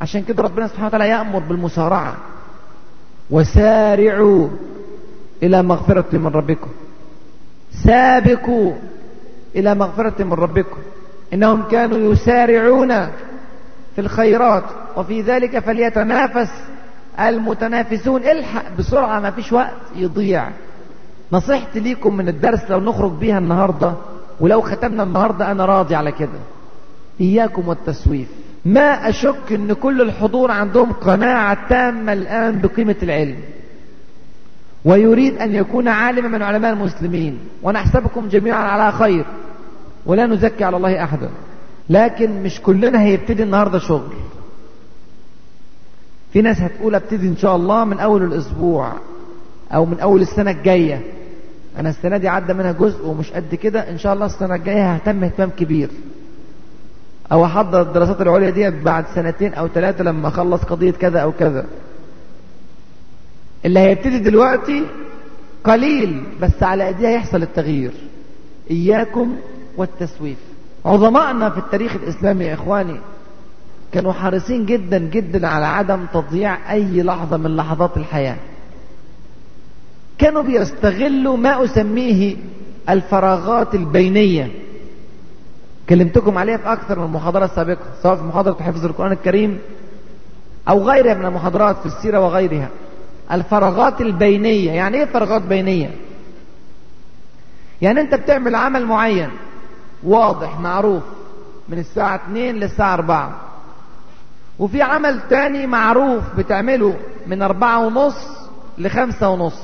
عشان 0.00 0.24
كده 0.24 0.42
ربنا 0.42 0.68
سبحانه 0.68 0.86
وتعالى 0.86 1.08
يأمر 1.08 1.38
بالمسارعة. 1.38 2.16
وسارعوا 3.30 4.48
إلى 5.42 5.62
مغفرة 5.62 6.04
من 6.12 6.26
ربكم. 6.26 6.70
سابقوا 7.84 8.72
إلى 9.56 9.74
مغفرة 9.74 10.24
من 10.24 10.32
ربكم. 10.32 10.78
إنهم 11.34 11.62
كانوا 11.62 12.12
يسارعون 12.12 13.06
في 13.94 13.98
الخيرات 13.98 14.64
وفي 14.96 15.22
ذلك 15.22 15.58
فليتنافس 15.58 16.50
المتنافسون. 17.20 18.22
الحق 18.22 18.76
بسرعة 18.78 19.20
ما 19.20 19.30
فيش 19.30 19.52
وقت 19.52 19.76
يضيع. 19.96 20.48
نصيحتي 21.32 21.80
ليكم 21.80 22.16
من 22.16 22.28
الدرس 22.28 22.70
لو 22.70 22.80
نخرج 22.80 23.12
بيها 23.12 23.38
النهاردة 23.38 23.94
ولو 24.40 24.60
ختمنا 24.60 25.02
النهاردة 25.02 25.50
أنا 25.50 25.64
راضي 25.64 25.94
على 25.94 26.12
كده. 26.12 26.40
إياكم 27.20 27.68
والتسويف. 27.68 28.28
ما 28.64 29.08
أشك 29.08 29.52
أن 29.52 29.72
كل 29.72 30.00
الحضور 30.00 30.50
عندهم 30.50 30.92
قناعة 30.92 31.68
تامة 31.68 32.12
الآن 32.12 32.60
بقيمة 32.60 32.96
العلم. 33.02 33.36
ويريد 34.84 35.38
أن 35.38 35.54
يكون 35.54 35.88
عالما 35.88 36.28
من 36.28 36.42
علماء 36.42 36.72
المسلمين. 36.72 37.38
ونحسبكم 37.62 38.28
جميعا 38.28 38.64
على 38.64 38.92
خير. 38.92 39.24
ولا 40.06 40.26
نزكي 40.26 40.64
على 40.64 40.76
الله 40.76 41.04
أحدا. 41.04 41.28
لكن 41.90 42.42
مش 42.42 42.60
كلنا 42.60 43.02
هيبتدي 43.02 43.42
النهاردة 43.42 43.78
شغل. 43.78 44.12
في 46.32 46.42
ناس 46.42 46.60
هتقول 46.60 46.94
أبتدي 46.94 47.28
إن 47.28 47.36
شاء 47.36 47.56
الله 47.56 47.84
من 47.84 47.98
أول 47.98 48.22
الأسبوع 48.22 48.92
أو 49.74 49.86
من 49.86 50.00
أول 50.00 50.20
السنة 50.20 50.50
الجاية. 50.50 51.00
أنا 51.78 51.88
السنة 51.88 52.16
دي 52.16 52.28
عدى 52.28 52.52
منها 52.52 52.72
جزء 52.72 53.06
ومش 53.06 53.32
قد 53.32 53.54
كده. 53.54 53.90
إن 53.90 53.98
شاء 53.98 54.14
الله 54.14 54.26
السنة 54.26 54.54
الجاية 54.54 54.94
ههتم 54.94 55.24
اهتمام 55.24 55.50
كبير. 55.58 55.88
أو 57.32 57.44
أحضر 57.44 57.82
الدراسات 57.82 58.20
العليا 58.20 58.50
دي 58.50 58.70
بعد 58.70 59.04
سنتين 59.14 59.54
أو 59.54 59.68
ثلاثة 59.68 60.04
لما 60.04 60.28
أخلص 60.28 60.62
قضية 60.62 60.90
كذا 60.90 61.20
أو 61.20 61.32
كذا. 61.32 61.66
اللي 63.64 63.80
هيبتدي 63.80 64.18
دلوقتي 64.18 64.86
قليل 65.64 66.24
بس 66.40 66.62
على 66.62 66.88
ايديها 66.88 67.10
يحصل 67.10 67.42
التغيير. 67.42 67.92
إياكم 68.70 69.36
والتسويف. 69.76 70.38
عظمائنا 70.84 71.50
في 71.50 71.58
التاريخ 71.58 71.94
الإسلامي 71.94 72.44
يا 72.44 72.54
إخواني 72.54 72.96
كانوا 73.92 74.12
حريصين 74.12 74.66
جدا 74.66 74.98
جدا 74.98 75.46
على 75.46 75.66
عدم 75.66 76.06
تضييع 76.14 76.72
أي 76.72 77.02
لحظة 77.02 77.36
من 77.36 77.56
لحظات 77.56 77.96
الحياة. 77.96 78.36
كانوا 80.18 80.42
بيستغلوا 80.42 81.36
ما 81.36 81.64
أسميه 81.64 82.36
الفراغات 82.88 83.74
البينية. 83.74 84.50
كلمتكم 85.88 86.38
عليها 86.38 86.56
في 86.56 86.72
أكثر 86.72 86.98
من 86.98 87.12
محاضرة 87.12 87.46
سابقة 87.46 87.78
سواء 88.02 88.16
في 88.16 88.22
محاضرة 88.22 88.62
حفظ 88.62 88.84
القرآن 88.84 89.12
الكريم 89.12 89.58
أو 90.68 90.82
غيرها 90.82 91.14
من 91.14 91.24
المحاضرات 91.24 91.76
في 91.76 91.86
السيرة 91.86 92.20
وغيرها. 92.20 92.68
الفراغات 93.32 94.00
البينية. 94.00 94.72
يعني 94.72 94.96
إيه 94.96 95.04
فراغات 95.04 95.42
بينية؟ 95.42 95.90
يعني 97.82 98.00
أنت 98.00 98.14
بتعمل 98.14 98.54
عمل 98.54 98.86
معين 98.86 99.30
واضح 100.02 100.60
معروف 100.60 101.02
من 101.68 101.78
الساعة 101.78 102.16
2 102.16 102.54
للساعة 102.54 102.94
4 102.94 103.40
وفي 104.58 104.82
عمل 104.82 105.20
تاني 105.30 105.66
معروف 105.66 106.22
بتعمله 106.38 106.96
من 107.26 107.42
أربعة 107.42 107.86
ونص 107.86 108.16
لخمسة 108.78 109.28
ونص. 109.28 109.62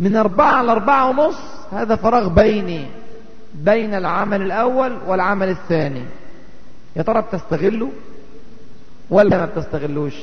من 0.00 0.16
أربعة 0.16 0.62
لأربعة 0.62 1.08
ونص 1.10 1.38
هذا 1.72 1.96
فراغ 1.96 2.28
بيني 2.28 2.86
بين 3.54 3.94
العمل 3.94 4.42
الأول 4.42 4.98
والعمل 5.06 5.48
الثاني. 5.48 6.02
يا 6.96 7.02
ترى 7.02 7.22
بتستغله 7.22 7.90
ولا 9.10 9.38
ما 9.38 9.44
بتستغلوش؟ 9.46 10.14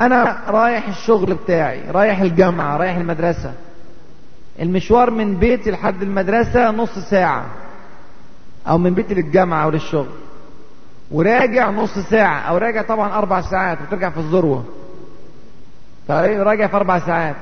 أنا 0.00 0.38
رايح 0.48 0.88
الشغل 0.88 1.34
بتاعي 1.34 1.90
رايح 1.90 2.20
الجامعة 2.20 2.76
رايح 2.76 2.96
المدرسة. 2.96 3.52
المشوار 4.60 5.10
من 5.10 5.36
بيتي 5.36 5.70
لحد 5.70 6.02
المدرسة 6.02 6.70
نص 6.70 6.98
ساعة 6.98 7.46
أو 8.68 8.78
من 8.78 8.94
بيتي 8.94 9.14
للجامعة 9.14 9.64
أو 9.64 9.70
للشغل. 9.70 10.08
وراجع 11.10 11.70
نص 11.70 11.98
ساعة 11.98 12.40
أو 12.40 12.56
راجع 12.56 12.82
طبعا 12.82 13.18
أربع 13.18 13.40
ساعات 13.40 13.78
وترجع 13.82 14.10
في 14.10 14.16
الذروة. 14.16 14.64
راجع 16.10 16.66
في 16.66 16.76
أربع 16.76 16.98
ساعات. 16.98 17.36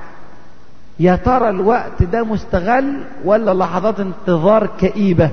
يا 1.00 1.16
ترى 1.16 1.48
الوقت 1.50 2.02
ده 2.02 2.24
مستغل 2.24 3.04
ولا 3.24 3.54
لحظات 3.54 4.00
انتظار 4.00 4.66
كئيبة؟ 4.66 5.30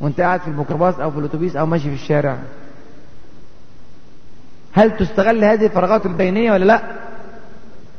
وانت 0.00 0.20
قاعد 0.20 0.40
في 0.40 0.48
الميكروباص 0.48 0.94
أو 1.00 1.10
في 1.10 1.18
الأتوبيس 1.18 1.56
أو 1.56 1.66
ماشي 1.66 1.88
في 1.88 1.94
الشارع. 1.94 2.38
هل 4.72 4.96
تستغل 4.96 5.44
هذه 5.44 5.66
الفراغات 5.66 6.06
البينية 6.06 6.52
ولا 6.52 6.64
لا؟ 6.64 6.82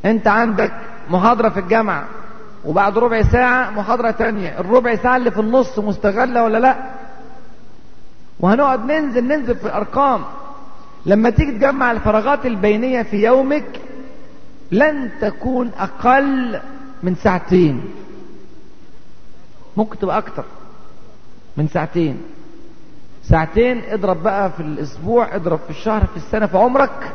انت 0.05 0.27
عندك 0.27 0.71
محاضرة 1.09 1.49
في 1.49 1.59
الجامعة 1.59 2.07
وبعد 2.65 2.97
ربع 2.97 3.21
ساعة 3.21 3.69
محاضرة 3.69 4.11
تانية 4.11 4.59
الربع 4.59 4.95
ساعة 4.95 5.17
اللي 5.17 5.31
في 5.31 5.39
النص 5.39 5.79
مستغلة 5.79 6.43
ولا 6.43 6.57
لا؟ 6.57 6.75
وهنقعد 8.39 8.85
ننزل 8.91 9.23
ننزل 9.27 9.55
في 9.55 9.65
الأرقام. 9.65 10.23
لما 11.05 11.29
تيجي 11.29 11.51
تجمع 11.51 11.91
الفراغات 11.91 12.45
البينية 12.45 13.01
في 13.01 13.25
يومك 13.25 13.81
لن 14.71 15.11
تكون 15.21 15.71
أقل 15.79 16.59
من 17.03 17.15
ساعتين. 17.15 17.83
ممكن 19.77 19.99
تبقى 19.99 20.17
أكتر 20.17 20.45
من 21.57 21.67
ساعتين. 21.67 22.21
ساعتين 23.29 23.81
اضرب 23.89 24.23
بقى 24.23 24.51
في 24.51 24.59
الأسبوع 24.59 25.35
اضرب 25.35 25.59
في 25.59 25.69
الشهر 25.69 26.05
في 26.05 26.17
السنة 26.17 26.45
في 26.45 26.57
عمرك. 26.57 27.13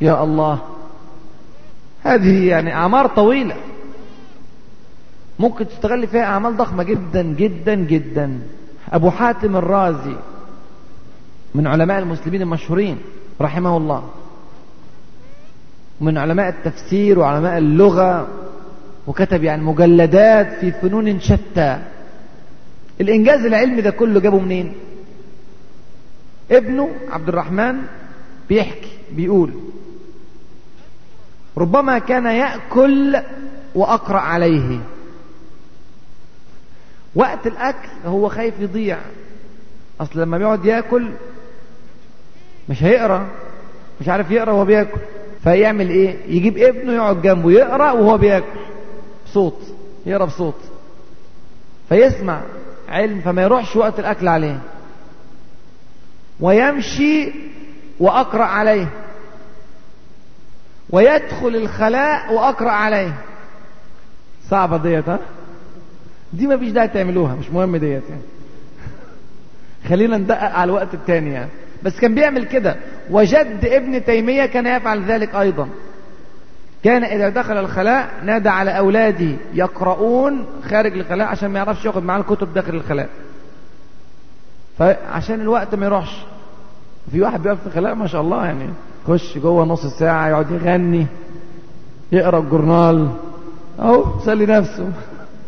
يا 0.00 0.24
الله. 0.24 0.58
هذه 2.04 2.48
يعني 2.48 2.74
أعمار 2.74 3.06
طويلة. 3.06 3.56
ممكن 5.38 5.68
تستغل 5.68 6.06
فيها 6.06 6.24
أعمال 6.24 6.56
ضخمة 6.56 6.82
جدا 6.82 7.22
جدا 7.22 7.74
جدا. 7.74 8.38
أبو 8.92 9.10
حاتم 9.10 9.56
الرازي 9.56 10.16
من 11.54 11.66
علماء 11.66 11.98
المسلمين 11.98 12.42
المشهورين 12.42 12.98
رحمه 13.40 13.76
الله. 13.76 14.04
من 16.00 16.18
علماء 16.18 16.48
التفسير 16.48 17.18
وعلماء 17.18 17.58
اللغة. 17.58 18.28
وكتب 19.06 19.44
يعني 19.44 19.62
مجلدات 19.62 20.58
في 20.60 20.72
فنون 20.72 21.20
شتى. 21.20 21.78
الإنجاز 23.00 23.44
العلمي 23.44 23.80
ده 23.82 23.90
كله 23.90 24.20
جابه 24.20 24.38
منين؟ 24.38 24.72
ابنه 26.50 26.90
عبد 27.10 27.28
الرحمن 27.28 27.76
بيحكي 28.48 28.90
بيقول 29.12 29.50
ربما 31.58 31.98
كان 31.98 32.26
يأكل 32.26 33.16
وأقرأ 33.74 34.18
عليه. 34.18 34.80
وقت 37.14 37.46
الأكل 37.46 37.88
هو 38.06 38.28
خايف 38.28 38.54
يضيع. 38.60 38.98
أصل 40.00 40.20
لما 40.20 40.38
بيقعد 40.38 40.64
يأكل 40.64 41.10
مش 42.68 42.82
هيقرأ 42.82 43.28
مش 44.00 44.08
عارف 44.08 44.30
يقرأ 44.30 44.52
وهو 44.52 44.64
بيأكل. 44.64 45.00
فيعمل 45.44 45.90
إيه؟ 45.90 46.16
يجيب 46.26 46.58
ابنه 46.58 46.92
يقعد 46.92 47.22
جنبه 47.22 47.52
يقرأ 47.52 47.92
وهو 47.92 48.18
بيأكل. 48.18 48.60
بصوت 49.26 49.60
يقرأ 50.06 50.24
بصوت. 50.24 50.60
فيسمع 51.88 52.42
علم 52.88 53.20
فما 53.20 53.42
يروحش 53.42 53.76
وقت 53.76 53.98
الأكل 53.98 54.28
عليه. 54.28 54.60
ويمشي 56.40 57.32
وأقرأ 58.00 58.44
عليه. 58.44 58.88
ويدخل 60.90 61.56
الخلاء 61.56 62.32
وأقرأ 62.32 62.70
عليه. 62.70 63.14
صعبة 64.48 64.76
ديت 64.76 65.08
ها؟ 65.08 65.18
دي 66.32 66.46
ما 66.46 66.56
فيش 66.56 66.70
داعي 66.70 66.88
تعملوها 66.88 67.34
مش 67.34 67.50
مهم 67.50 67.76
ديت 67.76 68.02
يعني. 68.08 68.22
خلينا 69.88 70.16
ندقق 70.16 70.52
على 70.52 70.64
الوقت 70.64 70.94
التاني 70.94 71.32
يعني. 71.32 71.50
بس 71.82 72.00
كان 72.00 72.14
بيعمل 72.14 72.44
كده. 72.44 72.76
وجد 73.10 73.64
ابن 73.64 74.04
تيمية 74.04 74.46
كان 74.46 74.66
يفعل 74.66 75.04
ذلك 75.04 75.34
أيضا. 75.34 75.68
كان 76.84 77.04
إذا 77.04 77.28
دخل 77.28 77.56
الخلاء 77.56 78.10
نادى 78.24 78.48
على 78.48 78.78
أولاده 78.78 79.36
يقرؤون 79.54 80.46
خارج 80.70 80.92
الخلاء 80.98 81.28
عشان 81.28 81.50
ما 81.50 81.58
يعرفش 81.58 81.84
ياخد 81.84 82.02
معاه 82.02 82.20
الكتب 82.20 82.54
داخل 82.54 82.74
الخلاء. 82.74 83.08
فعشان 84.78 85.40
الوقت 85.40 85.74
ما 85.74 85.86
يروحش. 85.86 86.16
في 87.10 87.20
واحد 87.20 87.42
بيقف 87.42 87.60
في 87.60 87.66
الخلاء 87.66 87.94
ما 87.94 88.06
شاء 88.06 88.20
الله 88.20 88.46
يعني. 88.46 88.68
يخش 89.08 89.38
جوه 89.38 89.64
نص 89.64 89.86
ساعة 89.86 90.28
يقعد 90.28 90.50
يغني 90.50 91.06
يقرأ 92.12 92.38
الجورنال. 92.38 93.10
أهو 93.80 94.04
يسلي 94.20 94.46
نفسه. 94.46 94.92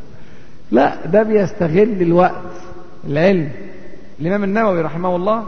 لا 0.70 1.06
ده 1.06 1.22
بيستغل 1.22 2.02
الوقت 2.02 2.52
العلم. 3.04 3.50
الإمام 4.20 4.44
النووي 4.44 4.80
رحمه 4.82 5.16
الله 5.16 5.44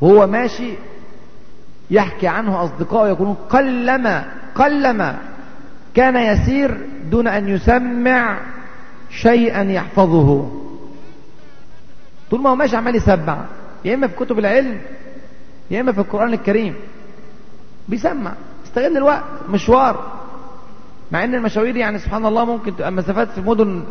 وهو 0.00 0.26
ماشي 0.26 0.72
يحكي 1.90 2.26
عنه 2.26 2.64
أصدقائه 2.64 3.08
يقولون 3.08 3.36
قلما 3.50 4.24
قلما 4.54 5.16
كان 5.94 6.16
يسير 6.16 6.78
دون 7.10 7.28
أن 7.28 7.48
يسمع 7.48 8.38
شيئا 9.10 9.62
يحفظه. 9.62 10.50
طول 12.34 12.42
ما 12.42 12.50
هو 12.50 12.54
ماشي 12.54 12.76
عمال 12.76 12.96
يسمع. 12.96 13.44
يا 13.84 13.94
إما 13.94 14.06
في 14.06 14.16
كتب 14.16 14.38
العلم 14.38 14.80
يا 15.70 15.80
إما 15.80 15.92
في 15.92 15.98
القرآن 15.98 16.32
الكريم. 16.32 16.74
بيسمع. 17.88 18.32
استغل 18.66 18.96
الوقت. 18.96 19.22
مشوار. 19.48 20.12
مع 21.12 21.24
إن 21.24 21.34
المشاوير 21.34 21.76
يعني 21.76 21.98
سبحان 21.98 22.26
الله 22.26 22.44
ممكن 22.44 22.76
تبقى 22.76 22.88
المسافات 22.88 23.30
في 23.30 23.38
المدن 23.38 23.84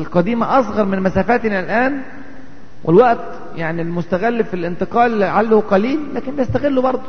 القديمة 0.00 0.60
أصغر 0.60 0.84
من 0.84 1.02
مسافاتنا 1.02 1.60
الآن. 1.60 2.02
والوقت 2.84 3.38
يعني 3.56 3.82
المستغل 3.82 4.44
في 4.44 4.54
الانتقال 4.54 5.18
لعله 5.18 5.60
قليل 5.60 6.00
لكن 6.14 6.36
بيستغله 6.36 6.82
برضه. 6.82 7.08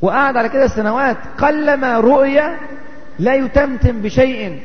وقعد 0.00 0.36
على 0.36 0.48
كده 0.48 0.66
سنوات. 0.66 1.16
قلما 1.38 2.00
رؤية 2.00 2.60
لا 3.18 3.34
يتمتم 3.34 4.02
بشيء 4.02 4.62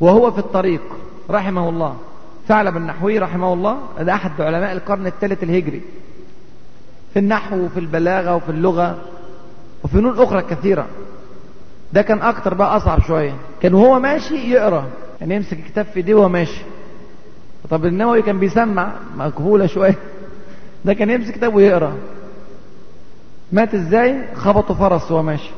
وهو 0.00 0.30
في 0.30 0.38
الطريق. 0.38 0.82
رحمه 1.30 1.68
الله. 1.68 1.96
ثعلب 2.48 2.76
النحوي 2.76 3.18
رحمه 3.18 3.52
الله 3.52 3.78
ده 4.00 4.14
أحد 4.14 4.40
علماء 4.40 4.72
القرن 4.72 5.06
الثالث 5.06 5.42
الهجري. 5.42 5.82
في 7.12 7.18
النحو 7.18 7.56
وفي 7.56 7.80
البلاغة 7.80 8.36
وفي 8.36 8.48
اللغة 8.48 8.98
وفي 9.84 10.12
أخرى 10.16 10.42
كثيرة. 10.42 10.86
ده 11.92 12.02
كان 12.02 12.22
أكتر 12.22 12.54
بقى 12.54 12.76
أصعب 12.76 13.00
شوية. 13.00 13.34
كان 13.62 13.74
وهو 13.74 13.98
ماشي 14.00 14.34
يقرأ. 14.34 14.86
يعني 15.20 15.34
يمسك 15.34 15.52
الكتاب 15.52 15.84
في 15.86 15.96
ايديه 15.96 16.14
وهو 16.14 16.28
ماشي. 16.28 16.62
طب 17.70 17.86
النووي 17.86 18.22
كان 18.22 18.38
بيسمع 18.38 18.92
مقبولة 19.16 19.66
شوية. 19.66 19.98
ده 20.84 20.94
كان 20.94 21.10
يمسك 21.10 21.34
كتاب 21.34 21.54
ويقرأ. 21.54 21.94
مات 23.52 23.74
إزاي؟ 23.74 24.34
خبطوا 24.34 24.74
فرس 24.74 25.12
وهو 25.12 25.22
ماشي. 25.22 25.50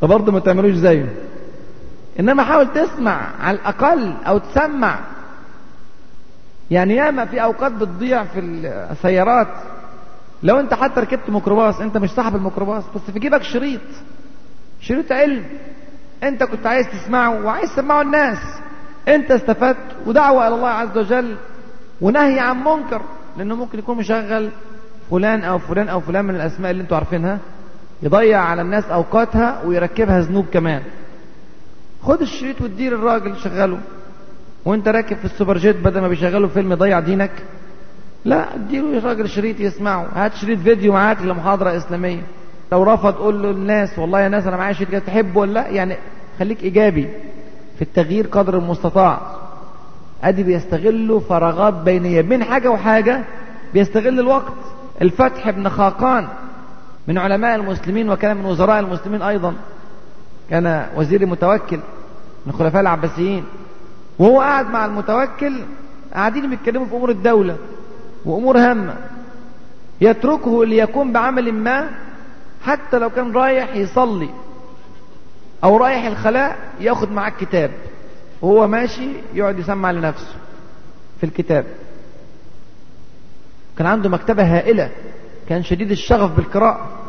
فبرضه 0.00 0.32
ما 0.32 0.40
تعملوش 0.40 0.74
زيه. 0.74 1.12
إنما 2.20 2.44
حاول 2.44 2.72
تسمع 2.72 3.30
على 3.40 3.56
الأقل 3.56 4.14
أو 4.26 4.38
تسمع. 4.38 4.98
يعني 6.70 6.96
ياما 6.96 7.24
في 7.24 7.42
أوقات 7.42 7.72
بتضيع 7.72 8.24
في 8.24 8.40
السيارات. 8.90 9.48
لو 10.42 10.60
أنت 10.60 10.74
حتى 10.74 11.00
ركبت 11.00 11.30
ميكروباص 11.30 11.80
أنت 11.80 11.96
مش 11.96 12.10
صاحب 12.10 12.36
الميكروباص 12.36 12.84
بس 12.94 13.10
في 13.12 13.18
جيبك 13.18 13.42
شريط. 13.42 13.80
شريط 14.80 15.12
علم. 15.12 15.44
أنت 16.22 16.44
كنت 16.44 16.66
عايز 16.66 16.86
تسمعه 16.88 17.44
وعايز 17.44 17.72
تسمعه 17.72 18.02
الناس. 18.02 18.38
أنت 19.08 19.30
استفدت 19.30 19.96
ودعوة 20.06 20.48
إلى 20.48 20.54
الله 20.54 20.68
عز 20.68 20.98
وجل 20.98 21.36
ونهي 22.00 22.40
عن 22.40 22.64
منكر 22.64 23.02
لأنه 23.36 23.54
ممكن 23.54 23.78
يكون 23.78 23.96
مشغل 23.96 24.50
فلان 25.10 25.44
أو 25.44 25.58
فلان 25.58 25.88
أو 25.88 26.00
فلان 26.00 26.24
من 26.24 26.34
الأسماء 26.34 26.70
اللي 26.70 26.82
أنتوا 26.82 26.96
عارفينها 26.96 27.38
يضيع 28.02 28.40
على 28.40 28.62
الناس 28.62 28.84
أوقاتها 28.84 29.62
ويركبها 29.64 30.20
ذنوب 30.20 30.46
كمان. 30.52 30.82
خد 32.02 32.20
الشريط 32.20 32.60
واديه 32.60 32.90
للراجل 32.90 33.36
شغله. 33.36 33.78
وانت 34.64 34.88
راكب 34.88 35.16
في 35.16 35.24
السوبر 35.24 35.58
جيت 35.58 35.76
بدل 35.76 36.00
ما 36.00 36.08
بيشغلوا 36.08 36.48
فيلم 36.48 36.72
يضيع 36.72 37.00
دينك. 37.00 37.30
لا 38.24 38.54
اديله 38.54 38.98
الراجل 38.98 39.28
شريط 39.28 39.60
يسمعه. 39.60 40.08
هات 40.14 40.34
شريط 40.34 40.58
فيديو 40.58 40.92
معاك 40.92 41.22
لمحاضرة 41.22 41.76
إسلامية. 41.76 42.22
لو 42.72 42.82
رفض 42.82 43.14
قول 43.14 43.42
له 43.42 43.50
الناس 43.50 43.98
والله 43.98 44.20
يا 44.20 44.28
ناس 44.28 44.46
أنا 44.46 44.56
معايا 44.56 44.72
شريط 44.72 45.02
تحبه 45.02 45.40
ولا 45.40 45.52
لأ؟ 45.52 45.68
يعني 45.68 45.96
خليك 46.38 46.62
إيجابي 46.62 47.08
في 47.76 47.82
التغيير 47.82 48.26
قدر 48.26 48.58
المستطاع. 48.58 49.20
أدي 50.24 50.42
بيستغلوا 50.42 51.20
فراغات 51.20 51.74
بينية. 51.74 52.20
بين 52.20 52.44
حاجة 52.44 52.70
وحاجة 52.70 53.24
بيستغل 53.74 54.20
الوقت. 54.20 54.52
الفتح 55.02 55.50
بن 55.50 55.68
خاقان 55.68 56.28
من 57.08 57.18
علماء 57.18 57.56
المسلمين 57.56 58.10
وكان 58.10 58.36
من 58.36 58.44
وزراء 58.44 58.80
المسلمين 58.80 59.22
أيضا. 59.22 59.54
كان 60.50 60.86
وزير 60.96 61.20
المتوكل 61.22 61.76
من 62.46 62.52
الخلفاء 62.52 62.80
العباسيين 62.80 63.44
وهو 64.18 64.40
قاعد 64.40 64.66
مع 64.70 64.86
المتوكل 64.86 65.60
قاعدين 66.14 66.50
بيتكلموا 66.50 66.86
في 66.86 66.94
أمور 66.96 67.10
الدولة 67.10 67.56
وأمور 68.24 68.58
هامة 68.58 68.96
يتركه 70.00 70.64
ليكون 70.64 71.12
بعمل 71.12 71.52
ما 71.52 71.90
حتى 72.62 72.98
لو 72.98 73.10
كان 73.10 73.32
رايح 73.32 73.76
يصلي 73.76 74.28
أو 75.64 75.76
رايح 75.76 76.04
الخلاء 76.04 76.58
ياخد 76.80 77.12
معاه 77.12 77.28
الكتاب 77.30 77.70
وهو 78.42 78.66
ماشي 78.66 79.08
يقعد 79.34 79.58
يسمع 79.58 79.90
لنفسه 79.90 80.34
في 81.20 81.26
الكتاب. 81.26 81.64
كان 83.78 83.86
عنده 83.86 84.08
مكتبة 84.08 84.56
هائلة 84.56 84.90
كان 85.48 85.62
شديد 85.62 85.90
الشغف 85.90 86.36
بالقراءة. 86.36 86.99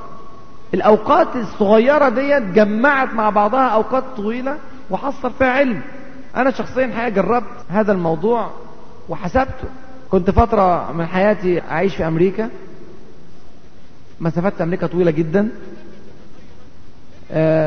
الأوقات 0.74 1.36
الصغيرة 1.36 2.10
ديت 2.10 2.44
جمعت 2.44 3.14
مع 3.14 3.30
بعضها 3.30 3.68
أوقات 3.68 4.04
طويلة 4.18 4.58
وحصل 4.90 5.32
فيها 5.32 5.48
علم. 5.48 5.82
أنا 6.36 6.52
شخصيا 6.52 6.88
حقيقة 6.88 7.10
جربت 7.10 7.48
هذا 7.70 7.92
الموضوع 7.92 8.50
وحسبته. 9.10 9.68
كنت 10.12 10.30
فترة 10.30 10.92
من 10.92 11.06
حياتي 11.06 11.62
أعيش 11.62 11.96
في 11.96 12.08
أمريكا. 12.08 12.50
مسافات 14.22 14.62
أمريكا 14.62 14.88
طويلة 14.88 15.12
جدا. 15.12 15.50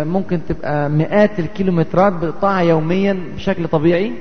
ممكن 0.04 0.40
تبقى 0.48 0.90
مئات 0.90 1.38
الكيلومترات 1.38 2.12
بتقطعها 2.12 2.60
يوميا 2.60 3.18
بشكل 3.36 3.68
طبيعي. 3.68 4.12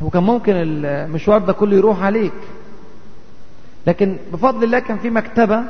وكان 0.00 0.22
ممكن 0.22 0.52
المشوار 0.56 1.38
ده 1.38 1.52
كله 1.52 1.76
يروح 1.76 2.02
عليك. 2.02 2.32
لكن 3.86 4.16
بفضل 4.32 4.64
الله 4.64 4.78
كان 4.78 4.98
في 4.98 5.10
مكتبة 5.10 5.62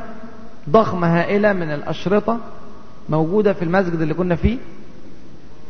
ضخمة 0.70 1.20
هائلة 1.20 1.52
من 1.52 1.70
الأشرطة 1.70 2.38
موجودة 3.08 3.52
في 3.52 3.62
المسجد 3.62 4.00
اللي 4.00 4.14
كنا 4.14 4.36
فيه. 4.36 4.58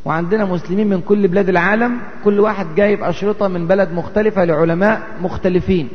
وعندنا 0.05 0.45
مسلمين 0.45 0.89
من 0.89 1.01
كل 1.01 1.29
بلاد 1.29 1.49
العالم. 1.49 1.99
كل 2.25 2.41
واحد 2.41 2.67
جايب 2.77 3.03
أشرطة 3.03 3.49
من 3.49 3.67
بلد 3.67 3.93
مختلفة 3.93 4.45
لعلماء 4.45 5.03
مختلفين. 5.21 5.89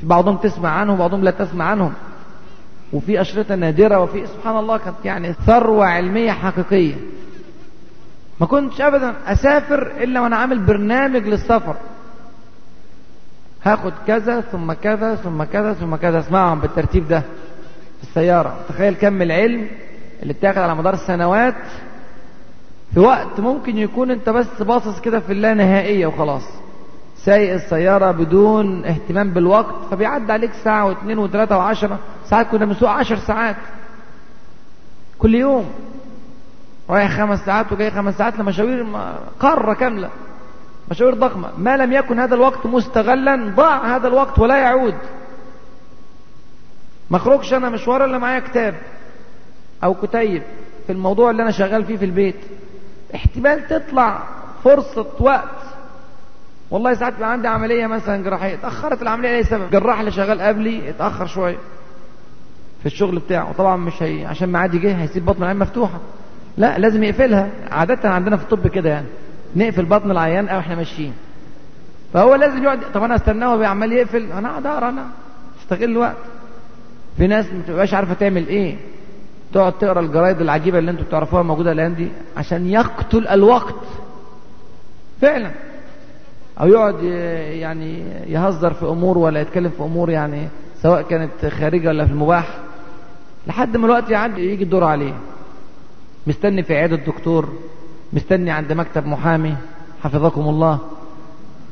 في 0.00 0.06
بعضهم 0.06 0.36
تسمع 0.36 0.68
عنهم 0.68 0.94
وبعضهم 0.94 1.24
لا 1.24 1.30
تسمع 1.30 1.64
عنهم. 1.64 1.92
وفي 2.92 3.20
أشرطة 3.20 3.54
نادرة 3.54 3.98
وفي 4.00 4.26
سبحان 4.26 4.56
الله 4.56 4.76
كانت 4.76 4.96
يعني 5.04 5.32
ثروة 5.32 5.86
علمية 5.86 6.32
حقيقية. 6.32 6.94
ما 8.40 8.46
كنتش 8.46 8.80
أبدا 8.80 9.14
أسافر 9.26 9.92
إلا 10.00 10.20
وأنا 10.20 10.36
عامل 10.36 10.58
برنامج 10.58 11.26
للسفر. 11.26 11.76
هاخد 13.64 13.92
كذا 14.06 14.40
ثم 14.40 14.72
كذا 14.72 15.14
ثم 15.14 15.42
كذا 15.44 15.72
ثم 15.72 15.96
كذا. 15.96 16.18
اسمعهم 16.18 16.60
بالترتيب 16.60 17.08
ده 17.08 17.20
في 18.00 18.02
السيارة. 18.02 18.56
تخيل 18.68 18.94
كم 18.94 19.22
العلم 19.22 19.66
اللي 20.22 20.32
اتاخد 20.32 20.58
على 20.58 20.74
مدار 20.74 20.94
السنوات 20.94 21.54
في 22.94 23.00
وقت 23.00 23.40
ممكن 23.40 23.78
يكون 23.78 24.10
انت 24.10 24.28
بس 24.28 24.62
باصص 24.62 25.00
كده 25.00 25.20
في 25.20 25.32
اللانهائية 25.32 26.06
وخلاص. 26.06 26.42
سايق 27.16 27.52
السيارة 27.54 28.10
بدون 28.10 28.84
اهتمام 28.84 29.30
بالوقت 29.30 29.74
فبيعدي 29.90 30.32
عليك 30.32 30.52
ساعة 30.52 30.84
واثنين 30.86 31.18
وثلاثة 31.18 31.58
وعشرة. 31.58 31.98
ساعات 32.24 32.46
كنا 32.46 32.64
بنسوق 32.64 32.90
عشر 32.90 33.16
ساعات. 33.16 33.56
كل 35.18 35.34
يوم. 35.34 35.70
رايح 36.90 37.16
خمس 37.16 37.40
ساعات 37.40 37.72
وجاي 37.72 37.90
خمس 37.90 38.14
ساعات 38.14 38.38
لمشاوير 38.38 38.86
قارة 39.40 39.74
كاملة. 39.74 40.10
مشاوير 40.90 41.14
ضخمة. 41.14 41.48
ما 41.58 41.76
لم 41.76 41.92
يكن 41.92 42.20
هذا 42.20 42.34
الوقت 42.34 42.66
مستغلا 42.66 43.52
ضاع 43.56 43.96
هذا 43.96 44.08
الوقت 44.08 44.38
ولا 44.38 44.58
يعود. 44.58 44.94
ما 47.10 47.16
اخرجش 47.16 47.54
أنا 47.54 47.68
مشوار 47.68 48.04
إلا 48.04 48.18
معايا 48.18 48.40
كتاب. 48.40 48.74
أو 49.84 49.94
كتيب 49.94 50.42
في 50.86 50.92
الموضوع 50.92 51.30
اللي 51.30 51.42
أنا 51.42 51.50
شغال 51.50 51.84
فيه 51.84 51.96
في 51.96 52.04
البيت. 52.04 52.36
احتمال 53.14 53.68
تطلع 53.68 54.22
فرصة 54.64 55.06
وقت. 55.20 55.48
والله 56.70 56.94
ساعات 56.94 57.12
بيبقى 57.12 57.32
عندي 57.32 57.48
عملية 57.48 57.86
مثلا 57.86 58.22
جراحية. 58.22 58.54
اتأخرت 58.54 59.02
العملية 59.02 59.30
لأي 59.30 59.44
سبب؟ 59.44 59.62
الجراح 59.62 59.98
اللي 59.98 60.10
شغال 60.10 60.40
قبلي 60.40 60.90
اتأخر 60.90 61.26
شوية 61.26 61.56
في 62.80 62.86
الشغل 62.86 63.18
بتاعه. 63.18 63.52
طبعا 63.52 63.76
مش 63.76 64.02
هي 64.02 64.26
عشان 64.26 64.48
معادي 64.48 64.78
جه 64.78 65.02
هيسيب 65.02 65.24
بطن 65.24 65.42
العين 65.42 65.56
مفتوحة. 65.56 65.98
لا 66.56 66.78
لازم 66.78 67.02
يقفلها. 67.04 67.48
عادة 67.70 68.10
عندنا 68.10 68.36
في 68.36 68.42
الطب 68.42 68.66
كده 68.68 68.90
يعني. 68.90 69.06
نقفل 69.56 69.84
بطن 69.84 70.10
العيان 70.10 70.48
أو 70.48 70.58
إحنا 70.58 70.74
ماشيين. 70.74 71.12
فهو 72.14 72.34
لازم 72.34 72.62
يقعد 72.64 72.80
طب 72.94 73.02
أنا 73.02 73.16
أستناه 73.16 73.54
وهو 73.54 73.64
عمال 73.64 73.92
يقفل. 73.92 74.32
أنا 74.32 74.48
اقعد 74.50 74.66
اقرا 74.66 74.88
أنا 74.88 75.06
أستغل 75.62 75.84
الوقت 75.90 76.16
في 77.16 77.26
ناس 77.26 77.46
ما 77.52 77.62
بتبقاش 77.62 77.94
عارفة 77.94 78.14
تعمل 78.14 78.48
إيه. 78.48 78.76
تقعد 79.52 79.72
تقرأ 79.78 80.00
الجرايد 80.00 80.40
العجيبة 80.40 80.78
اللي 80.78 80.90
أنتوا 80.90 81.04
بتعرفوها 81.04 81.42
موجودة 81.42 81.72
الأيام 81.72 81.94
دي 81.94 82.08
عشان 82.36 82.66
يقتل 82.66 83.28
الوقت. 83.28 83.74
فعلا. 85.20 85.50
أو 86.60 86.68
يقعد 86.68 87.02
يعني 87.02 88.02
يهزر 88.26 88.74
في 88.74 88.86
أمور 88.86 89.18
ولا 89.18 89.40
يتكلم 89.40 89.70
في 89.70 89.82
أمور 89.82 90.10
يعني 90.10 90.48
سواء 90.82 91.02
كانت 91.02 91.46
خارجة 91.46 91.88
ولا 91.88 92.06
في 92.06 92.12
المباح. 92.12 92.58
لحد 93.46 93.76
ما 93.76 93.86
الوقت 93.86 94.10
يعدي 94.10 94.52
يجي 94.52 94.64
الدور 94.64 94.84
عليه. 94.84 95.14
مستني 96.26 96.62
في 96.62 96.76
عيادة 96.76 96.96
الدكتور 96.96 97.48
مستني 98.12 98.50
عند 98.50 98.72
مكتب 98.72 99.06
محامي. 99.06 99.54
حفظكم 100.02 100.40
الله. 100.40 100.78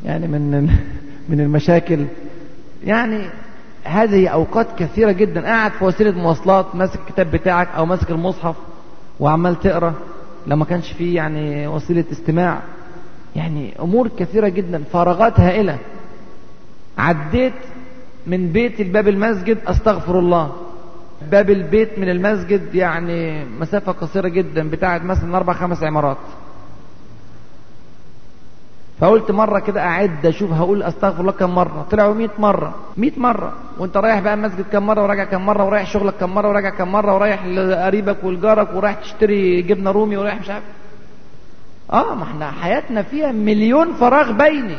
يعني 0.04 0.26
من 0.26 0.70
من 1.28 1.40
المشاكل. 1.40 2.04
يعني 2.84 3.30
هذه 3.86 4.28
أوقات 4.28 4.66
كثيرة 4.78 5.12
جدا. 5.12 5.44
قاعد 5.44 5.70
في 5.70 5.84
وسيلة 5.84 6.10
مواصلات 6.10 6.74
ماسك 6.74 7.00
الكتاب 7.00 7.30
بتاعك 7.30 7.68
أو 7.76 7.86
ماسك 7.86 8.10
المصحف 8.10 8.56
وعمال 9.20 9.60
تقرأ. 9.60 9.94
لما 10.46 10.64
كانش 10.64 10.92
فيه 10.92 11.16
يعني 11.16 11.66
وسيلة 11.66 12.04
استماع. 12.12 12.62
يعني 13.36 13.74
أمور 13.80 14.08
كثيرة 14.08 14.48
جدا. 14.48 14.82
فراغات 14.92 15.40
هائلة. 15.40 15.78
عديت 16.98 17.52
من 18.26 18.52
بيت 18.52 18.80
لباب 18.80 19.08
المسجد 19.08 19.58
أستغفر 19.66 20.18
الله. 20.18 20.52
باب 21.30 21.50
البيت 21.50 21.98
من 21.98 22.08
المسجد 22.08 22.74
يعني 22.74 23.44
مسافة 23.44 23.92
قصيرة 23.92 24.28
جدا 24.28 24.70
بتاعت 24.70 25.02
مثلا 25.02 25.36
أربع 25.36 25.52
خمس 25.52 25.82
عمارات. 25.82 26.16
فقلت 29.00 29.30
مرة 29.30 29.58
كده 29.58 29.80
أعد 29.80 30.26
أشوف 30.26 30.52
هقول 30.52 30.82
أستغفر 30.82 31.20
الله 31.20 31.32
كم 31.32 31.54
مرة. 31.54 31.86
طلعوا 31.90 32.14
100 32.14 32.28
مرة. 32.38 32.74
100 32.96 33.10
مرة. 33.16 33.52
وأنت 33.78 33.96
رايح 33.96 34.20
بقى 34.20 34.34
المسجد 34.34 34.64
كم 34.72 34.86
مرة 34.86 35.02
وراجع 35.02 35.24
كم 35.24 35.46
مرة 35.46 35.64
ورايح 35.64 35.86
شغلك 35.90 36.14
كم 36.20 36.34
مرة 36.34 36.48
وراجع 36.48 36.70
كم 36.70 36.92
مرة 36.92 37.14
ورايح 37.14 37.44
لقريبك 37.46 38.24
ولجارك 38.24 38.68
ورايح 38.74 38.94
تشتري 38.94 39.62
جبنة 39.62 39.90
رومي 39.90 40.16
ورايح 40.16 40.40
مش 40.40 40.50
عارف. 40.50 40.64
آه 41.92 42.14
ما 42.14 42.22
إحنا 42.22 42.50
حياتنا 42.50 43.02
فيها 43.02 43.32
مليون 43.32 43.92
فراغ 43.94 44.32
بيني. 44.32 44.76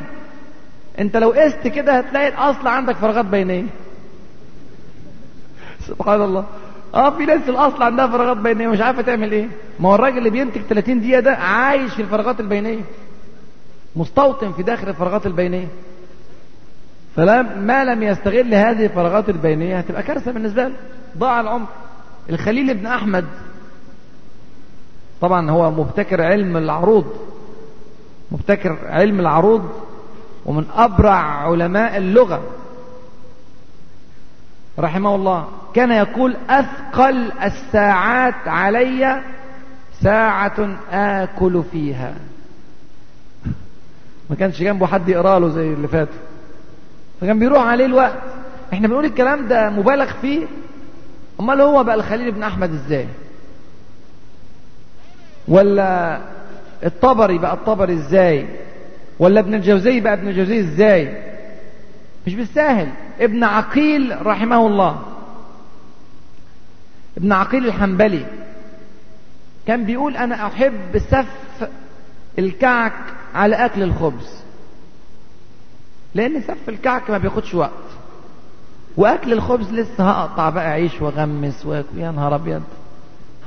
أنت 0.99 1.17
لو 1.17 1.29
قست 1.31 1.67
كده 1.67 1.97
هتلاقي 1.97 2.27
الأصل 2.27 2.67
عندك 2.67 2.95
فراغات 2.95 3.25
بينية. 3.25 3.65
سبحان 5.79 6.21
الله. 6.21 6.45
آه 6.95 7.09
في 7.09 7.25
ناس 7.25 7.49
الأصل 7.49 7.83
عندها 7.83 8.07
فراغات 8.07 8.37
بينية 8.37 8.67
مش 8.67 8.81
عارفة 8.81 9.01
تعمل 9.01 9.31
إيه. 9.31 9.47
ما 9.79 9.89
هو 9.89 9.95
الراجل 9.95 10.17
اللي 10.17 10.29
بينتج 10.29 10.61
30 10.61 10.99
دقيقة 10.99 11.19
ده 11.19 11.31
عايش 11.35 11.93
في 11.93 12.01
الفراغات 12.01 12.39
البينية. 12.39 12.81
مستوطن 13.97 14.51
في 14.51 14.63
داخل 14.63 14.89
الفراغات 14.89 15.25
البينية. 15.25 15.67
فما 17.15 17.83
لم 17.83 18.03
يستغل 18.03 18.53
هذه 18.53 18.85
الفراغات 18.85 19.29
البينية 19.29 19.77
هتبقى 19.77 20.03
كارثة 20.03 20.31
بالنسبة 20.31 20.67
له. 20.67 20.75
ضاع 21.17 21.41
العمر. 21.41 21.67
الخليل 22.29 22.73
بن 22.73 22.85
أحمد 22.85 23.25
طبعا 25.21 25.51
هو 25.51 25.71
مبتكر 25.71 26.21
علم 26.21 26.57
العروض 26.57 27.05
مبتكر 28.31 28.77
علم 28.83 29.19
العروض 29.19 29.69
ومن 30.45 30.65
أبرع 30.75 31.19
علماء 31.19 31.97
اللغة. 31.97 32.41
رحمه 34.79 35.15
الله 35.15 35.47
كان 35.73 35.91
يقول 35.91 36.37
أثقل 36.49 37.31
الساعات 37.31 38.47
علي 38.47 39.21
ساعة 40.01 40.77
آكل 40.91 41.63
فيها. 41.71 42.15
ما 44.29 44.35
كانش 44.35 44.59
جنبه 44.59 44.85
حد 44.85 45.09
يقرأ 45.09 45.39
له 45.39 45.49
زي 45.49 45.73
اللي 45.73 45.87
فاتوا 45.87 46.19
فكان 47.21 47.39
بيروح 47.39 47.63
عليه 47.63 47.85
الوقت. 47.85 48.21
إحنا 48.73 48.87
بنقول 48.87 49.05
الكلام 49.05 49.47
ده 49.47 49.69
مبالغ 49.69 50.11
فيه. 50.21 50.45
أمال 51.39 51.61
هو 51.61 51.83
بقى 51.83 51.95
الخليل 51.95 52.31
بن 52.31 52.43
أحمد 52.43 52.73
إزاي؟ 52.73 53.07
ولا 55.47 56.19
الطبري 56.85 57.37
بقى 57.37 57.53
الطبري 57.53 57.93
إزاي؟ 57.93 58.47
ولا 59.19 59.39
ابن 59.39 59.53
الجوزي 59.53 59.99
بقى 59.99 60.13
ابن 60.13 60.27
الجوزي 60.27 60.59
إزاي؟ 60.59 61.23
مش 62.27 62.35
بالساهل. 62.35 62.87
ابن 63.19 63.43
عقيل 63.43 64.25
رحمه 64.25 64.67
الله. 64.67 65.01
ابن 67.17 67.31
عقيل 67.31 67.65
الحنبلي. 67.65 68.25
كان 69.67 69.83
بيقول 69.85 70.17
أنا 70.17 70.47
أحب 70.47 70.97
سف 70.97 71.69
الكعك 72.39 72.93
على 73.35 73.55
أكل 73.55 73.83
الخبز. 73.83 74.37
لأن 76.15 76.41
سف 76.41 76.69
الكعك 76.69 77.09
ما 77.09 77.17
بياخدش 77.17 77.55
وقت. 77.55 77.71
وأكل 78.97 79.33
الخبز 79.33 79.73
لسه 79.73 80.09
هقطع 80.09 80.49
بقى 80.49 80.69
عيش 80.71 81.01
واغمس 81.01 81.65
وآكل. 81.65 81.97
يا 81.97 82.11
نهار 82.11 82.35
أبيض. 82.35 82.63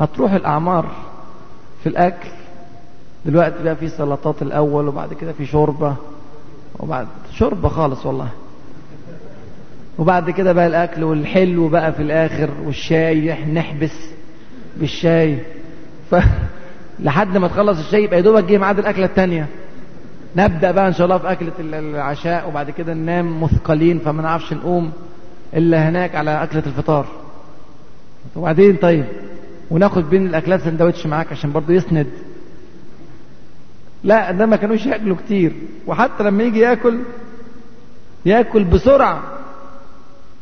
هتروح 0.01 0.33
الأعمار 0.33 0.91
في 1.83 1.89
الأكل. 1.89 2.28
دلوقتي 3.26 3.62
بقى 3.62 3.76
في 3.76 3.89
سلطات 3.89 4.43
الأول 4.43 4.89
وبعد 4.89 5.14
كده 5.14 5.33
في 5.33 5.47
شوربة. 5.47 5.97
وبعد 6.78 7.07
شوربة 7.33 7.68
خالص 7.68 8.07
والله. 8.07 8.28
وبعد 9.99 10.31
كده 10.31 10.53
بقى 10.53 10.66
الأكل 10.66 11.05
والحلو 11.05 11.68
بقى 11.68 11.93
في 11.93 12.03
الآخر 12.03 12.51
والشاي. 12.64 13.45
نحبس 13.53 13.95
بالشاي. 14.76 15.39
ف... 16.11 16.14
لحد 17.01 17.37
ما 17.37 17.49
تخلص 17.49 17.78
الشاي 17.78 18.05
يبقى 18.05 18.16
يا 18.16 18.22
دوبك 18.22 18.45
جه 18.45 18.59
ميعاد 18.59 18.78
الأكلة 18.78 19.05
التانية. 19.05 19.47
نبدأ 20.37 20.70
بقى 20.70 20.89
إن 20.89 20.93
شاء 20.93 21.05
الله 21.05 21.18
في 21.18 21.33
أكلة 21.33 21.53
العشاء 21.61 22.49
وبعد 22.49 22.70
كده 22.70 22.95
ننام 22.95 23.43
مثقلين 23.43 23.99
فما 23.99 24.22
نعرفش 24.22 24.53
نقوم 24.53 24.93
إلا 25.55 25.89
هناك 25.89 26.14
على 26.14 26.43
أكلة 26.43 26.62
الفطار. 26.66 27.07
وبعدين 28.37 28.76
طيب 28.76 29.05
وناخد 29.70 30.11
بين 30.11 30.26
الأكلات 30.26 30.61
سندوتش 30.61 31.07
معاك 31.07 31.33
عشان 31.33 31.53
برضه 31.53 31.74
يسند. 31.74 32.07
لا 34.05 34.31
ده 34.33 34.47
ما 34.47 34.57
كانوش 34.57 34.87
ياكلوا 34.87 35.16
كتير. 35.16 35.53
وحتى 35.87 36.22
لما 36.22 36.43
يجي 36.43 36.59
ياكل 36.59 36.99
ياكل 38.26 38.64
بسرعة. 38.64 39.22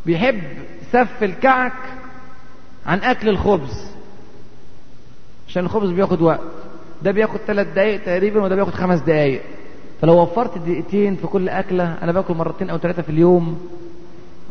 بيحب 0.07 0.41
سف 0.93 1.23
الكعك 1.23 1.73
عن 2.87 2.99
أكل 2.99 3.29
الخبز. 3.29 3.87
عشان 5.49 5.65
الخبز 5.65 5.91
بياخد 5.91 6.23
وقت. 6.23 6.41
ده 7.03 7.11
بياخد 7.11 7.37
ثلاث 7.47 7.67
دقايق 7.75 8.05
تقريبا 8.05 8.43
وده 8.43 8.55
بياخد 8.55 8.75
خمس 8.75 9.01
دقايق. 9.01 9.43
فلو 10.01 10.23
وفرت 10.23 10.59
دقيقتين 10.59 11.17
في 11.17 11.27
كل 11.27 11.49
أكلة 11.49 11.95
أنا 12.03 12.13
باكل 12.13 12.35
مرتين 12.35 12.71
أو 12.71 12.79
ثلاثة 12.79 13.03
في 13.03 13.09
اليوم. 13.09 13.61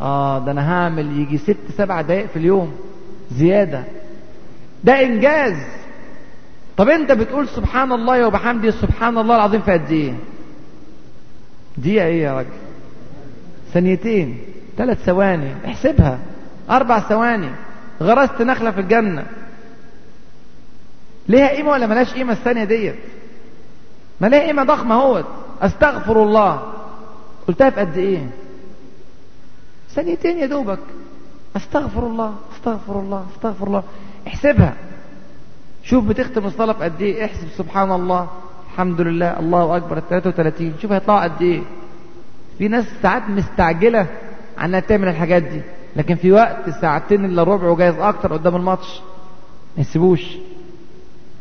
آه 0.01 0.39
ده 0.45 0.51
أنا 0.51 0.73
هعمل 0.73 1.19
يجي 1.19 1.37
ست 1.37 1.57
سبع 1.77 2.01
دقايق 2.01 2.25
في 2.27 2.37
اليوم. 2.39 2.71
زيادة. 3.31 3.83
ده 4.83 5.03
إنجاز. 5.05 5.55
طب 6.77 6.89
أنت 6.89 7.11
بتقول 7.11 7.47
سبحان 7.47 7.91
الله 7.91 8.27
وبحمده 8.27 8.71
سبحان 8.71 9.17
الله 9.17 9.35
العظيم 9.35 9.61
في 9.61 9.71
قد 9.71 9.91
إيه؟ 9.91 10.13
دقيقة 11.77 12.05
إيه 12.05 12.23
يا 12.23 12.33
راجل؟ 12.33 12.49
ثانيتين. 13.73 14.37
ثلاث 14.77 15.03
ثواني. 15.03 15.53
احسبها. 15.65 16.19
أربع 16.69 16.99
ثواني. 16.99 17.49
غرست 18.01 18.41
نخلة 18.41 18.71
في 18.71 18.81
الجنة. 18.81 19.25
ليها 21.27 21.47
قيمة 21.47 21.71
ولا 21.71 21.87
ملهاش 21.87 22.13
قيمة 22.13 22.33
الثانية 22.33 22.63
ديت؟ 22.63 22.95
ما 24.21 24.27
ليها 24.27 24.41
قيمة 24.47 24.63
ضخمة 24.63 24.95
اهوت 24.95 25.25
أستغفر 25.61 26.23
الله. 26.23 26.73
قلتها 27.47 27.69
في 27.69 27.79
قد 27.79 27.97
إيه؟ 27.97 28.29
ثانيتين 29.89 30.37
يا 30.37 30.45
دوبك. 30.45 30.79
أستغفر 31.55 32.07
الله 32.07 32.35
أستغفر 32.55 32.99
الله 32.99 33.25
أستغفر 33.35 33.67
الله. 33.67 33.83
احسبها. 34.27 34.73
شوف 35.83 36.05
بتختم 36.05 36.45
الصلاة 36.45 36.73
في 36.73 36.83
قد 36.83 37.01
إيه. 37.01 37.25
احسب 37.25 37.47
سبحان 37.57 37.91
الله. 37.91 38.27
الحمد 38.73 39.01
لله. 39.01 39.39
الله 39.39 39.77
أكبر. 39.77 39.99
33 39.99 40.73
شوف 40.81 40.91
هيطلعوا 40.91 41.23
قد 41.23 41.41
إيه. 41.41 41.61
في 42.57 42.67
ناس 42.67 42.85
ساعات 43.01 43.29
مستعجلة 43.29 44.07
عنها 44.57 44.79
تعمل 44.79 45.07
الحاجات 45.07 45.43
دي. 45.43 45.61
لكن 45.95 46.15
في 46.15 46.31
وقت 46.31 46.69
ساعتين 46.81 47.25
إلا 47.25 47.43
ربع 47.43 47.69
وجايز 47.69 47.95
أكتر 47.95 48.33
قدام 48.33 48.55
الماتش. 48.55 49.01
ما 49.77 49.81
يسيبوش. 49.81 50.37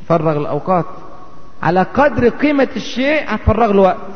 فرغ 0.09 0.37
الأوقات. 0.37 0.87
على 1.63 1.83
قدر 1.83 2.29
قيمة 2.29 2.69
الشيء 2.77 3.25
هتفرغ 3.35 3.73
له 3.73 3.83
وقت. 3.83 4.15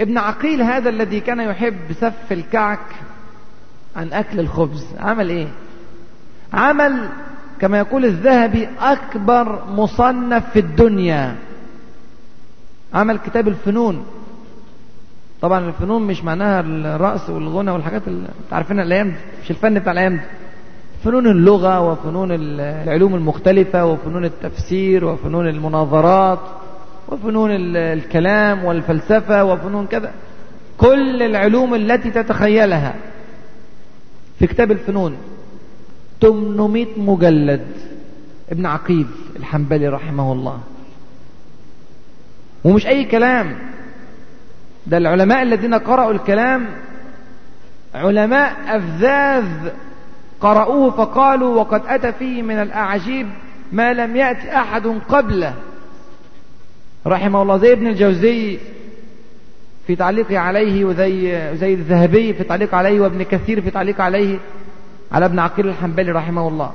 ابن 0.00 0.18
عقيل 0.18 0.62
هذا 0.62 0.88
الذي 0.88 1.20
كان 1.20 1.40
يحب 1.40 1.92
سف 2.00 2.32
الكعك 2.32 2.86
عن 3.96 4.12
أكل 4.12 4.40
الخبز 4.40 4.86
عمل 4.98 5.28
إيه؟ 5.30 5.48
عمل 6.52 7.08
كما 7.60 7.78
يقول 7.78 8.04
الذهبي 8.04 8.68
أكبر 8.80 9.64
مصنف 9.68 10.50
في 10.50 10.58
الدنيا. 10.58 11.36
عمل 12.94 13.18
كتاب 13.18 13.48
الفنون. 13.48 14.06
طبعا 15.40 15.68
الفنون 15.68 16.02
مش 16.02 16.24
معناها 16.24 16.60
الرقص 16.60 17.30
والغنى 17.30 17.70
والحاجات 17.70 18.08
اللي 18.08 18.28
عارفينها 18.52 18.84
الأيام 18.84 19.08
دي 19.08 19.16
مش 19.44 19.50
الفن 19.50 19.78
بتاع 19.78 19.92
الأيام 19.92 20.16
دي. 20.16 20.22
فنون 21.04 21.26
اللغة 21.26 21.80
وفنون 21.80 22.28
العلوم 22.32 23.14
المختلفة 23.14 23.84
وفنون 23.84 24.24
التفسير 24.24 25.04
وفنون 25.04 25.48
المناظرات 25.48 26.38
وفنون 27.08 27.50
الكلام 27.76 28.64
والفلسفة 28.64 29.44
وفنون 29.44 29.86
كذا. 29.86 30.12
كل 30.78 31.22
العلوم 31.22 31.74
التي 31.74 32.10
تتخيلها 32.10 32.94
في 34.38 34.46
كتاب 34.46 34.70
الفنون 34.70 35.16
800 36.20 36.86
مجلد. 36.96 37.66
ابن 38.50 38.66
عقيل 38.66 39.06
الحنبلي 39.36 39.88
رحمه 39.88 40.32
الله. 40.32 40.60
ومش 42.64 42.86
أي 42.86 43.04
كلام. 43.04 43.58
ده 44.86 44.96
العلماء 44.98 45.42
الذين 45.42 45.74
قرأوا 45.74 46.12
الكلام 46.12 46.66
علماء 47.94 48.76
أفذاذ 48.76 49.44
قرأوه 50.42 50.90
فقالوا 50.90 51.56
وقد 51.56 51.82
أتى 51.86 52.12
فيه 52.12 52.42
من 52.42 52.54
الأعاجيب 52.54 53.28
ما 53.72 53.92
لم 53.92 54.16
يأتي 54.16 54.56
أحد 54.56 54.86
قبله. 54.86 55.54
رحمه 57.06 57.42
الله 57.42 57.56
زي 57.58 57.72
ابن 57.72 57.86
الجوزي 57.86 58.58
في 59.86 59.96
تعليقه 59.96 60.38
عليه 60.38 60.84
وزي 60.84 61.50
زي 61.56 61.74
الذهبي 61.74 62.34
في 62.34 62.44
تعليق 62.44 62.74
عليه 62.74 63.00
وابن 63.00 63.22
كثير 63.22 63.60
في 63.60 63.70
تعليق 63.70 64.00
عليه 64.00 64.38
على 65.12 65.24
ابن 65.24 65.38
عقيل 65.38 65.68
الحنبلي 65.68 66.12
رحمه 66.12 66.48
الله. 66.48 66.72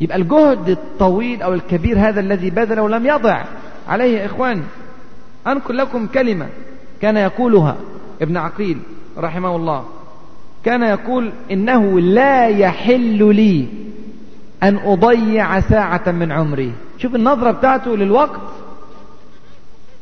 يبقى 0.00 0.16
الجهد 0.16 0.68
الطويل 0.68 1.42
أو 1.42 1.54
الكبير 1.54 1.98
هذا 1.98 2.20
الذي 2.20 2.50
بذله 2.50 2.88
لم 2.88 3.06
يضع 3.06 3.44
عليه 3.88 4.18
يا 4.18 4.62
أنقل 5.46 5.76
لكم 5.76 6.06
كلمة 6.06 6.48
كان 7.02 7.16
يقولها 7.16 7.76
ابن 8.22 8.36
عقيل 8.36 8.78
رحمه 9.18 9.56
الله. 9.56 9.84
كان 10.64 10.82
يقول 10.82 11.32
إنه 11.50 12.00
لا 12.00 12.48
يحل 12.48 13.34
لي 13.34 13.68
أن 14.62 14.76
أضيع 14.84 15.60
ساعة 15.60 16.10
من 16.10 16.32
عمري. 16.32 16.72
شوف 16.98 17.14
النظرة 17.14 17.50
بتاعته 17.50 17.96
للوقت. 17.96 18.40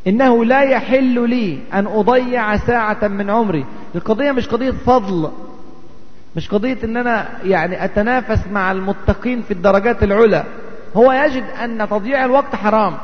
إنه 0.06 0.44
لا 0.44 0.62
يحل 0.62 1.28
لي 1.30 1.58
أن 1.74 1.86
أضيع 1.86 2.56
ساعة 2.56 3.08
من 3.08 3.30
عمري. 3.30 3.64
القضية 3.94 4.32
مش 4.32 4.48
قضية 4.48 4.70
فضل. 4.70 5.30
مش 6.36 6.48
قضية 6.48 6.78
إن 6.84 6.96
أنا 6.96 7.28
يعني 7.44 7.84
أتنافس 7.84 8.46
مع 8.52 8.72
المتقين 8.72 9.42
في 9.42 9.50
الدرجات 9.50 10.02
العلى. 10.02 10.44
هو 10.96 11.12
يجد 11.12 11.44
أن 11.64 11.88
تضييع 11.90 12.24
الوقت 12.24 12.56
حرام. 12.56 12.94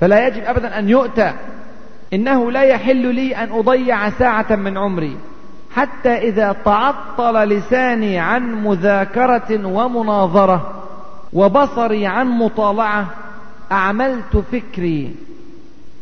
فلا 0.00 0.26
يجب 0.26 0.42
أبدا 0.42 0.78
أن 0.78 0.88
يؤتى. 0.88 1.32
إنه 2.12 2.50
لا 2.50 2.62
يحل 2.62 3.14
لي 3.14 3.36
أن 3.36 3.52
أضيع 3.52 4.10
ساعة 4.10 4.56
من 4.56 4.78
عمري. 4.78 5.16
حتى 5.74 6.08
إذا 6.08 6.56
تعطل 6.64 7.34
لساني 7.34 8.18
عن 8.18 8.64
مذاكرة 8.64 9.66
ومناظرة 9.66 10.84
وبصري 11.32 12.06
عن 12.06 12.26
مطالعة 12.26 13.06
أعملت 13.72 14.36
فكري 14.52 15.14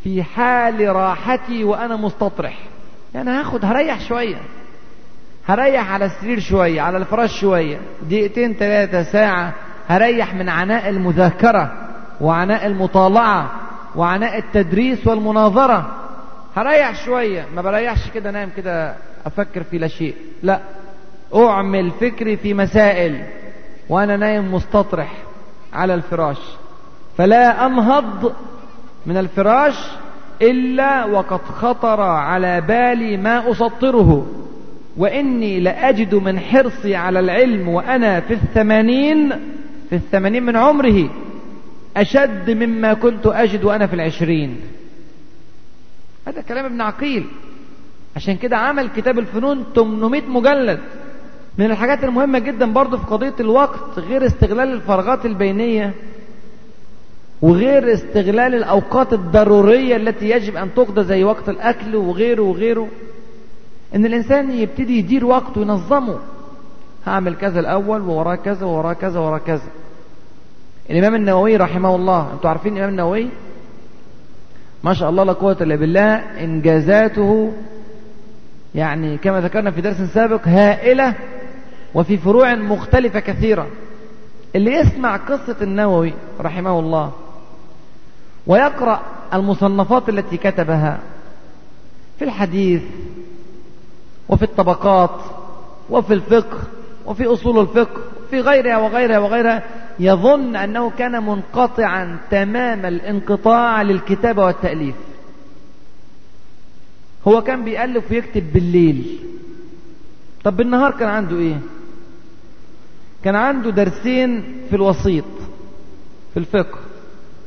في 0.05 0.23
حال 0.23 0.97
راحتي 0.97 1.65
وأنا 1.65 1.97
مستطرح. 1.97 2.59
يعني 3.15 3.31
هاخد 3.31 3.65
هريح 3.65 4.01
شوية. 4.01 4.37
هريح 5.47 5.93
على 5.93 6.05
السرير 6.05 6.41
شوية 6.41 6.81
على 6.81 6.97
الفراش 6.97 7.41
شوية. 7.41 7.79
دقيقتين 8.03 8.55
ثلاثة 8.55 9.03
ساعة. 9.03 9.53
هريح 9.89 10.35
من 10.35 10.49
عناء 10.49 10.89
المذاكرة 10.89 11.73
وعناء 12.21 12.67
المطالعة 12.67 13.51
وعناء 13.97 14.39
التدريس 14.39 15.07
والمناظرة. 15.07 15.91
هريح 16.57 17.05
شوية. 17.05 17.47
ما 17.55 17.63
بريحش 17.63 18.11
كده 18.15 18.31
نايم 18.31 18.51
كده 18.57 18.95
أفكر 19.27 19.63
في 19.63 19.79
لا 19.79 19.89
شيء. 19.89 20.15
لا 20.43 20.61
أعمل 21.35 21.91
فكري 21.91 22.37
في 22.37 22.55
مسائل 22.55 23.23
وأنا 23.89 24.17
نايم 24.17 24.55
مستطرح 24.55 25.13
على 25.73 25.95
الفراش. 25.95 26.39
فلا 27.19 27.67
أنهض 27.67 28.33
من 29.07 29.17
الفراش 29.17 29.75
إلا 30.43 31.05
وقد 31.05 31.41
خطر 31.41 32.01
على 32.01 32.61
بالي 32.61 33.17
ما 33.17 33.51
أسطره. 33.51 34.27
وإني 34.97 35.61
لأجد 35.61 36.15
من 36.15 36.41
حرصي 36.41 36.97
على 36.97 37.21
العلم 37.21 37.69
وأنا 37.69 38.21
في 38.21 38.35
الثمانين 38.35 39.31
في 39.91 39.97
الثمانين 39.97 40.43
من 40.43 40.57
عمره 40.57 41.11
أشد 41.97 42.51
مما 42.51 42.95
كنت 42.95 43.27
أجد 43.27 43.65
وأنا 43.65 43.87
في 43.87 43.95
العشرين. 43.95 44.61
هذا 46.33 46.41
كلام 46.41 46.65
ابن 46.65 46.81
عقيل. 46.81 47.27
عشان 48.17 48.37
كده 48.37 48.57
عمل 48.57 48.89
كتاب 48.89 49.19
الفنون 49.19 49.65
800 49.75 50.23
مجلد. 50.23 50.81
من 51.59 51.71
الحاجات 51.71 52.05
المهمة 52.05 52.39
جدا 52.39 52.73
برضو 52.73 52.99
في 52.99 53.07
قضية 53.07 53.35
الوقت 53.41 53.99
غير 53.99 54.27
استغلال 54.27 54.73
الفراغات 54.73 55.27
البينية 55.27 55.95
وغير 57.43 57.93
استغلال 57.93 58.55
الأوقات 58.55 59.13
الضرورية 59.13 59.97
التي 59.97 60.31
يجب 60.31 60.57
أن 60.57 60.75
تقضى 60.75 61.05
زي 61.05 61.25
وقت 61.25 61.49
الأكل 61.49 61.97
وغيره 61.97 62.43
وغيره. 62.43 62.89
إن 63.95 64.07
الإنسان 64.07 64.51
يبتدي 64.51 64.99
يدير 64.99 65.25
وقته 65.25 65.61
وينظمه. 65.61 66.19
هعمل 67.07 67.35
كذا 67.35 67.61
الأول 67.61 68.01
ووراه 68.01 68.35
كذا 68.35 68.67
ووراه 68.67 68.93
كذا 68.93 69.21
ووراه 69.21 69.39
كذا. 69.39 69.71
الإمام 70.91 71.15
النووي 71.15 71.57
رحمه 71.57 71.97
الله 71.97 72.33
أنتوا 72.35 72.51
عارفين 72.51 72.73
الإمام 72.73 72.91
النووي؟ 72.91 73.29
ما 74.85 74.95
شاء 74.95 75.11
الله 75.11 75.25
لا 75.25 75.33
قوة 75.33 75.57
إلا 75.61 75.77
بالله 75.77 76.15
إنجازاته 76.45 77.53
يعني 78.75 79.19
كما 79.19 79.41
ذكرنا 79.41 79.71
في 79.71 79.81
درس 79.81 79.97
سابق 79.97 80.49
هائلة 80.49 81.15
وفي 81.95 82.17
فروع 82.17 82.55
مختلفة 82.55 83.21
كثيرة. 83.21 83.67
اللي 84.57 84.73
يسمع 84.75 85.17
قصة 85.17 85.57
النووي 85.63 86.15
رحمه 86.41 86.79
الله 86.79 87.13
ويقرأ 88.47 89.03
المصنفات 89.35 90.09
التي 90.09 90.37
كتبها 90.37 90.99
في 92.19 92.25
الحديث 92.25 92.83
وفي 94.29 94.43
الطبقات 94.43 95.21
وفي 95.91 96.15
الفقه 96.15 96.59
وفي 97.07 97.27
أصول 97.27 97.59
الفقه 97.59 98.01
في 98.31 98.41
غيرها 98.41 98.79
وغيرها 98.79 99.19
وغيرها 99.19 99.63
يظن 99.99 100.57
أنه 100.57 100.91
كان 100.91 101.23
منقطعا 101.27 102.19
تمام 102.31 102.87
الانقطاع 102.87 103.83
للكتابة 103.83 104.45
والتأليف. 104.45 104.95
هو 107.29 107.43
كان 107.43 107.65
بيألف 107.65 108.11
ويكتب 108.11 108.53
بالليل. 108.53 109.19
طب 110.45 110.57
بالنهار 110.57 110.91
كان 110.91 111.09
عنده 111.09 111.39
إيه؟ 111.39 111.59
كان 113.25 113.35
عنده 113.37 113.71
درسين 113.71 114.45
في 114.71 114.77
الوسيط 114.77 115.25
في 116.35 116.41
الفقه 116.41 116.79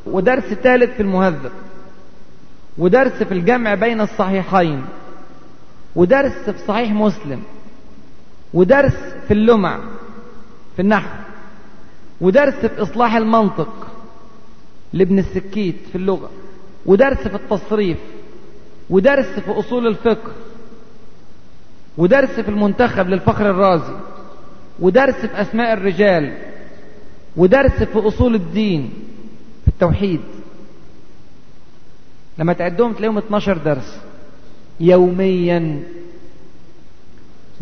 ودرس 0.06 0.44
ثالث 0.44 0.96
في 0.96 1.02
المهذب 1.02 1.52
ودرس 2.78 3.12
في 3.24 3.34
الجمع 3.34 3.74
بين 3.76 4.02
الصحيحين 4.02 4.86
ودرس 5.96 6.50
في 6.50 6.58
صحيح 6.68 6.92
مسلم 6.92 7.42
ودرس 8.54 8.98
في 9.28 9.34
اللمع 9.34 9.80
في 10.76 10.82
النحو. 10.82 11.10
ودرس 12.22 12.54
في 12.54 12.82
إصلاح 12.82 13.16
المنطق 13.16 13.88
لابن 14.94 15.20
السكيت 15.20 15.76
في 15.92 15.98
اللغة 15.98 16.30
ودرس 16.86 17.28
في 17.28 17.36
التصريف 17.36 17.98
ودرس 18.90 19.40
في 19.40 19.52
أصول 19.52 19.88
الفقه 19.88 20.32
ودرس 21.98 22.30
في 22.40 22.50
المنتخب 22.50 23.08
للفخر 23.08 23.50
الرازي 23.50 23.94
ودرس 24.80 25.16
في 25.16 25.42
أسماء 25.42 25.74
الرجال 25.74 26.38
ودرس 27.38 27.84
في 27.84 28.00
أصول 28.00 28.36
الدين 28.36 28.94
في 29.62 29.68
التوحيد. 29.68 30.22
لما 32.38 32.54
تعدهم 32.54 32.94
تلاقيهم 32.94 33.18
12 33.18 33.58
درس 33.58 34.00
يوميا. 34.80 35.84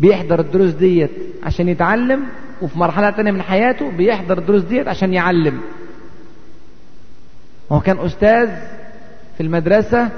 بيحضر 0.00 0.40
الدروس 0.40 0.70
ديت 0.70 1.10
عشان 1.42 1.68
يتعلم 1.68 2.26
وفي 2.62 2.78
مرحلة 2.78 3.10
تانية 3.10 3.30
من 3.30 3.42
حياته 3.42 3.90
بيحضر 3.90 4.38
الدروس 4.38 4.62
ديت 4.62 4.88
عشان 4.88 5.14
يعلم. 5.14 5.60
هو 7.72 7.80
كان 7.80 7.98
أستاذ 7.98 8.48
في 9.36 9.42
المدرسة 9.42 10.08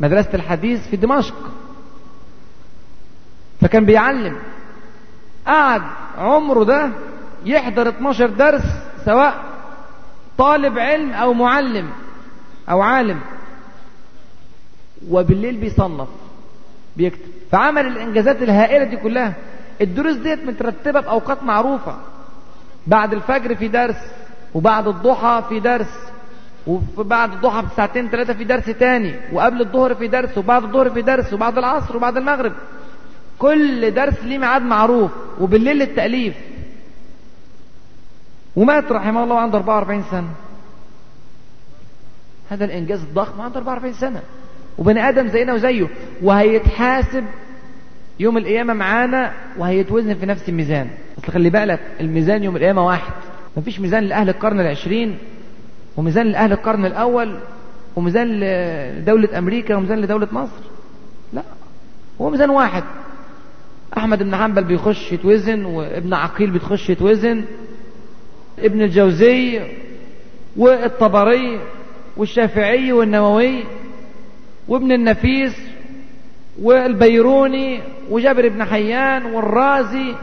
مدرسة 0.00 0.30
الحديث 0.34 0.88
في 0.88 0.96
دمشق. 0.96 1.50
فكان 3.60 3.84
بيعلم. 3.84 4.36
قعد 5.46 5.82
عمره 6.18 6.64
ده 6.64 6.90
يحضر 7.44 7.88
12 7.88 8.26
درس 8.26 8.62
سواء 9.04 9.44
طالب 10.38 10.78
علم 10.78 11.12
أو 11.12 11.32
معلم 11.34 11.88
أو 12.70 12.82
عالم. 12.82 13.20
وبالليل 15.10 15.56
بيصنف. 15.56 16.08
بيكتب. 16.98 17.28
فعمل 17.52 17.86
الإنجازات 17.86 18.42
الهائلة 18.42 18.84
دي 18.84 18.96
كلها. 18.96 19.34
الدروس 19.80 20.16
ديت 20.16 20.44
مترتبة 20.44 21.00
بأوقات 21.00 21.42
معروفة. 21.42 21.96
بعد 22.86 23.12
الفجر 23.12 23.54
في 23.54 23.68
درس 23.68 23.96
وبعد 24.54 24.88
الضحى 24.88 25.42
في 25.48 25.60
درس 25.60 25.92
وبعد 26.66 27.32
الضحى 27.32 27.62
بساعتين 27.62 28.08
ثلاثة 28.08 28.32
في 28.32 28.44
درس 28.44 28.64
تاني 28.64 29.14
وقبل 29.32 29.60
الظهر 29.60 29.94
في 29.94 30.08
درس 30.08 30.38
وبعد 30.38 30.64
الظهر 30.64 30.90
في 30.90 31.02
درس 31.02 31.32
وبعد 31.32 31.58
العصر 31.58 31.96
وبعد 31.96 32.16
المغرب. 32.16 32.52
كل 33.38 33.94
درس 33.94 34.22
ليه 34.22 34.38
ميعاد 34.38 34.62
معروف 34.62 35.10
وبالليل 35.40 35.82
التأليف 35.82 36.34
ومات 38.56 38.92
رحمه 38.92 39.24
الله 39.24 39.38
عنده 39.40 39.58
44 39.58 40.04
سنة. 40.10 40.30
هذا 42.50 42.64
الإنجاز 42.64 43.00
الضخم 43.00 43.40
عنده 43.40 43.58
44 43.58 43.92
سنة. 43.92 44.22
وبني 44.78 45.08
آدم 45.08 45.28
زينا 45.28 45.54
وزيه 45.54 45.88
وهيتحاسب 46.22 47.24
يوم 48.20 48.38
القيامة 48.38 48.74
معانا 48.74 49.32
وهيتوزن 49.58 50.14
في 50.14 50.26
نفس 50.26 50.48
الميزان. 50.48 50.88
أصل 51.18 51.32
خلي 51.32 51.50
بالك 51.50 51.80
الميزان 52.00 52.42
يوم 52.42 52.56
القيامة 52.56 52.86
واحد. 52.86 53.12
مفيش 53.56 53.80
ميزان 53.80 54.04
لأهل 54.04 54.28
القرن 54.28 54.60
العشرين 54.60 55.18
وميزان 55.96 56.26
لأهل 56.26 56.52
القرن 56.52 56.86
الأول 56.86 57.38
وميزان 57.96 58.40
لدولة 58.40 59.38
أمريكا 59.38 59.76
وميزان 59.76 60.00
لدولة 60.00 60.28
مصر. 60.32 60.62
لا 61.32 61.42
هو 62.20 62.30
ميزان 62.30 62.50
واحد. 62.50 62.84
أحمد 63.96 64.22
بن 64.22 64.36
حنبل 64.36 64.64
بيخش 64.64 65.12
يتوزن 65.12 65.64
وابن 65.64 66.14
عقيل 66.14 66.50
بتخش 66.50 66.90
يتوزن 66.90 67.44
ابن 68.58 68.82
الجوزي 68.82 69.60
والطبري 70.56 71.60
والشافعي 72.16 72.92
والنووي. 72.92 73.64
وابن 74.68 74.92
النفيس 74.92 75.56
والبيروني 76.62 77.80
وجابر 78.10 78.48
بن 78.48 78.64
حيان 78.64 79.24
والرازي 79.24 80.14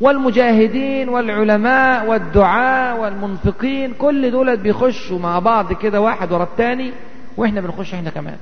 والمجاهدين 0.00 1.08
والعلماء 1.08 2.06
والدعاء 2.06 3.00
والمنفقين 3.00 3.94
كل 3.94 4.30
دول 4.30 4.56
بيخشوا 4.56 5.18
مع 5.18 5.38
بعض 5.38 5.72
كده 5.72 6.00
واحد 6.00 6.32
ورا 6.32 6.44
الثاني 6.44 6.92
وإحنا 7.36 7.60
بنخش 7.60 7.94
إحنا 7.94 8.10
كمان. 8.10 8.36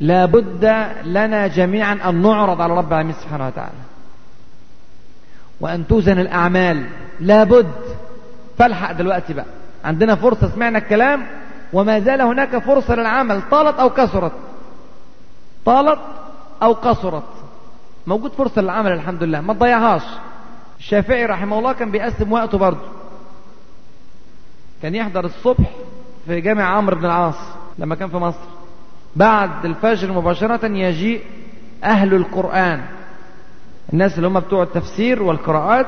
لابد 0.00 0.86
لنا 1.04 1.46
جميعا 1.46 1.98
أن 2.08 2.22
نعرض 2.22 2.60
على 2.60 2.74
رب 2.76 2.88
العالمين 2.92 3.14
سبحانه 3.14 3.46
وتعالى. 3.46 3.72
وأن 5.60 5.86
توزن 5.86 6.18
الأعمال. 6.18 6.84
لابد 7.20 7.72
فالحق 8.58 8.92
دلوقتي 8.92 9.34
بقى. 9.34 9.46
عندنا 9.84 10.14
فرصة 10.14 10.48
سمعنا 10.54 10.78
الكلام؟ 10.78 11.26
وما 11.72 12.00
زال 12.00 12.20
هناك 12.20 12.58
فرصة 12.58 12.94
للعمل 12.94 13.42
طالت 13.50 13.78
أو 13.78 13.90
كثرت 13.90 14.32
طالت 15.64 16.00
أو 16.62 16.72
قصرت 16.72 17.22
موجود 18.06 18.32
فرصة 18.32 18.62
للعمل 18.62 18.92
الحمد 18.92 19.22
لله 19.22 19.40
ما 19.40 19.54
تضيعهاش. 19.54 20.02
الشافعي 20.78 21.26
رحمه 21.26 21.58
الله 21.58 21.72
كان 21.72 21.90
بيقسم 21.90 22.32
وقته 22.32 22.58
برضه. 22.58 22.86
كان 24.82 24.94
يحضر 24.94 25.24
الصبح 25.24 25.70
في 26.26 26.40
جامع 26.40 26.64
عمرو 26.64 26.96
بن 26.96 27.04
العاص 27.04 27.38
لما 27.78 27.94
كان 27.94 28.08
في 28.08 28.16
مصر. 28.16 28.38
بعد 29.16 29.64
الفجر 29.64 30.12
مباشرة 30.12 30.66
يجيء 30.66 31.22
أهل 31.84 32.14
القرآن. 32.14 32.84
الناس 33.92 34.16
اللي 34.16 34.28
هم 34.28 34.40
بتوع 34.40 34.62
التفسير 34.62 35.22
والقراءات 35.22 35.86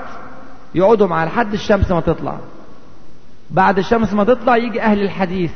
يقعدوا 0.74 1.06
معاه 1.06 1.26
لحد 1.26 1.52
الشمس 1.52 1.90
ما 1.90 2.00
تطلع. 2.00 2.38
بعد 3.50 3.78
الشمس 3.78 4.12
ما 4.12 4.24
تطلع 4.24 4.56
يجي 4.56 4.82
أهل 4.82 5.02
الحديث. 5.02 5.52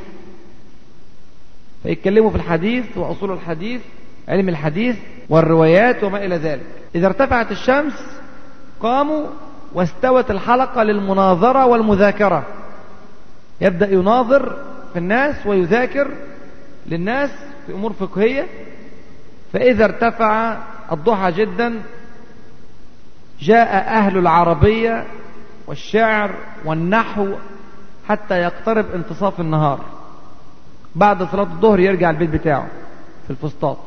فيتكلموا 1.83 2.29
في 2.29 2.35
الحديث 2.35 2.97
وأصول 2.97 3.31
الحديث 3.31 3.81
علم 4.27 4.49
الحديث 4.49 4.95
والروايات 5.29 6.03
وما 6.03 6.25
إلى 6.25 6.35
ذلك. 6.35 6.65
إذا 6.95 7.07
ارتفعت 7.07 7.51
الشمس 7.51 7.93
قاموا 8.79 9.27
واستوت 9.73 10.31
الحلقة 10.31 10.83
للمناظرة 10.83 11.65
والمذاكرة. 11.65 12.45
يبدأ 13.61 13.93
يناظر 13.93 14.55
في 14.93 14.99
الناس 14.99 15.47
ويذاكر 15.47 16.11
للناس 16.87 17.29
في 17.65 17.73
أمور 17.73 17.93
فقهية. 17.93 18.47
فإذا 19.53 19.85
ارتفع 19.85 20.57
الضحى 20.91 21.31
جدا 21.31 21.81
جاء 23.39 23.75
أهل 23.87 24.17
العربية 24.17 25.05
والشعر 25.67 26.31
والنحو 26.65 27.27
حتى 28.07 28.35
يقترب 28.35 28.85
انتصاف 28.95 29.39
النهار. 29.39 29.98
بعد 30.99 31.23
صلاة 31.23 31.43
الظهر 31.43 31.79
يرجع 31.79 32.09
البيت 32.09 32.29
بتاعه 32.29 32.67
في 33.23 33.29
الفسطاط 33.29 33.77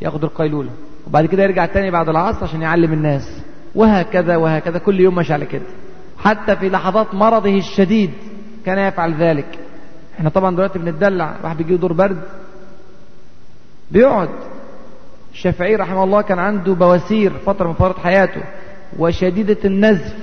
ياخد 0.00 0.24
القيلولة 0.24 0.70
وبعد 1.06 1.26
كده 1.26 1.42
يرجع 1.42 1.66
تاني 1.66 1.90
بعد 1.90 2.08
العصر 2.08 2.44
عشان 2.44 2.62
يعلم 2.62 2.92
الناس. 2.92 3.42
وهكذا 3.74 4.36
وهكذا 4.36 4.78
كل 4.78 5.00
يوم 5.00 5.14
ماشي 5.14 5.32
على 5.32 5.46
كده. 5.46 5.66
حتى 6.18 6.56
في 6.56 6.68
لحظات 6.68 7.14
مرضه 7.14 7.58
الشديد 7.58 8.10
كان 8.66 8.78
يفعل 8.78 9.14
ذلك. 9.14 9.58
إحنا 10.18 10.30
طبعا 10.30 10.54
دلوقتي 10.54 10.78
بنتدلع 10.78 11.34
واحد 11.44 11.56
بيجيله 11.56 11.78
دور 11.78 11.92
برد 11.92 12.22
بيقعد. 13.90 14.28
الشافعي 15.32 15.76
رحمه 15.76 16.04
الله 16.04 16.22
كان 16.22 16.38
عنده 16.38 16.74
بواسير 16.74 17.32
فترة 17.46 17.68
من 17.68 17.74
فترات 17.74 17.98
حياته 17.98 18.42
وشديدة 18.98 19.58
النزف 19.64 20.14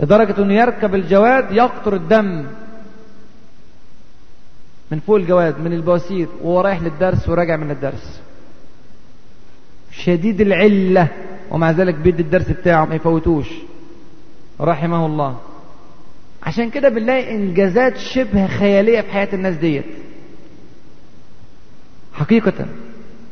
لدرجة 0.00 0.42
إنه 0.42 0.54
يركب 0.54 0.94
الجواد 0.94 1.50
يقطر 1.50 1.94
الدم. 1.94 2.46
من 4.90 5.00
فوق 5.00 5.16
الجواد 5.16 5.60
من 5.60 5.72
البواسير 5.72 6.28
وهو 6.42 6.60
رايح 6.60 6.82
للدرس 6.82 7.28
وراجع 7.28 7.56
من 7.56 7.70
الدرس. 7.70 8.20
شديد 9.90 10.40
العلة 10.40 11.08
ومع 11.50 11.70
ذلك 11.70 11.94
بيدي 11.94 12.22
الدرس 12.22 12.50
بتاعه 12.50 12.84
ما 12.84 12.94
يفوتوش. 12.94 13.48
رحمه 14.60 15.06
الله. 15.06 15.36
عشان 16.42 16.70
كده 16.70 16.88
بنلاقي 16.88 17.34
إنجازات 17.34 17.96
شبه 17.96 18.46
خيالية 18.46 19.00
في 19.00 19.10
حياة 19.12 19.28
الناس 19.32 19.56
ديت. 19.56 19.84
حقيقة. 22.12 22.66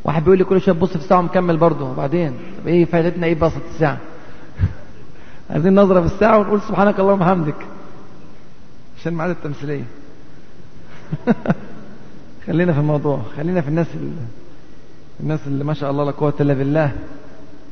واحد 0.04 0.22
بيقول 0.22 0.38
لي 0.38 0.44
كل 0.44 0.60
شوية 0.60 0.74
تبص 0.74 0.90
في 0.90 0.96
الساعة 0.96 1.18
ومكمل 1.18 1.56
برضه. 1.56 1.90
وبعدين؟ 1.90 2.32
طب 2.62 2.68
إيه 2.68 2.84
فايدتنا 2.84 3.26
إيه 3.26 3.34
بصت 3.34 3.62
الساعة؟ 3.74 3.98
عايزين 5.50 5.74
نظره 5.74 6.00
في 6.00 6.14
الساعة 6.14 6.38
ونقول 6.38 6.60
سبحانك 6.60 7.00
اللهم 7.00 7.20
وبحمدك. 7.20 7.66
عشان 8.98 9.14
ميعاد 9.14 9.30
التمثيلية. 9.30 9.84
خلينا 12.46 12.72
في 12.72 12.78
الموضوع. 12.78 13.22
خلينا 13.36 13.60
في 13.60 13.68
الناس 13.68 13.86
اللي 13.94 14.12
الناس 15.20 15.40
اللي 15.46 15.64
ما 15.64 15.74
شاء 15.74 15.90
الله 15.90 16.04
لا 16.04 16.10
قوة 16.10 16.34
إلا 16.40 16.54
بالله. 16.54 16.92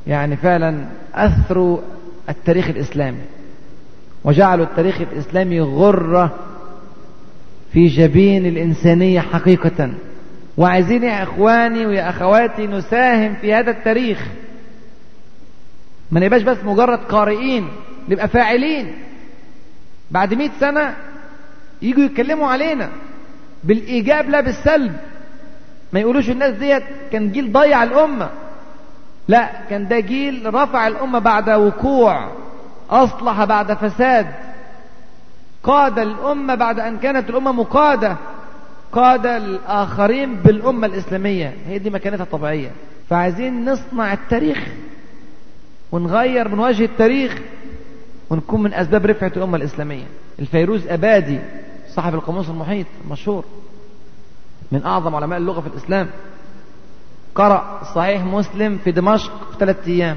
يعني 0.07 0.37
فعلا 0.37 0.85
أثروا 1.15 1.79
التاريخ 2.29 2.69
الإسلامي. 2.69 3.23
وجعلوا 4.25 4.65
التاريخ 4.65 5.01
الإسلامي 5.01 5.61
غرة 5.61 6.35
في 7.73 7.87
جبين 7.87 8.47
الإنسانية 8.47 9.21
حقيقة. 9.21 9.91
وعايزين 10.57 11.03
يا 11.03 11.23
إخواني 11.23 11.87
ويا 11.87 12.11
أخواتي 12.11 12.67
نساهم 12.67 13.35
في 13.35 13.55
هذا 13.55 13.71
التاريخ. 13.71 14.27
ما 16.11 16.21
نبقاش 16.21 16.43
بس 16.43 16.57
مجرد 16.65 16.99
قارئين 16.99 17.69
نبقى 18.09 18.29
فاعلين. 18.29 18.93
بعد 20.11 20.35
مئة 20.35 20.51
سنة 20.61 20.95
يجوا 21.83 22.05
يتكلموا 22.05 22.49
علينا. 22.49 22.91
بالإيجاب 23.65 24.31
لا 24.31 24.41
بالسلب. 24.41 24.97
ما 25.93 26.01
يقولوش 26.01 26.31
الناس 26.31 26.55
ديت 26.55 26.83
كان 27.13 27.33
جيل 27.33 27.53
ضيع 27.53 27.83
الأمة. 27.83 28.31
لا 29.29 29.51
كان 29.71 29.89
ده 29.89 30.01
جيل 30.01 30.55
رفع 30.55 30.87
الأمة 30.87 31.19
بعد 31.19 31.51
وقوع 31.51 32.31
أصلح 32.91 33.45
بعد 33.45 33.73
فساد. 33.73 34.27
قاد 35.63 35.99
الأمة 35.99 36.55
بعد 36.55 36.81
أن 36.81 36.99
كانت 36.99 37.31
الأمة 37.31 37.53
مقادة. 37.53 38.17
قاد 38.93 39.27
الآخرين 39.27 40.35
بالأمة 40.35 40.87
الإسلامية. 40.87 41.53
هي 41.67 41.79
دي 41.79 41.91
مكانتها 41.91 42.25
الطبيعية. 42.25 42.71
فعايزين 43.11 43.65
نصنع 43.65 44.13
التاريخ 44.13 44.59
ونغير 45.93 46.49
من 46.49 46.59
وجه 46.59 46.85
التاريخ 46.85 47.39
ونكون 48.31 48.63
من 48.63 48.75
أسباب 48.75 49.07
رفعة 49.07 49.33
الأمة 49.37 49.57
الإسلامية. 49.57 50.05
الفيروز 50.39 50.87
أبادي. 50.89 51.39
صاحب 51.95 52.15
القاموس 52.15 52.49
المحيط 52.49 52.87
المشهور 53.05 53.45
من 54.73 54.85
أعظم 54.85 55.15
علماء 55.15 55.39
اللغة 55.39 55.61
في 55.61 55.67
الإسلام. 55.67 56.09
قرأ 57.35 57.81
صحيح 57.95 58.25
مسلم 58.25 58.79
في 58.79 58.93
دمشق 58.93 59.33
في 59.53 59.59
ثلاثة 59.59 59.91
أيام. 59.93 60.17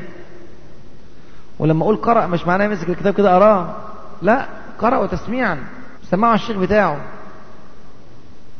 ولما 1.59 1.83
أقول 1.83 1.95
قرأ 1.95 2.27
مش 2.27 2.47
معناه 2.47 2.65
يمسك 2.65 2.89
الكتاب 2.89 3.13
كده 3.13 3.37
أراه 3.37 3.75
لا 4.21 4.45
قرأ 4.79 5.07
تسميعا. 5.07 5.63
سمعه 6.11 6.33
الشيخ 6.35 6.57
بتاعه. 6.57 7.01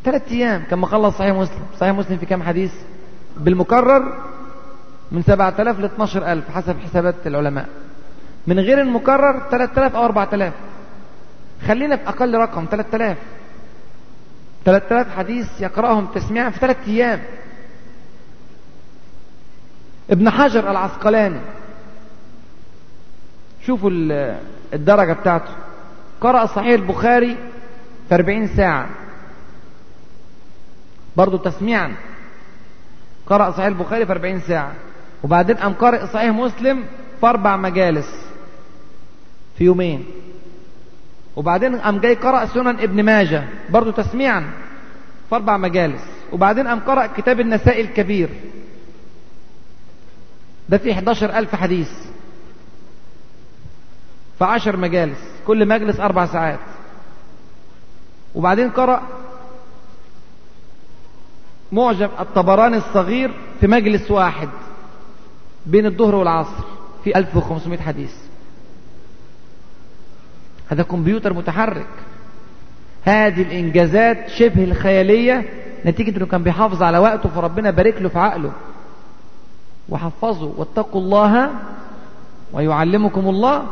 ثلاث 0.03 0.32
أيام 0.32 0.63
كان 0.70 0.80
مخلص 0.80 1.18
صحيح 1.18 1.36
مسلم. 1.36 1.61
صحيح 1.80 1.95
مسلم 1.95 2.18
في 2.18 2.26
كام 2.26 2.43
حديث؟ 2.43 2.74
بالمكرر 3.38 4.13
من 5.11 5.22
7000 5.24 5.80
ل 5.80 5.86
12000 5.86 6.51
حسب 6.51 6.80
حسابات 6.80 7.15
العلماء. 7.26 7.70
من 8.47 8.59
غير 8.59 8.82
المكرر 8.82 9.39
3000 9.51 9.95
أو 9.95 10.05
4000 10.05 10.53
خلينا 11.68 11.95
في 11.95 12.10
أقل 12.10 12.36
رقم 12.36 12.66
3000 12.72 13.18
3000 14.66 15.18
حديث 15.18 15.62
يقرأهم 15.62 16.05
تسميعا 16.05 16.49
في 16.49 16.60
ثلاث 16.60 16.78
أيام. 16.88 17.24
ابن 20.10 20.30
حجر 20.30 20.72
العسقلاني 20.72 21.39
شوفوا 23.66 23.89
الدرجة 24.74 25.14
بتاعته. 25.14 25.51
قرأ 26.22 26.45
صحيح 26.45 26.74
البخاري 26.74 27.38
في 28.10 28.16
40 28.16 28.47
ساعة. 28.47 28.89
برضه 31.18 31.38
تسميعا. 31.38 31.95
قرأ 33.28 33.51
صحيح 33.51 33.66
البخاري 33.66 34.05
في 34.05 34.12
40 34.12 34.39
ساعة. 34.39 34.74
وبعدين 35.24 35.55
قام 35.55 35.74
قارئ 35.74 36.08
صحيح 36.08 36.32
مسلم 36.32 36.86
في 37.20 37.28
أربع 37.28 37.58
مجالس 37.58 38.28
في 39.58 39.64
يومين. 39.64 40.05
وبعدين 41.38 41.75
قام 41.75 41.99
جاي 41.99 42.15
قرأ 42.15 42.45
سنن 42.45 42.79
ابن 42.79 43.03
ماجه 43.03 43.43
برضه 43.69 43.91
تسميعا 43.91 44.51
في 45.29 45.35
أربع 45.35 45.57
مجالس. 45.57 46.01
وبعدين 46.31 46.67
قام 46.67 46.79
قرأ 46.79 47.07
كتاب 47.07 47.39
النساء 47.39 47.81
الكبير. 47.81 48.29
ده 50.69 50.77
فيه 50.77 50.93
11 50.93 51.38
ألف 51.38 51.55
حديث. 51.55 51.89
في 54.38 54.45
عشر 54.45 54.77
مجالس. 54.77 55.19
كل 55.47 55.67
مجلس 55.67 55.99
أربع 55.99 56.25
ساعات. 56.25 56.59
وبعدين 58.35 58.69
قرأ 58.69 59.01
معجم 61.71 62.09
الطبراني 62.19 62.77
الصغير 62.77 63.31
في 63.59 63.67
مجلس 63.67 64.11
واحد 64.11 64.49
بين 65.65 65.85
الظهر 65.85 66.15
والعصر. 66.15 66.63
في 67.03 67.17
1500 67.17 67.79
حديث. 67.79 68.13
هذا 70.70 70.84
كمبيوتر 70.84 71.34
متحرك. 71.34 71.88
هذه 73.03 73.41
الإنجازات 73.41 74.30
شبه 74.30 74.63
الخيالية 74.63 75.49
نتيجة 75.86 76.18
أنه 76.18 76.26
كان 76.26 76.43
بيحافظ 76.43 76.84
على 76.84 76.97
وقته 76.97 77.30
فربنا 77.30 77.72
بارك 77.72 78.01
له 78.01 78.09
في 78.09 78.20
عقله. 78.20 78.51
وحفظوا 79.89 80.53
واتقوا 80.57 81.01
الله 81.01 81.49
ويعلمكم 82.53 83.30
الله. 83.30 83.65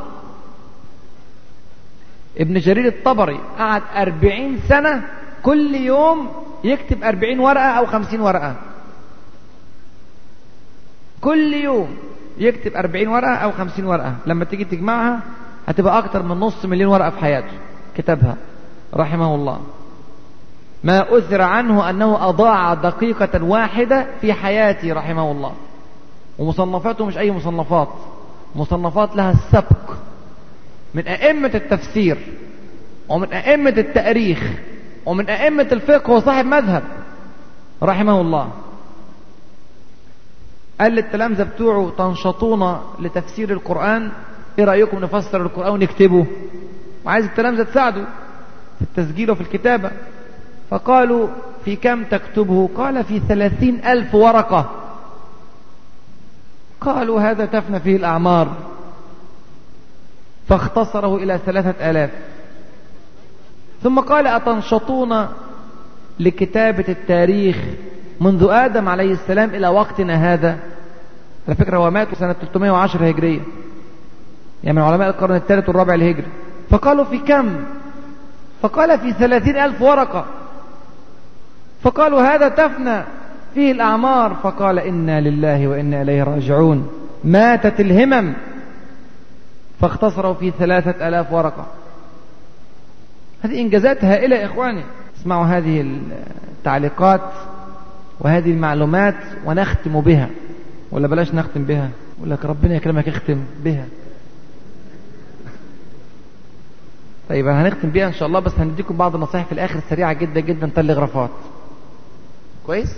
ابن 2.37 2.59
جرير 2.59 2.87
الطبري 2.87 3.39
قعد 3.57 3.81
أربعين 3.95 4.59
سنة 4.69 5.03
كل 5.43 5.75
يوم 5.75 6.29
يكتب 6.63 7.03
أربعين 7.03 7.39
ورقة 7.39 7.69
أو 7.69 7.85
خمسين 7.85 8.21
ورقة. 8.21 8.55
كل 11.21 11.53
يوم 11.53 11.97
يكتب 12.37 12.75
أربعين 12.75 13.07
ورقة 13.07 13.35
أو 13.35 13.51
خمسين 13.51 13.85
ورقة. 13.85 14.15
لما 14.25 14.45
تيجي 14.45 14.65
تجمعها 14.65 15.19
هتبقى 15.67 15.97
أكتر 15.97 16.23
من 16.23 16.39
نص 16.39 16.65
مليون 16.65 16.91
ورقة 16.91 17.09
في 17.09 17.19
حياته 17.19 17.53
كتبها 17.97 18.37
رحمه 18.95 19.35
الله 19.35 19.59
ما 20.83 21.17
أثر 21.17 21.41
عنه 21.41 21.89
أنه 21.89 22.29
أضاع 22.29 22.73
دقيقة 22.73 23.43
واحدة 23.43 24.07
في 24.21 24.33
حياتي 24.33 24.91
رحمه 24.91 25.31
الله 25.31 25.51
ومصنفاته 26.39 27.05
مش 27.05 27.17
أي 27.17 27.31
مصنفات 27.31 27.89
مصنفات 28.55 29.15
لها 29.15 29.31
السبق. 29.31 29.91
من 30.93 31.07
أئمة 31.07 31.51
التفسير 31.55 32.17
ومن 33.09 33.33
أئمة 33.33 33.69
التأريخ 33.77 34.51
ومن 35.05 35.29
أئمة 35.29 35.67
الفقه 35.71 36.11
وصاحب 36.13 36.45
مذهب 36.45 36.83
رحمه 37.83 38.21
الله 38.21 38.49
قال 40.81 40.91
للتلامذة 40.91 41.43
بتوعه 41.43 41.91
تنشطون 41.97 42.79
لتفسير 42.99 43.51
القرآن؟ 43.51 44.11
إيه 44.59 44.65
رأيكم 44.65 44.99
نفسر 44.99 45.41
القرآن 45.41 45.71
ونكتبه 45.71 46.25
وعايز 47.05 47.25
التلامذة 47.25 47.63
تساعده 47.63 48.03
في 48.79 48.81
التسجيل 48.81 49.31
وفي 49.31 49.41
الكتابة. 49.41 49.91
فقالوا 50.69 51.27
في 51.65 51.75
كم 51.75 52.03
تكتبه؟ 52.03 52.69
قال 52.77 53.03
في 53.03 53.19
ثلاثين 53.19 53.85
ألف 53.85 54.15
ورقة. 54.15 54.71
قالوا 56.81 57.21
هذا 57.21 57.45
تفنى 57.45 57.79
فيه 57.79 57.95
الأعمار. 57.95 58.57
فاختصره 60.49 61.15
إلى 61.15 61.39
ثلاثة 61.45 61.89
آلاف. 61.89 62.09
ثم 63.83 63.99
قال 63.99 64.27
أتنشطون 64.27 65.27
لكتابة 66.19 66.85
التاريخ 66.89 67.57
منذ 68.21 68.47
آدم 68.49 68.89
عليه 68.89 69.11
السلام 69.13 69.49
إلى 69.49 69.67
وقتنا 69.67 70.33
هذا؟ 70.33 70.59
على 71.47 71.55
فكرة 71.55 71.77
هو 71.77 71.91
مات 71.91 72.15
سنة 72.15 72.33
310 72.33 73.09
هجرية. 73.09 73.39
يعني 74.65 74.77
من 74.77 74.83
علماء 74.83 75.09
القرن 75.09 75.35
الثالث 75.35 75.69
والرابع 75.69 75.93
الهجري 75.93 76.27
فقالوا 76.69 77.05
في 77.05 77.17
كم؟ 77.17 77.55
فقال 78.61 78.99
في 78.99 79.11
ثلاثين 79.11 79.57
ألف 79.57 79.81
ورقة. 79.81 80.25
فقالوا 81.81 82.21
هذا 82.21 82.49
تفنى 82.49 83.03
فيه 83.53 83.71
الأعمار. 83.71 84.35
فقال 84.43 84.79
إنا 84.79 85.21
لله 85.21 85.67
وإنا 85.67 86.01
إليه 86.01 86.23
راجعون. 86.23 86.89
ماتت 87.23 87.79
الهمم. 87.79 88.33
فاختصروا 89.81 90.33
في 90.33 90.51
ثلاثة 90.51 91.07
ألاف 91.07 91.33
ورقة. 91.33 91.65
هذه 93.43 93.61
إنجازات 93.61 94.05
هائلة 94.05 94.35
يا 94.35 94.45
إخواني. 94.45 94.83
اسمعوا 95.21 95.45
هذه 95.45 95.99
التعليقات 96.57 97.21
وهذه 98.19 98.51
المعلومات 98.51 99.15
ونختم 99.45 100.01
بها. 100.01 100.29
ولا 100.91 101.07
بلاش 101.07 101.33
نختم 101.33 101.63
بها. 101.63 101.89
يقول 102.17 102.31
لك 102.31 102.45
ربنا 102.45 102.75
يكرمك 102.75 103.07
اختم 103.07 103.39
بها. 103.63 103.85
طيب 107.29 107.47
هنختم 107.47 107.89
بيها 107.89 108.07
إن 108.07 108.13
شاء 108.13 108.27
الله 108.27 108.39
بس 108.39 108.59
هنديكم 108.59 108.97
بعض 108.97 109.15
النصائح 109.15 109.45
في 109.45 109.51
الآخر 109.51 109.79
سريعة 109.89 110.13
جدا 110.13 110.39
جدا 110.39 110.69
تلغرافات 110.75 111.29
كويس؟ 112.65 112.89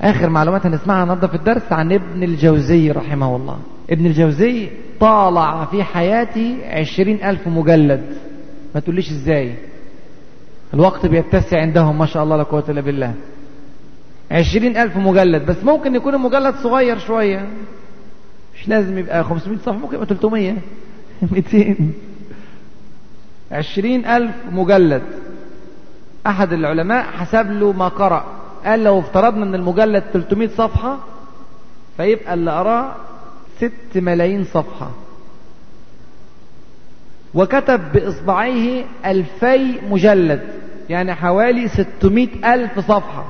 آخر 0.00 0.28
معلومات 0.28 0.66
هنسمعها 0.66 1.02
النهارده 1.02 1.26
في 1.28 1.34
الدرس 1.34 1.72
عن 1.72 1.92
ابن 1.92 2.22
الجوزي 2.22 2.90
رحمه 2.90 3.36
الله. 3.36 3.58
ابن 3.90 4.06
الجوزي 4.06 4.68
طالع 5.00 5.64
في 5.64 5.82
حياتي 5.84 6.56
عشرين 6.64 7.24
ألف 7.24 7.48
مجلد. 7.48 8.04
ما 8.74 8.80
تقوليش 8.80 9.10
إزاي. 9.10 9.54
الوقت 10.74 11.06
بيتسع 11.06 11.60
عندهم 11.60 11.98
ما 11.98 12.06
شاء 12.06 12.22
الله 12.24 12.36
لا 12.36 12.42
قوة 12.42 12.64
إلا 12.68 12.80
بالله. 12.80 13.14
عشرين 14.30 14.76
ألف 14.76 14.96
مجلد 14.96 15.46
بس 15.46 15.64
ممكن 15.64 15.94
يكون 15.94 16.14
المجلد 16.14 16.54
صغير 16.54 16.98
شوية. 16.98 17.48
مش 18.54 18.68
لازم 18.68 18.98
يبقى 18.98 19.24
500 19.24 19.58
صفحة 19.58 19.72
ممكن 19.78 19.94
يبقى 19.94 20.06
300 20.06 20.54
200 21.32 21.76
عشرين 23.52 24.06
ألف 24.06 24.34
مجلد. 24.52 25.02
أحد 26.26 26.52
العلماء 26.52 27.02
حسب 27.04 27.52
له 27.52 27.72
ما 27.72 27.88
قرأ. 27.88 28.24
قال 28.64 28.84
لو 28.84 28.98
افترضنا 29.00 29.44
أن 29.44 29.54
المجلد 29.54 30.04
300 30.12 30.48
صفحة 30.48 30.98
فيبقى 31.96 32.34
اللي 32.34 32.50
قرأه 32.50 32.94
ست 33.58 33.96
ملايين 33.96 34.44
صفحة. 34.44 34.90
وكتب 37.34 37.92
بإصبعيه 37.92 38.84
ألفي 39.06 39.74
مجلد 39.90 40.40
يعني 40.90 41.14
حوالي 41.14 41.68
ستمائة 41.68 42.54
ألف 42.54 42.78
صفحة. 42.78 43.24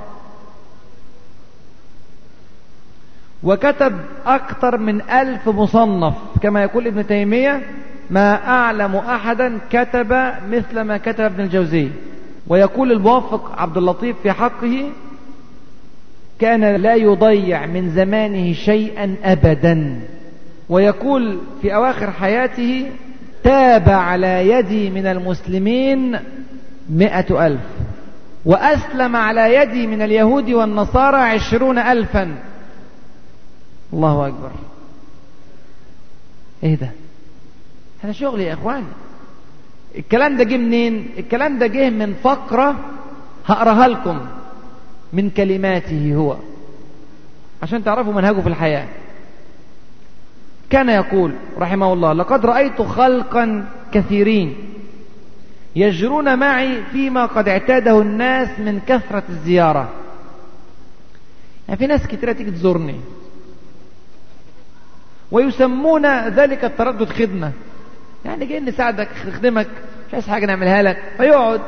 وكتب 3.43 4.01
أكثر 4.27 4.78
من 4.78 5.03
ألف 5.03 5.49
مصنف 5.49 6.15
كما 6.43 6.62
يقول 6.62 6.86
ابن 6.86 7.07
تيمية 7.07 7.62
ما 8.11 8.35
أعلم 8.35 8.97
أحدا 8.97 9.59
كتب 9.71 10.13
مثل 10.51 10.81
ما 10.81 10.99
كتب 10.99 11.21
ابن 11.21 11.41
الجوزي. 11.41 11.89
ويقول 12.47 12.93
الموفق 12.93 13.61
عبد 13.61 13.77
اللطيف 13.77 14.17
في 14.23 14.33
حقه 14.33 14.91
كان 16.39 16.77
لا 16.77 16.95
يضيع 16.95 17.67
من 17.67 17.91
زمانه 17.91 18.53
شيئا 18.53 19.17
أبدا. 19.25 20.01
ويقول 20.69 21.39
في 21.63 21.75
أواخر 21.75 22.11
حياته 22.11 22.91
تاب 23.45 23.89
على 23.89 24.49
يدي 24.49 24.91
من 24.91 25.07
المسلمين 25.07 26.19
مئة 26.91 27.47
ألف. 27.47 27.61
وأسلم 28.45 29.17
على 29.17 29.55
يدي 29.55 29.87
من 29.87 30.03
اليهود 30.03 30.51
والنصارى 30.51 31.17
عشرون 31.17 31.79
ألفا. 31.79 32.35
الله 33.93 34.27
أكبر. 34.27 34.51
إيه 36.63 36.75
ده؟ 36.75 36.91
هذا 38.03 38.12
شغل 38.12 38.41
يا 38.41 38.55
إخواني 38.55 38.87
الكلام 39.97 40.37
ده 40.37 40.45
جه 40.45 40.57
منين؟ 40.57 41.09
الكلام 41.19 41.59
ده 41.59 41.66
جه 41.66 41.91
من 41.91 42.15
فقرة 42.15 42.77
هقرأها 43.47 43.89
لكم 43.89 44.20
من 45.12 45.31
كلماته 45.31 46.15
هو. 46.15 46.37
عشان 47.62 47.85
تعرفوا 47.85 48.12
منهجه 48.12 48.41
في 48.41 48.49
الحياة. 48.49 48.89
كان 50.70 50.89
يقول 50.89 51.33
رحمه 51.59 51.93
الله 51.93 52.12
لقد 52.12 52.47
رأيت 52.47 52.83
خلقا 52.83 53.69
كثيرين 53.93 54.57
يجرون 55.77 56.39
معي 56.39 56.83
فيما 56.93 57.27
قد 57.27 57.49
اعتاده 57.49 58.01
الناس 58.01 58.59
من 58.59 58.81
كثرة 58.87 59.23
الزيارة. 59.29 59.89
يعني 61.69 61.79
في 61.79 61.87
ناس 61.87 62.07
كتيرة 62.07 62.33
تيجي 62.33 62.51
تزورني. 62.51 63.01
ويسمون 65.31 66.29
ذلك 66.29 66.65
التردد 66.65 67.09
خدمة. 67.09 67.53
يعني 68.24 68.47
جاي 68.47 68.61
نساعدك 68.61 69.09
نخدمك 69.28 69.66
مش 70.09 70.15
عايز 70.15 70.28
حاجة 70.28 70.47
نعملها 70.47 70.82
لك. 70.82 71.03
فيقعد 71.16 71.61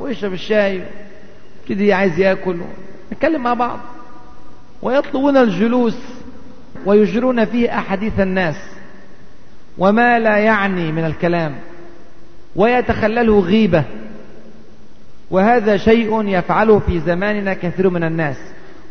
ويشرب 0.00 0.32
الشاي 0.32 0.82
يبتدي 1.62 1.92
عايز 1.92 2.18
ياكل 2.18 2.56
نتكلم 3.12 3.42
مع 3.42 3.54
بعض. 3.54 3.78
ويطلبون 4.82 5.36
الجلوس 5.36 5.98
ويجرون 6.86 7.44
فيه 7.44 7.78
أحاديث 7.78 8.20
الناس. 8.20 8.56
وما 9.78 10.18
لا 10.18 10.36
يعني 10.38 10.92
من 10.92 11.04
الكلام. 11.04 11.54
ويتخلله 12.56 13.40
غيبة. 13.40 13.84
وهذا 15.30 15.76
شيء 15.76 16.28
يفعله 16.28 16.78
في 16.78 17.00
زماننا 17.00 17.54
كثير 17.54 17.90
من 17.90 18.04
الناس. 18.04 18.36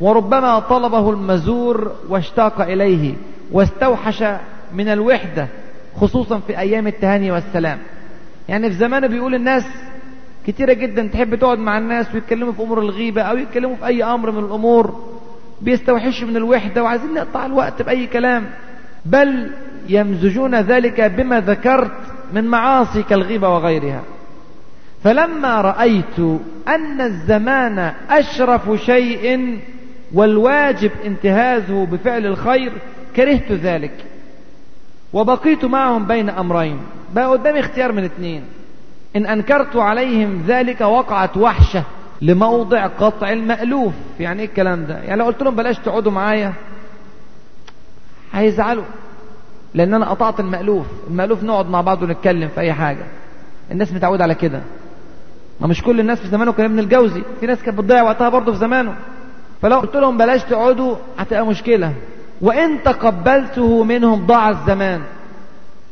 وربما 0.02 0.60
طلبه 0.60 1.10
المزور 1.10 1.92
واشتاق 2.10 2.62
إليه 2.62 3.14
واستوحش 3.52 4.24
من 4.74 4.88
الوحدة. 4.88 5.48
خصوصا 5.98 6.40
في 6.40 6.60
أيام 6.60 6.88
التهاني 6.88 7.32
والسلام. 7.32 7.78
يعني 8.50 8.70
في 8.70 8.76
زمانه 8.76 9.08
بيقول 9.08 9.36
الناس 9.36 9.64
كتيرة 10.48 10.74
جدا 10.74 11.08
تحب 11.08 11.36
تقعد 11.36 11.58
مع 11.58 11.78
الناس 11.78 12.16
ويتكلموا 12.16 12.54
في 12.54 12.62
أمور 12.62 12.80
الغيبة 12.80 13.22
أو 13.22 13.38
يتكلموا 13.38 13.76
في 13.76 13.86
أي 13.86 14.04
أمر 14.04 14.32
من 14.32 14.46
الأمور 14.46 15.04
بيستوحشوا 15.62 16.28
من 16.28 16.38
الوحدة 16.38 16.84
وعايزين 16.84 17.14
نقطع 17.14 17.46
الوقت 17.46 17.82
بأي 17.82 18.08
كلام. 18.08 18.46
بل 19.06 19.52
يمزجون 19.90 20.56
ذلك 20.56 21.02
بما 21.02 21.40
ذكرت 21.40 21.98
من 22.34 22.44
معاصي 22.44 23.04
كالغيبة 23.04 23.50
وغيرها. 23.50 24.04
فلما 25.04 25.62
رأيت 25.62 26.20
أن 26.68 27.02
الزمان 27.02 27.94
أشرف 28.10 28.82
شيء 28.86 29.58
والواجب 30.14 30.92
انتهازه 31.06 31.86
بفعل 31.86 32.26
الخير 32.26 32.72
كرهت 33.16 33.52
ذلك. 33.52 33.92
وبقيت 35.14 35.66
معهم 35.66 36.06
بين 36.08 36.30
أمرين. 36.30 36.80
بقى 37.14 37.28
قدامي 37.28 37.60
اختيار 37.60 37.92
من 37.92 38.04
اتنين. 38.04 38.44
إن 39.16 39.26
أنكرت 39.26 39.76
عليهم 39.76 40.44
ذلك 40.48 40.82
وقعت 40.82 41.38
وحشة 41.38 41.84
لموضع 42.22 42.88
قطع 42.88 43.32
المألوف. 43.32 43.94
يعني 44.20 44.42
إيه 44.42 44.48
الكلام 44.48 44.86
ده؟ 44.86 44.98
يعني 44.98 45.20
لو 45.20 45.26
قلت 45.26 45.44
لهم 45.44 45.56
بلاش 45.56 45.78
تقعدوا 45.80 46.12
معايا. 46.12 46.54
هيزعلوا. 48.34 48.84
لأن 49.74 49.94
أنا 49.94 50.10
قطعت 50.10 50.40
المألوف. 50.40 50.86
المألوف 51.10 51.44
نقعد 51.44 51.70
مع 51.70 51.82
بعض 51.82 52.04
ونتكلم 52.04 52.48
في 52.48 52.62
أي 52.62 52.74
حاجة. 52.74 53.06
الناس 53.72 53.94
متعودة 53.94 54.24
على 54.24 54.36
كده. 54.36 54.62
ما 55.62 55.68
مش 55.68 55.82
كل 55.84 56.00
الناس 56.00 56.20
في 56.20 56.28
زمانه 56.28 56.52
كان 56.52 56.66
ابن 56.66 56.80
الجوزي. 56.80 57.22
في 57.40 57.46
ناس 57.48 57.64
كانت 57.64 57.78
بتضيع 57.78 58.04
وقتها 58.04 58.30
برضه 58.30 58.52
في 58.52 58.58
زمانه. 58.58 58.96
فلو 59.62 59.80
قلت 59.80 59.96
لهم 59.96 60.18
بلاش 60.18 60.44
تقعدوا 60.44 60.96
هتبقى 61.18 61.46
مشكلة. 61.46 61.94
وإن 62.42 62.84
تقبلته 62.84 63.84
منهم 63.84 64.26
ضاع 64.26 64.50
الزمان. 64.50 65.02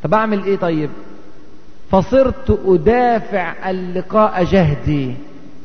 طب 0.04 0.14
أعمل 0.14 0.44
إيه 0.44 0.58
طيب؟ 0.58 0.90
فصرت 1.92 2.60
أدافع 2.66 3.70
اللقاء 3.70 4.44
جهدي. 4.44 5.16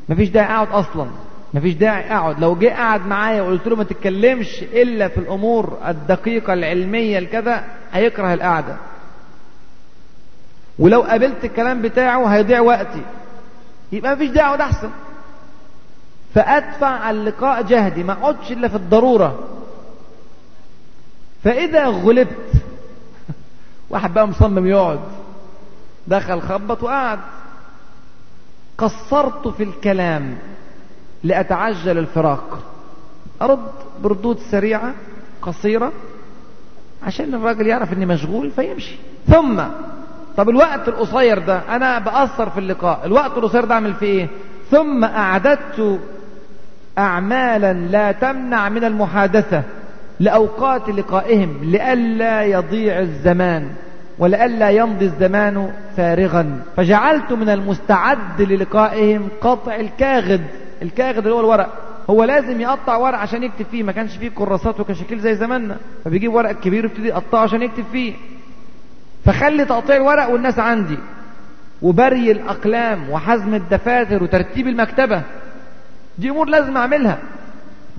مفيش 0.08 0.28
داعي 0.28 0.54
أقعد 0.54 0.68
أصلا. 0.68 1.06
مفيش 1.54 1.74
داعي 1.74 2.14
أقعد. 2.14 2.40
لو 2.40 2.54
جه 2.54 2.68
قعد 2.68 3.06
معايا 3.06 3.42
وقلت 3.42 3.66
له 3.68 3.76
ما 3.76 3.84
تتكلمش 3.84 4.62
إلا 4.62 5.08
في 5.08 5.18
الأمور 5.18 5.78
الدقيقة 5.88 6.52
العلمية 6.52 7.18
الكذا 7.18 7.64
هيكره 7.92 8.34
القعدة. 8.34 8.76
ولو 10.78 11.02
قابلت 11.02 11.44
الكلام 11.44 11.82
بتاعه 11.82 12.26
هيضيع 12.26 12.60
وقتي. 12.60 13.02
يبقى 13.92 14.14
مفيش 14.14 14.30
داعي 14.30 14.46
أقعد 14.46 14.60
أحسن. 14.60 14.90
فأدفع 16.34 17.10
اللقاء 17.10 17.62
جهدي. 17.62 18.02
ما 18.02 18.12
أقعدش 18.12 18.52
إلا 18.52 18.68
في 18.68 18.74
الضرورة. 18.74 19.38
فإذا 21.44 21.86
غلبت 21.86 22.52
واحد 23.90 24.14
بقى 24.14 24.28
مصمم 24.28 24.66
يقعد 24.66 25.00
دخل 26.06 26.40
خبط 26.40 26.82
وقعد. 26.82 27.18
قصرت 28.78 29.48
في 29.48 29.62
الكلام 29.62 30.38
لأتعجل 31.24 31.98
الفراق. 31.98 32.58
أرد 33.42 33.58
بردود 34.02 34.38
سريعة 34.50 34.94
قصيرة 35.42 35.92
عشان 37.02 37.34
الراجل 37.34 37.66
يعرف 37.66 37.92
إني 37.92 38.06
مشغول 38.06 38.50
فيمشي. 38.50 38.96
ثم 39.28 39.62
طب 40.36 40.48
الوقت 40.48 40.88
القصير 40.88 41.38
ده 41.38 41.76
أنا 41.76 41.98
بأثر 41.98 42.50
في 42.50 42.60
اللقاء. 42.60 43.00
الوقت 43.04 43.38
القصير 43.38 43.64
ده 43.64 43.74
أعمل 43.74 43.94
فيه 43.94 44.06
إيه؟ 44.06 44.28
ثم 44.70 45.04
أعددت 45.04 46.00
اعمالا 46.98 47.72
لا 47.72 48.12
تمنع 48.12 48.68
من 48.68 48.84
المحادثة. 48.84 49.62
لأوقات 50.20 50.88
لقائهم 50.88 51.58
لئلا 51.62 52.42
يضيع 52.42 52.98
الزمان 52.98 53.68
ولئلا 54.18 54.70
يمضي 54.70 55.04
الزمان 55.04 55.72
فارغا. 55.96 56.62
فجعلت 56.76 57.32
من 57.32 57.48
المستعد 57.48 58.42
للقائهم 58.42 59.28
قطع 59.40 59.76
الكاغد. 59.76 60.40
الكاغد 60.82 61.18
اللي 61.18 61.34
هو 61.34 61.40
الورق. 61.40 61.72
هو 62.10 62.24
لازم 62.24 62.60
يقطع 62.60 62.96
ورق 62.96 63.18
عشان 63.18 63.42
يكتب 63.42 63.66
فيه. 63.70 63.82
ما 63.82 63.92
كانش 63.92 64.16
فيه 64.16 64.28
كراسات 64.28 64.80
وكشاكيل 64.80 65.20
زي 65.20 65.34
زماننا. 65.34 65.76
فبيجيب 66.04 66.34
ورق 66.34 66.52
كبير 66.52 66.86
ويبتدي 66.86 67.08
يقطعه 67.08 67.40
عشان 67.40 67.62
يكتب 67.62 67.84
فيه. 67.92 68.14
فخلي 69.24 69.64
تقطيع 69.64 69.96
الورق 69.96 70.30
والناس 70.30 70.58
عندي. 70.58 70.98
وبري 71.82 72.30
الأقلام 72.30 73.10
وحزم 73.10 73.54
الدفاتر 73.54 74.22
وترتيب 74.22 74.68
المكتبة. 74.68 75.22
دي 76.18 76.30
أمور 76.30 76.48
لازم 76.48 76.76
أعملها. 76.76 77.18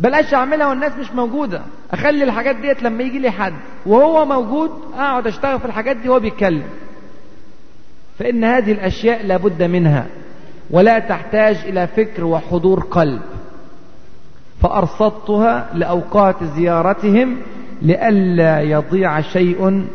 بلاش 0.02 0.34
أعملها 0.34 0.68
والناس 0.68 0.94
مش 0.94 1.12
موجودة. 1.12 1.62
أخلي 1.92 2.24
الحاجات 2.24 2.56
ديت 2.56 2.84
لما 2.84 3.04
يجي 3.04 3.20
لي 3.20 3.32
حد 3.32 3.54
وهو 3.86 4.26
موجود 4.26 4.72
أقعد 4.94 5.28
أشتغل 5.28 5.60
في 5.60 5.66
الحاجات 5.66 5.98
دي 5.98 6.10
وهو 6.10 6.20
بيتكلم. 6.20 6.70
فإن 8.20 8.44
هذه 8.44 8.72
الأشياء 8.72 9.26
لابد 9.26 9.64
منها 9.64 10.08
ولا 10.70 11.00
تحتاج 11.00 11.56
إلى 11.56 11.88
فكر 11.88 12.24
وحضور 12.24 12.80
قلب. 12.80 13.22
فأرصدتها 14.62 15.70
لأوقات 15.74 16.44
زيارتهم 16.44 17.38
لئلا 17.82 18.62
يضيع 18.62 19.22
شيء 19.22 19.88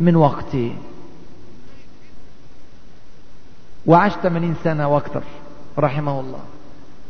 من 0.00 0.16
وقتي. 0.16 0.72
وعاش 3.86 4.12
80 4.12 4.54
سنة 4.64 4.88
وأكثر 4.88 5.22
رحمه 5.78 6.20
الله. 6.20 6.40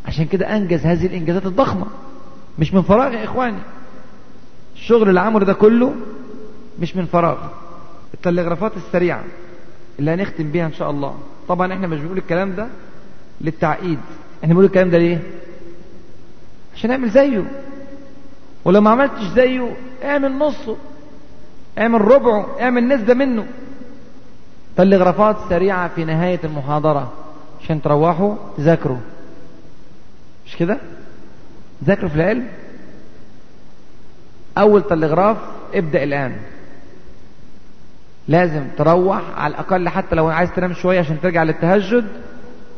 عشان 0.06 0.24
كده 0.24 0.56
أنجز 0.56 0.86
هذه 0.86 1.06
الإنجازات 1.06 1.46
الضخمة. 1.46 1.86
مش 2.58 2.74
من 2.74 2.82
فراغ 2.82 3.12
يا 3.12 3.24
إخواني. 3.24 3.58
الشغل 4.74 5.08
اللي 5.08 5.20
عمله 5.20 5.44
ده 5.44 5.52
كله 5.52 5.94
مش 6.80 6.96
من 6.96 7.06
فراغ. 7.06 7.38
التلغرافات 8.14 8.76
السريعة 8.76 9.24
اللي 9.98 10.10
هنختم 10.10 10.50
بيها 10.50 10.66
إن 10.66 10.72
شاء 10.72 10.90
الله. 10.90 11.18
طبعا 11.48 11.72
إحنا 11.72 11.86
مش 11.86 12.00
بنقول 12.00 12.18
الكلام 12.18 12.54
ده 12.54 12.68
للتعقيد. 13.40 13.98
إحنا 14.42 14.48
بنقول 14.54 14.64
الكلام 14.64 14.90
ده 14.90 14.98
ليه؟ 14.98 15.22
عشان 16.74 16.90
نعمل 16.90 17.10
زيه. 17.10 17.44
ولو 18.64 18.80
ما 18.80 18.90
عملتش 18.90 19.22
زيه 19.22 19.76
اعمل 20.04 20.38
نصه. 20.38 20.76
اعمل 21.78 22.00
ربعه. 22.00 22.60
اعمل 22.60 22.88
نسبة 22.88 23.14
منه. 23.14 23.46
تلغرافات 24.76 25.36
سريعة 25.48 25.88
في 25.88 26.04
نهاية 26.04 26.40
المحاضرة. 26.44 27.12
عشان 27.62 27.82
تروحوا 27.82 28.34
تذاكروا. 28.56 28.98
مش 30.46 30.56
كده؟ 30.56 30.78
ذاكروا 31.84 32.10
في 32.10 32.16
العلم؟ 32.16 32.46
أول 34.58 34.82
تلغراف 34.82 35.36
ابدأ 35.74 36.02
الآن. 36.02 36.36
لازم 38.28 38.64
تروح 38.78 39.22
على 39.36 39.54
الأقل 39.54 39.88
حتى 39.88 40.16
لو 40.16 40.26
عايز 40.26 40.50
تنام 40.50 40.72
شوية 40.72 41.00
عشان 41.00 41.20
ترجع 41.20 41.42
للتهجد 41.42 42.04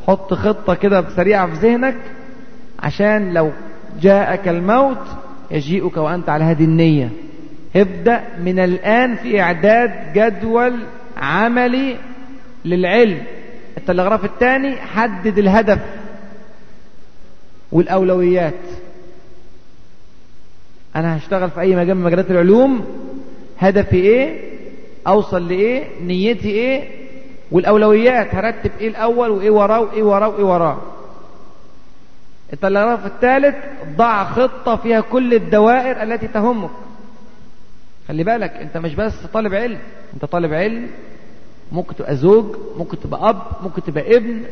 حط 0.07 0.33
خطة 0.33 0.73
كده 0.73 1.09
سريعة 1.15 1.47
في 1.47 1.67
ذهنك 1.67 1.95
عشان 2.79 3.33
لو 3.33 3.51
جاءك 4.01 4.47
الموت 4.47 5.01
يجيئك 5.51 5.97
وأنت 5.97 6.29
على 6.29 6.43
هذه 6.43 6.63
النية. 6.63 7.09
ابدأ 7.75 8.23
من 8.43 8.59
الآن 8.59 9.15
في 9.15 9.41
إعداد 9.41 10.13
جدول 10.13 10.73
عملي 11.17 11.97
للعلم. 12.65 13.23
التلغراف 13.77 14.25
الثاني 14.25 14.75
حدد 14.75 15.37
الهدف 15.37 15.79
والأولويات. 17.71 18.53
أنا 20.97 21.17
هشتغل 21.17 21.51
في 21.51 21.61
أي 21.61 21.75
مجال 21.75 21.97
من 21.97 22.03
مجالات 22.03 22.31
العلوم. 22.31 22.85
هدفي 23.59 23.95
إيه؟ 23.95 24.57
أوصل 25.07 25.47
لإيه؟ 25.47 25.83
نيتي 26.01 26.49
إيه؟ 26.49 27.07
والأولويات 27.51 28.35
هرتب 28.35 28.71
إيه 28.79 28.87
الأول 28.87 29.29
وإيه 29.29 29.51
وراه 29.51 29.79
وإيه 29.81 30.03
وراه 30.03 30.27
وإيه 30.29 30.43
وراه 30.43 30.77
التلغراف 32.53 33.05
الثالث 33.05 33.55
ضع 33.97 34.23
خطة 34.23 34.75
فيها 34.75 35.01
كل 35.01 35.33
الدوائر 35.33 36.03
التي 36.03 36.27
تهمك. 36.27 36.69
خلي 38.07 38.23
بالك 38.23 38.51
أنت 38.51 38.77
مش 38.77 38.95
بس 38.95 39.13
طالب 39.33 39.53
علم. 39.53 39.79
أنت 40.13 40.25
طالب 40.25 40.53
علم 40.53 40.87
ممكن 41.71 41.95
تبقى 41.95 42.15
زوج 42.15 42.55
ممكن 42.77 42.99
تبقى 42.99 43.29
أب 43.29 43.41
ممكن 43.63 43.83
تبقى 43.83 44.17
ابن 44.17 44.43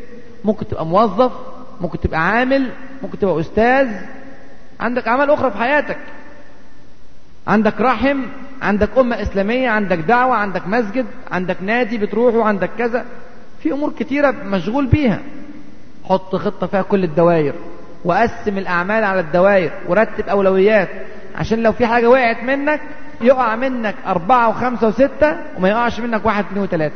ممكن 0.44 0.66
تبقى 0.68 0.86
موظف 0.86 1.32
ممكن 1.80 2.00
تبقى 2.00 2.20
عامل 2.28 2.70
ممكن 3.02 3.18
تبقى 3.18 3.40
أستاذ. 3.40 3.88
عندك 4.80 5.08
أعمال 5.08 5.30
أخرى 5.30 5.50
في 5.50 5.56
حياتك. 5.58 5.98
عندك 7.46 7.80
رحم 7.80 8.22
عندك 8.62 8.98
أمة 8.98 9.22
إسلامية 9.22 9.68
عندك 9.68 9.98
دعوة 9.98 10.34
عندك 10.34 10.68
مسجد 10.68 11.06
عندك 11.30 11.56
نادي 11.62 11.98
بتروحه 11.98 12.44
عندك 12.48 12.70
كذا. 12.78 13.04
في 13.62 13.72
أمور 13.72 13.92
كتيرة 13.98 14.30
مشغول 14.30 14.86
بيها. 14.86 15.20
حط 16.04 16.36
خطة 16.36 16.66
فيها 16.66 16.82
كل 16.82 17.04
الدوائر 17.04 17.54
وقسم 18.04 18.58
الأعمال 18.58 19.04
على 19.04 19.20
الدوائر 19.20 19.70
ورتب 19.88 20.28
أولويات. 20.28 20.88
عشان 21.34 21.62
لو 21.62 21.72
في 21.72 21.86
حاجة 21.86 22.10
وقعت 22.10 22.42
منك 22.42 22.80
يقع 23.20 23.56
منك 23.56 23.94
أربعة 24.06 24.48
وخمسة 24.48 24.88
وستة 24.88 25.36
وما 25.56 25.68
يقعش 25.68 26.00
منك 26.00 26.26
واحد 26.26 26.44
اثنين 26.44 26.62
وثلاثة 26.62 26.94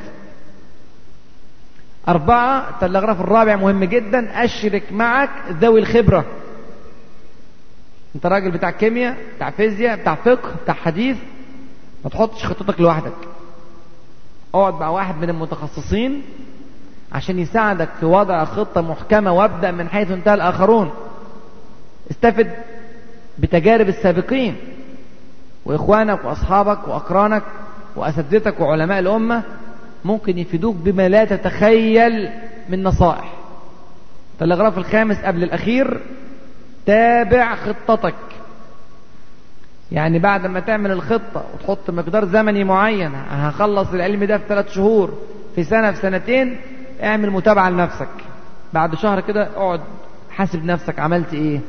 أربعة 2.09 2.69
التلغراف 2.71 3.21
الرابع 3.21 3.57
مهم 3.57 3.85
جدا 3.85 4.45
أشرك 4.45 4.83
معك 4.93 5.31
ذوي 5.61 5.81
الخبرة. 5.81 6.25
أنت 8.15 8.27
راجل 8.27 8.51
بتاع 8.51 8.71
كيمياء 8.71 9.17
بتاع 9.37 9.51
فيزياء 9.51 9.97
بتاع 9.97 10.15
فقه 10.15 10.55
بتاع 10.65 10.75
حديث 10.75 11.17
ما 12.05 12.11
تحطش 12.11 12.45
خطتك 12.45 12.81
لوحدك. 12.81 13.13
اقعد 14.55 14.75
مع 14.75 14.89
واحد 14.89 15.17
من 15.17 15.31
المتخصصين 15.31 16.23
عشان 17.13 17.39
يساعدك 17.39 17.89
في 18.01 18.07
وضع 18.07 18.45
خطة 18.45 18.81
محكمة 18.81 19.33
وابدأ 19.33 19.71
من 19.71 19.89
حيث 19.89 20.11
انتهى 20.11 20.35
الآخرون. 20.35 20.91
استفد 22.11 22.51
بتجارب 23.39 23.89
السابقين 23.89 24.57
وإخوانك 25.65 26.25
وأصحابك 26.25 26.89
وأقرانك 26.89 27.43
وأساتذتك 27.97 28.61
وعلماء 28.61 28.99
الأمة 28.99 29.43
ممكن 30.05 30.39
يفيدوك 30.39 30.77
بما 30.77 31.09
لا 31.09 31.25
تتخيل 31.25 32.31
من 32.69 32.83
نصائح. 32.83 33.33
التلغراف 34.35 34.79
الخامس 34.79 35.17
قبل 35.17 35.43
الأخير 35.43 36.01
تابع 36.91 37.55
خطتك. 37.55 38.15
يعني 39.93 40.19
بعد 40.19 40.47
ما 40.47 40.61
تعمل 40.61 40.91
الخطة 40.91 41.45
وتحط 41.55 41.91
مقدار 41.91 42.25
زمني 42.25 42.65
معين 42.65 43.13
هخلص 43.31 43.93
العلم 43.93 44.25
ده 44.25 44.39
في 44.39 44.45
ثلاث 44.49 44.73
شهور 44.73 45.19
في 45.55 45.65
سنة 45.65 45.91
في 45.91 45.97
سنتين 45.97 46.57
اعمل 47.03 47.31
متابعة 47.31 47.71
لنفسك. 47.71 48.09
بعد 48.73 48.95
شهر 48.95 49.21
كده 49.21 49.49
اقعد 49.57 49.81
حاسب 50.31 50.65
نفسك 50.65 50.99
عملت 50.99 51.35
إيه؟ 51.35 51.61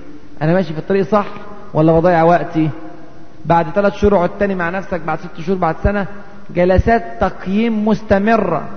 أنا 0.42 0.54
ماشي 0.54 0.74
في 0.74 0.80
الطريق 0.80 1.06
صح 1.06 1.26
ولا 1.74 1.92
بضيع 2.00 2.24
وقتي؟ 2.24 2.70
بعد 3.46 3.66
ثلاث 3.70 3.94
شهور 3.94 4.16
اقعد 4.16 4.30
تاني 4.40 4.56
مع 4.56 4.70
نفسك 4.70 5.02
بعد 5.02 5.20
ست 5.20 5.42
شهور 5.42 5.58
بعد 5.58 5.76
سنة 5.84 6.06
جلسات 6.56 7.04
تقييم 7.22 7.88
مستمرة. 7.88 8.70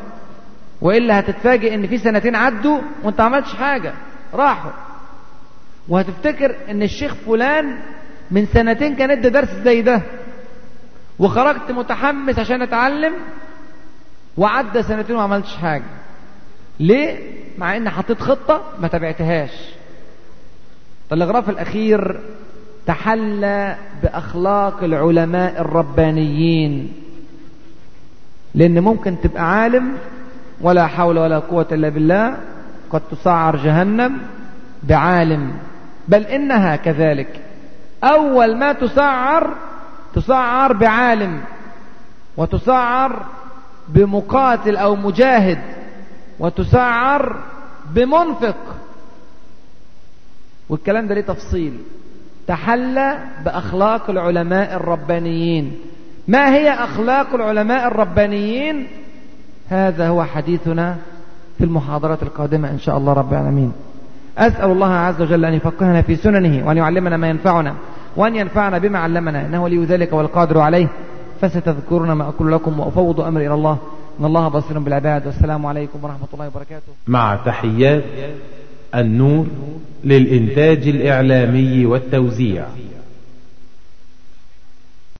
وإلا 0.81 1.21
هتتفاجئ 1.21 1.75
إن 1.75 1.87
في 1.87 1.99
سنتين 1.99 2.37
عدوا 2.37 2.79
وأنت 3.03 3.21
عملتش 3.21 3.55
حاجة. 3.55 3.93
راحوا. 4.35 4.71
وهتفتكر 5.89 6.57
إن 6.71 6.83
الشيخ 6.83 7.15
فلان 7.15 7.79
من 8.31 8.47
سنتين 8.47 8.97
كان 8.97 9.11
ادى 9.11 9.29
درس 9.29 9.49
زي 9.65 9.83
ده 9.83 10.03
وخرجت 11.19 11.71
متحمس 11.71 12.39
عشان 12.39 12.63
أتعلم 12.63 13.13
وعدى 14.37 14.83
سنتين 14.83 15.17
وما 15.17 15.25
عملتش 15.25 15.57
حاجة. 15.57 15.85
ليه؟ 16.81 17.19
مع 17.59 17.77
إن 17.77 17.91
حطيت 17.91 18.21
خطة 18.21 18.63
ما 18.81 18.89
تبعتهاش 18.89 19.51
التلغراف 21.05 21.51
الأخير 21.51 22.21
تحلى 22.87 23.77
بأخلاق 24.03 24.85
العلماء 24.85 25.61
الربانيين. 25.61 26.93
لأن 28.55 28.81
ممكن 28.81 29.17
تبقى 29.21 29.61
عالم 29.61 29.97
ولا 30.61 30.87
حول 30.87 31.19
ولا 31.19 31.39
قوة 31.39 31.67
إلا 31.73 31.89
بالله 31.89 32.37
قد 32.91 33.03
تسعر 33.11 33.57
جهنم 33.57 34.19
بعالم. 34.83 35.53
بل 36.09 36.23
إنها 36.23 36.77
كذلك. 36.77 37.41
أول 38.05 38.57
ما 38.57 38.73
تسعر 38.73 39.55
تسعر 40.15 40.73
بعالم 40.73 41.41
وتسعر 42.37 43.27
بمقاتل 43.89 44.77
أو 44.77 44.97
مجاهد 44.97 45.59
وتسعر 46.39 47.37
بمنفق. 47.91 48.57
والكلام 50.69 51.07
ده 51.09 51.15
ليه 51.15 51.21
تفصيل؟ 51.21 51.79
تحلى 52.47 53.19
بأخلاق 53.45 54.11
العلماء 54.11 54.77
الربانيين. 54.77 55.79
ما 56.29 56.55
هي 56.55 56.71
أخلاق 56.71 57.35
العلماء 57.35 57.87
الربانيين؟ 57.87 58.87
هذا 59.69 60.09
هو 60.09 60.25
حديثنا 60.25 60.97
في 61.59 61.65
المحاضرات 61.65 62.23
القادمة 62.23 62.71
إن 62.71 62.79
شاء 62.79 62.99
الله 62.99 63.13
رب 63.13 63.33
العالمين. 63.33 63.73
أسأل 64.39 64.71
الله 64.71 64.93
عز 64.93 65.23
وجل 65.23 65.45
أن 65.45 65.55
يفقهنا 65.55 66.03
في 66.03 66.17
سننه 66.17 66.67
وأن 66.67 66.77
يعلمنا 66.77 67.17
ما 67.17 67.29
ينفعنا 67.29 67.75
وأن 68.17 68.37
ينفعنا 68.37 68.79
بما 68.79 68.99
علمنا 68.99 69.47
إنه 69.47 69.69
لي 69.69 69.85
ذلك 69.85 70.13
والقادر 70.13 70.61
عليه. 70.61 70.89
فستذكرون 71.41 72.13
ما 72.13 72.29
أقول 72.29 72.53
لكم 72.53 72.81
وأفوض 72.81 73.21
أمري 73.21 73.47
إلى 73.47 73.55
الله. 73.55 73.79
إن 74.21 74.25
الله 74.25 74.49
بصير 74.49 74.79
بالعباد. 74.79 75.27
والسلام 75.27 75.67
عليكم 75.67 75.99
ورحمة 76.03 76.29
الله 76.35 76.47
وبركاته. 76.47 76.93
مع 77.07 77.39
تحيات 77.47 78.05
النور 78.95 79.47
للإنتاج 80.05 80.89
الإعلامي 80.89 81.87
والتوزيع. 81.87 82.65